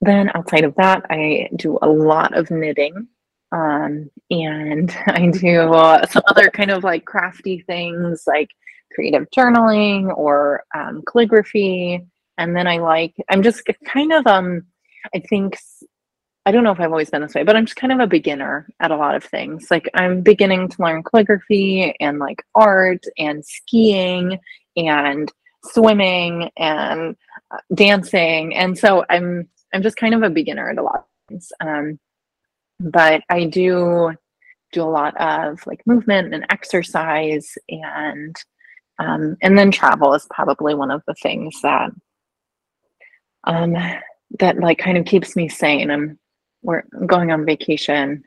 then 0.05 0.31
outside 0.35 0.63
of 0.63 0.75
that, 0.75 1.05
I 1.09 1.49
do 1.55 1.77
a 1.81 1.87
lot 1.87 2.37
of 2.37 2.51
knitting. 2.51 3.07
Um, 3.51 4.09
and 4.31 4.95
I 5.07 5.27
do 5.27 5.73
uh, 5.73 6.05
some 6.07 6.23
other 6.27 6.49
kind 6.49 6.71
of 6.71 6.83
like 6.83 7.05
crafty 7.05 7.61
things 7.61 8.23
like 8.25 8.49
creative 8.93 9.27
journaling 9.31 10.15
or 10.15 10.63
um, 10.75 11.03
calligraphy 11.07 12.05
and 12.37 12.55
then 12.55 12.67
I 12.67 12.77
like 12.77 13.15
I'm 13.29 13.43
just 13.43 13.63
kind 13.85 14.13
of 14.13 14.25
um 14.27 14.63
I 15.13 15.19
think 15.19 15.57
I 16.45 16.51
don't 16.51 16.63
know 16.63 16.71
if 16.71 16.79
I've 16.79 16.91
always 16.91 17.09
been 17.09 17.21
this 17.21 17.35
way, 17.35 17.43
but 17.43 17.55
I'm 17.55 17.65
just 17.65 17.77
kind 17.77 17.93
of 17.93 17.99
a 17.99 18.07
beginner 18.07 18.67
at 18.81 18.91
a 18.91 18.97
lot 18.97 19.15
of 19.15 19.23
things. 19.23 19.71
Like 19.71 19.89
I'm 19.93 20.19
beginning 20.21 20.67
to 20.67 20.81
learn 20.81 21.03
calligraphy 21.03 21.95
and 22.01 22.19
like 22.19 22.43
art 22.53 23.05
and 23.17 23.45
skiing 23.45 24.39
and 24.75 25.31
swimming 25.63 26.51
and 26.57 27.15
uh, 27.51 27.57
dancing, 27.73 28.55
and 28.55 28.77
so 28.77 29.05
I'm 29.09 29.47
I'm 29.73 29.83
just 29.83 29.97
kind 29.97 30.13
of 30.13 30.23
a 30.23 30.29
beginner 30.29 30.69
at 30.69 30.77
a 30.77 30.83
lot 30.83 30.95
of 30.95 31.05
things. 31.27 31.51
Um, 31.59 31.99
but 32.79 33.21
I 33.29 33.45
do 33.45 34.13
do 34.71 34.81
a 34.81 34.85
lot 34.85 35.15
of 35.17 35.65
like 35.67 35.85
movement 35.85 36.33
and 36.33 36.45
exercise 36.49 37.57
and 37.69 38.35
um, 38.99 39.37
and 39.41 39.57
then 39.57 39.71
travel 39.71 40.13
is 40.13 40.27
probably 40.29 40.75
one 40.75 40.91
of 40.91 41.01
the 41.07 41.15
things 41.15 41.59
that 41.61 41.89
um, 43.45 43.75
that 44.39 44.59
like 44.59 44.77
kind 44.77 44.97
of 44.97 45.05
keeps 45.05 45.35
me 45.35 45.49
sane. 45.49 45.91
I'm 45.91 46.19
we're 46.61 46.83
going 47.05 47.31
on 47.31 47.45
vacation 47.45 48.23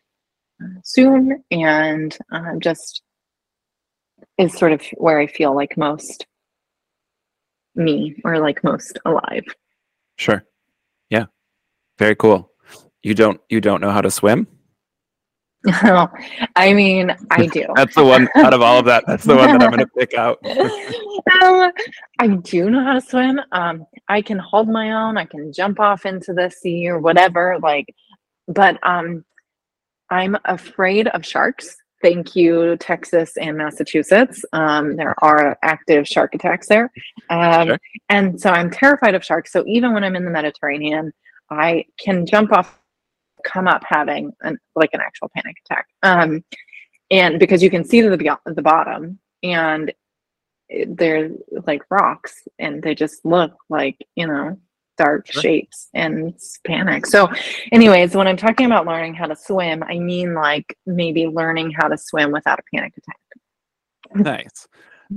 uh, 0.62 0.80
soon, 0.84 1.42
and 1.50 2.16
uh, 2.32 2.56
just 2.58 3.02
is 4.38 4.56
sort 4.56 4.72
of 4.72 4.82
where 4.96 5.18
I 5.18 5.26
feel 5.26 5.54
like 5.54 5.76
most 5.76 6.26
me 7.74 8.16
or 8.24 8.38
like 8.38 8.64
most 8.64 8.98
alive. 9.04 9.44
Sure. 10.16 10.44
Yeah. 11.10 11.26
Very 11.98 12.14
cool. 12.16 12.50
You 13.02 13.14
don't 13.14 13.40
you 13.48 13.60
don't 13.60 13.80
know 13.80 13.90
how 13.90 14.00
to 14.00 14.10
swim? 14.10 14.46
I 16.56 16.72
mean, 16.74 17.14
I 17.30 17.46
do. 17.46 17.66
That's 17.74 17.94
the 17.94 18.04
one 18.04 18.28
out 18.36 18.54
of 18.54 18.62
all 18.62 18.78
of 18.78 18.84
that. 18.86 19.04
That's 19.06 19.24
the 19.24 19.34
one 19.36 19.46
that 19.52 19.62
I'm 19.62 19.70
going 19.70 19.80
to 19.80 19.86
pick 19.98 20.14
out. 20.18 20.38
um, 21.42 21.72
I 22.18 22.28
do 22.28 22.70
know 22.70 22.84
how 22.84 22.92
to 22.94 23.00
swim. 23.00 23.40
Um, 23.52 23.84
I 24.08 24.22
can 24.22 24.38
hold 24.38 24.68
my 24.68 24.92
own. 24.92 25.16
I 25.18 25.24
can 25.24 25.52
jump 25.52 25.80
off 25.80 26.06
into 26.06 26.32
the 26.32 26.50
sea 26.50 26.88
or 26.88 27.00
whatever. 27.00 27.58
Like, 27.60 27.86
but 28.46 28.78
um, 28.86 29.24
I'm 30.10 30.36
afraid 30.44 31.08
of 31.08 31.26
sharks. 31.26 31.76
Thank 32.02 32.36
you, 32.36 32.76
Texas 32.76 33.36
and 33.36 33.56
Massachusetts. 33.56 34.44
Um, 34.52 34.96
there 34.96 35.14
are 35.24 35.58
active 35.62 36.06
shark 36.06 36.34
attacks 36.34 36.68
there, 36.68 36.92
um, 37.30 37.68
Sure. 37.68 37.78
and 38.10 38.40
so 38.40 38.50
I'm 38.50 38.70
terrified 38.70 39.14
of 39.14 39.24
sharks. 39.24 39.50
So 39.50 39.64
even 39.66 39.94
when 39.94 40.04
I'm 40.04 40.14
in 40.14 40.24
the 40.26 40.30
Mediterranean, 40.30 41.12
I 41.50 41.84
can 41.98 42.26
jump 42.26 42.52
off, 42.52 42.80
come 43.44 43.68
up 43.68 43.82
having 43.86 44.32
an 44.42 44.58
like 44.74 44.90
an 44.92 45.00
actual 45.00 45.30
panic 45.34 45.56
attack. 45.64 45.86
Um, 46.02 46.44
and 47.10 47.38
because 47.38 47.62
you 47.62 47.70
can 47.70 47.84
see 47.84 48.02
to 48.02 48.10
the 48.10 48.38
the 48.46 48.62
bottom, 48.62 49.18
and 49.42 49.92
they're 50.88 51.30
like 51.66 51.82
rocks 51.90 52.42
and 52.58 52.82
they 52.82 52.94
just 52.94 53.24
look 53.24 53.52
like 53.68 53.96
you 54.16 54.26
know 54.26 54.58
dark 54.98 55.30
Sure. 55.30 55.42
shapes 55.42 55.88
and 55.94 56.34
panic 56.66 57.06
so 57.06 57.28
anyways 57.70 58.16
when 58.16 58.26
i'm 58.26 58.36
talking 58.36 58.66
about 58.66 58.84
learning 58.86 59.14
how 59.14 59.26
to 59.26 59.36
swim 59.36 59.84
i 59.84 59.98
mean 59.98 60.34
like 60.34 60.76
maybe 60.86 61.26
learning 61.26 61.70
how 61.70 61.86
to 61.86 61.96
swim 61.96 62.32
without 62.32 62.58
a 62.58 62.62
panic 62.74 62.92
attack 62.96 63.16
Nice. 64.14 64.68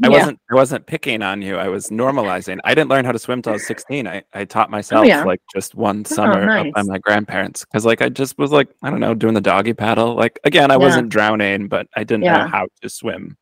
I 0.03 0.07
Yeah. 0.07 0.09
wasn't 0.09 0.39
I 0.51 0.55
wasn't 0.55 0.85
picking 0.85 1.21
on 1.21 1.41
you. 1.41 1.57
I 1.57 1.67
was 1.67 1.89
normalizing. 1.89 2.59
I 2.63 2.75
didn't 2.75 2.89
learn 2.89 3.05
how 3.05 3.11
to 3.11 3.19
swim 3.19 3.41
till 3.41 3.51
I 3.51 3.55
was 3.55 3.65
16. 3.65 4.07
I, 4.07 4.23
I 4.33 4.45
taught 4.45 4.69
myself 4.69 5.05
Oh, 5.05 5.07
yeah. 5.07 5.23
like 5.23 5.41
just 5.53 5.73
one 5.75 6.05
summer 6.05 6.47
up 6.59 6.67
by 6.73 6.83
my 6.83 6.97
grandparents 6.99 7.65
because 7.65 7.85
like 7.85 8.01
I 8.01 8.09
just 8.09 8.37
was 8.37 8.51
like 8.51 8.69
I 8.83 8.89
don't 8.91 8.99
know 8.99 9.13
doing 9.15 9.33
the 9.33 9.41
doggy 9.41 9.73
paddle. 9.73 10.13
Like 10.15 10.39
again, 10.43 10.69
I 10.71 10.75
Yeah. 10.75 10.77
wasn't 10.77 11.09
drowning, 11.09 11.67
but 11.67 11.87
I 11.95 12.03
didn't 12.03 12.23
know 12.41 12.47
how 12.47 12.67
to 12.81 12.89
swim 12.89 13.35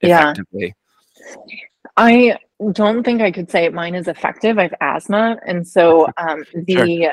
effectively. 0.00 0.74
i 1.96 2.36
don't 2.72 3.02
think 3.04 3.20
i 3.22 3.30
could 3.30 3.50
say 3.50 3.68
mine 3.68 3.94
is 3.94 4.08
effective 4.08 4.58
i 4.58 4.62
have 4.62 4.74
asthma 4.80 5.38
and 5.46 5.66
so 5.66 6.06
um 6.18 6.44
the 6.66 7.08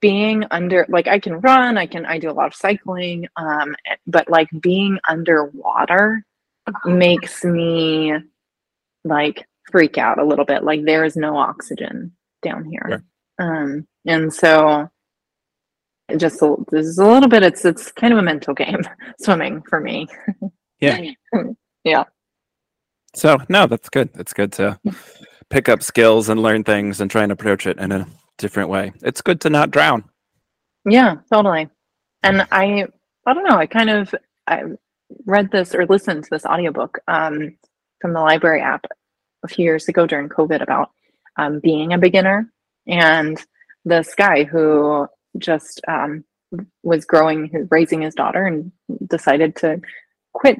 being 0.00 0.44
under 0.50 0.86
like 0.88 1.06
i 1.08 1.18
can 1.18 1.40
run 1.40 1.76
i 1.76 1.86
can 1.86 2.06
i 2.06 2.18
do 2.18 2.30
a 2.30 2.32
lot 2.32 2.46
of 2.46 2.54
cycling 2.54 3.26
um 3.36 3.74
but 4.06 4.28
like 4.30 4.48
being 4.60 4.98
underwater 5.08 6.24
makes 6.86 7.44
me 7.44 8.12
like 9.04 9.46
freak 9.70 9.98
out 9.98 10.18
a 10.18 10.24
little 10.24 10.44
bit 10.44 10.62
like 10.64 10.84
there 10.84 11.04
is 11.04 11.16
no 11.16 11.36
oxygen 11.36 12.12
down 12.42 12.64
here 12.64 13.02
Sure. 13.38 13.48
um 13.62 13.86
and 14.06 14.32
so 14.32 14.88
just 16.16 16.40
a, 16.42 16.56
this 16.70 16.86
is 16.86 16.98
a 16.98 17.06
little 17.06 17.28
bit 17.28 17.42
it's 17.42 17.64
it's 17.64 17.90
kind 17.92 18.12
of 18.12 18.18
a 18.18 18.22
mental 18.22 18.54
game 18.54 18.82
swimming 19.20 19.62
for 19.68 19.80
me 19.80 20.06
Yeah. 20.80 21.00
Yeah. 21.84 22.04
So 23.14 23.36
no, 23.50 23.66
that's 23.66 23.90
good. 23.90 24.08
It's 24.14 24.32
good 24.32 24.52
to 24.54 24.78
pick 25.50 25.68
up 25.68 25.82
skills 25.82 26.30
and 26.30 26.40
learn 26.42 26.64
things 26.64 27.00
and 27.00 27.10
try 27.10 27.22
and 27.22 27.30
approach 27.30 27.66
it 27.66 27.78
in 27.78 27.92
a 27.92 28.06
different 28.38 28.70
way. 28.70 28.92
It's 29.02 29.20
good 29.20 29.40
to 29.42 29.50
not 29.50 29.70
drown. 29.70 30.04
Yeah, 30.88 31.16
totally. 31.32 31.68
And 32.22 32.46
I 32.50 32.86
I 33.26 33.34
don't 33.34 33.44
know, 33.44 33.56
I 33.56 33.66
kind 33.66 33.90
of 33.90 34.14
I 34.46 34.62
read 35.26 35.50
this 35.50 35.74
or 35.74 35.86
listened 35.86 36.24
to 36.24 36.30
this 36.30 36.46
audiobook 36.46 36.98
um 37.08 37.56
from 38.00 38.12
the 38.12 38.20
library 38.20 38.60
app 38.60 38.84
a 39.44 39.48
few 39.48 39.64
years 39.64 39.88
ago 39.88 40.06
during 40.06 40.28
COVID 40.28 40.62
about 40.62 40.90
um 41.36 41.60
being 41.60 41.92
a 41.92 41.98
beginner. 41.98 42.50
And 42.86 43.42
this 43.84 44.14
guy 44.14 44.44
who 44.44 45.06
just 45.38 45.80
um 45.88 46.24
was 46.82 47.04
growing 47.04 47.48
his 47.48 47.66
raising 47.70 48.02
his 48.02 48.14
daughter 48.14 48.46
and 48.46 48.70
decided 49.08 49.56
to 49.56 49.80
quit 50.32 50.58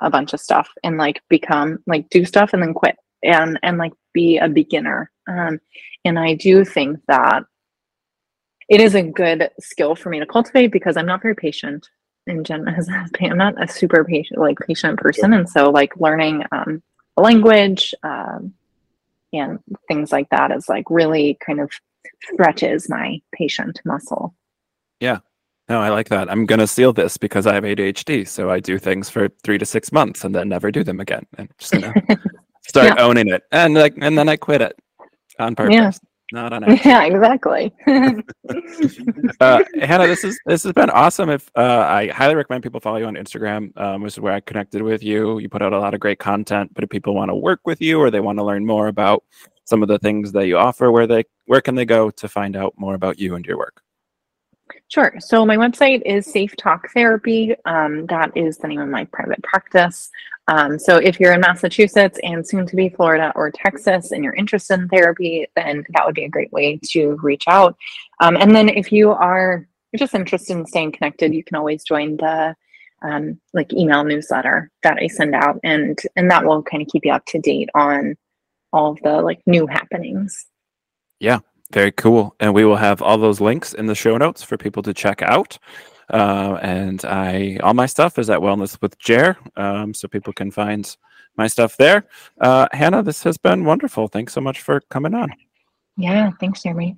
a 0.00 0.10
bunch 0.10 0.32
of 0.32 0.40
stuff 0.40 0.68
and 0.84 0.96
like 0.96 1.20
become 1.28 1.78
like 1.86 2.08
do 2.10 2.24
stuff 2.24 2.52
and 2.52 2.62
then 2.62 2.74
quit 2.74 2.96
and 3.22 3.58
and 3.62 3.78
like 3.78 3.92
be 4.12 4.38
a 4.38 4.48
beginner. 4.48 5.10
Um 5.28 5.60
and 6.04 6.18
i 6.18 6.34
do 6.34 6.64
think 6.64 7.00
that 7.08 7.42
it 8.68 8.80
is 8.80 8.94
a 8.94 9.02
good 9.02 9.50
skill 9.60 9.96
for 9.96 10.10
me 10.10 10.20
to 10.20 10.26
cultivate 10.26 10.68
because 10.68 10.96
I'm 10.96 11.06
not 11.06 11.22
very 11.22 11.34
patient 11.34 11.88
in 12.28 12.44
general. 12.44 12.74
I'm 13.20 13.38
not 13.38 13.62
a 13.62 13.68
super 13.68 14.04
patient, 14.04 14.40
like 14.40 14.58
patient 14.66 14.98
person. 14.98 15.32
And 15.32 15.48
so 15.48 15.70
like 15.70 15.96
learning 15.96 16.44
um, 16.52 16.82
a 17.16 17.22
language 17.22 17.94
um, 18.02 18.54
and 19.32 19.58
things 19.88 20.12
like 20.12 20.28
that 20.30 20.52
is 20.52 20.68
like 20.68 20.84
really 20.90 21.38
kind 21.44 21.60
of 21.60 21.70
stretches 22.32 22.88
my 22.88 23.20
patient 23.32 23.80
muscle. 23.84 24.34
Yeah. 25.00 25.18
No, 25.68 25.80
I 25.80 25.90
like 25.90 26.08
that. 26.08 26.30
I'm 26.30 26.46
going 26.46 26.60
to 26.60 26.66
steal 26.66 26.94
this 26.94 27.18
because 27.18 27.46
I 27.46 27.54
have 27.54 27.64
ADHD. 27.64 28.26
So 28.26 28.50
I 28.50 28.58
do 28.58 28.78
things 28.78 29.10
for 29.10 29.28
three 29.44 29.58
to 29.58 29.66
six 29.66 29.92
months 29.92 30.24
and 30.24 30.34
then 30.34 30.48
never 30.48 30.70
do 30.70 30.82
them 30.82 30.98
again. 30.98 31.26
And 31.36 31.50
just 31.58 31.72
going 31.72 31.82
to 32.08 32.18
start 32.66 32.96
yeah. 32.96 33.04
owning 33.04 33.28
it. 33.28 33.42
And 33.52 33.74
like, 33.74 33.94
and 34.00 34.16
then 34.16 34.30
I 34.30 34.36
quit 34.36 34.62
it 34.62 34.78
on 35.38 35.54
purpose. 35.54 35.74
Yeah. 35.74 35.90
Not 36.30 36.52
on 36.52 36.64
accident. 36.68 36.84
Yeah, 36.84 37.04
exactly. 37.04 37.72
uh, 39.40 39.64
Hannah, 39.80 40.06
this 40.06 40.24
is 40.24 40.38
this 40.46 40.62
has 40.62 40.72
been 40.72 40.90
awesome. 40.90 41.30
If 41.30 41.50
uh, 41.56 41.86
I 41.88 42.08
highly 42.08 42.34
recommend 42.34 42.62
people 42.62 42.80
follow 42.80 42.98
you 42.98 43.06
on 43.06 43.14
Instagram, 43.14 43.76
um, 43.78 44.02
which 44.02 44.14
is 44.14 44.20
where 44.20 44.34
I 44.34 44.40
connected 44.40 44.82
with 44.82 45.02
you. 45.02 45.38
You 45.38 45.48
put 45.48 45.62
out 45.62 45.72
a 45.72 45.78
lot 45.78 45.94
of 45.94 46.00
great 46.00 46.18
content. 46.18 46.74
But 46.74 46.84
if 46.84 46.90
people 46.90 47.14
want 47.14 47.30
to 47.30 47.34
work 47.34 47.60
with 47.64 47.80
you 47.80 47.98
or 47.98 48.10
they 48.10 48.20
want 48.20 48.38
to 48.38 48.44
learn 48.44 48.66
more 48.66 48.88
about 48.88 49.24
some 49.64 49.82
of 49.82 49.88
the 49.88 49.98
things 49.98 50.32
that 50.32 50.46
you 50.46 50.58
offer, 50.58 50.92
where 50.92 51.06
they 51.06 51.24
where 51.46 51.60
can 51.60 51.74
they 51.74 51.86
go 51.86 52.10
to 52.10 52.28
find 52.28 52.56
out 52.56 52.74
more 52.76 52.94
about 52.94 53.18
you 53.18 53.34
and 53.34 53.46
your 53.46 53.56
work? 53.56 53.82
Sure. 54.88 55.14
So 55.18 55.46
my 55.46 55.56
website 55.56 56.02
is 56.04 56.26
Safe 56.26 56.54
Talk 56.56 56.90
Therapy. 56.92 57.54
Um, 57.64 58.06
that 58.06 58.32
is 58.36 58.58
the 58.58 58.68
name 58.68 58.80
of 58.80 58.88
my 58.88 59.04
private 59.06 59.42
practice. 59.42 60.10
Um, 60.48 60.78
so 60.78 60.96
if 60.96 61.20
you're 61.20 61.34
in 61.34 61.40
Massachusetts 61.40 62.18
and 62.22 62.46
soon 62.46 62.66
to 62.66 62.74
be 62.74 62.88
Florida 62.88 63.32
or 63.36 63.50
Texas 63.50 64.12
and 64.12 64.24
you're 64.24 64.34
interested 64.34 64.80
in 64.80 64.88
therapy, 64.88 65.46
then 65.54 65.84
that 65.90 66.06
would 66.06 66.14
be 66.14 66.24
a 66.24 66.28
great 66.28 66.52
way 66.52 66.80
to 66.90 67.18
reach 67.22 67.44
out. 67.46 67.76
Um, 68.20 68.36
and 68.36 68.54
then 68.54 68.68
if 68.68 68.90
you 68.90 69.10
are 69.10 69.68
just 69.96 70.14
interested 70.14 70.56
in 70.56 70.66
staying 70.66 70.92
connected, 70.92 71.34
you 71.34 71.44
can 71.44 71.56
always 71.56 71.84
join 71.84 72.16
the 72.16 72.54
um, 73.02 73.40
like 73.54 73.72
email 73.72 74.04
newsletter 74.04 74.70
that 74.82 74.98
I 74.98 75.06
send 75.06 75.34
out, 75.34 75.60
and 75.62 75.96
and 76.16 76.30
that 76.30 76.44
will 76.44 76.62
kind 76.62 76.82
of 76.82 76.88
keep 76.88 77.04
you 77.04 77.12
up 77.12 77.24
to 77.26 77.38
date 77.38 77.68
on 77.74 78.16
all 78.72 78.92
of 78.92 78.98
the 79.02 79.20
like 79.22 79.40
new 79.46 79.66
happenings. 79.66 80.46
Yeah, 81.20 81.40
very 81.72 81.92
cool. 81.92 82.34
And 82.40 82.54
we 82.54 82.64
will 82.64 82.76
have 82.76 83.02
all 83.02 83.18
those 83.18 83.40
links 83.40 83.72
in 83.72 83.86
the 83.86 83.94
show 83.94 84.16
notes 84.16 84.42
for 84.42 84.56
people 84.56 84.82
to 84.82 84.94
check 84.94 85.22
out. 85.22 85.58
Uh, 86.10 86.58
and 86.62 87.04
I, 87.04 87.58
all 87.62 87.74
my 87.74 87.86
stuff 87.86 88.18
is 88.18 88.30
at 88.30 88.40
Wellness 88.40 88.80
with 88.80 88.98
Jer, 88.98 89.36
um, 89.56 89.94
so 89.94 90.08
people 90.08 90.32
can 90.32 90.50
find 90.50 90.96
my 91.36 91.46
stuff 91.46 91.76
there. 91.76 92.06
Uh, 92.40 92.68
Hannah, 92.72 93.02
this 93.02 93.22
has 93.22 93.38
been 93.38 93.64
wonderful. 93.64 94.08
Thanks 94.08 94.32
so 94.32 94.40
much 94.40 94.60
for 94.60 94.80
coming 94.90 95.14
on. 95.14 95.32
Yeah, 95.96 96.30
thanks, 96.40 96.62
Jeremy. 96.62 96.96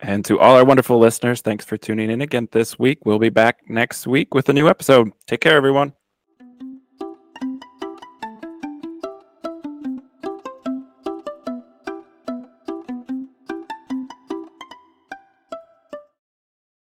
And 0.00 0.24
to 0.26 0.38
all 0.38 0.56
our 0.56 0.64
wonderful 0.64 0.98
listeners, 0.98 1.40
thanks 1.40 1.64
for 1.64 1.76
tuning 1.76 2.10
in 2.10 2.20
again 2.20 2.48
this 2.52 2.78
week. 2.78 3.04
We'll 3.04 3.18
be 3.18 3.30
back 3.30 3.58
next 3.68 4.06
week 4.06 4.32
with 4.32 4.48
a 4.48 4.52
new 4.52 4.68
episode. 4.68 5.10
Take 5.26 5.40
care, 5.40 5.56
everyone. 5.56 5.92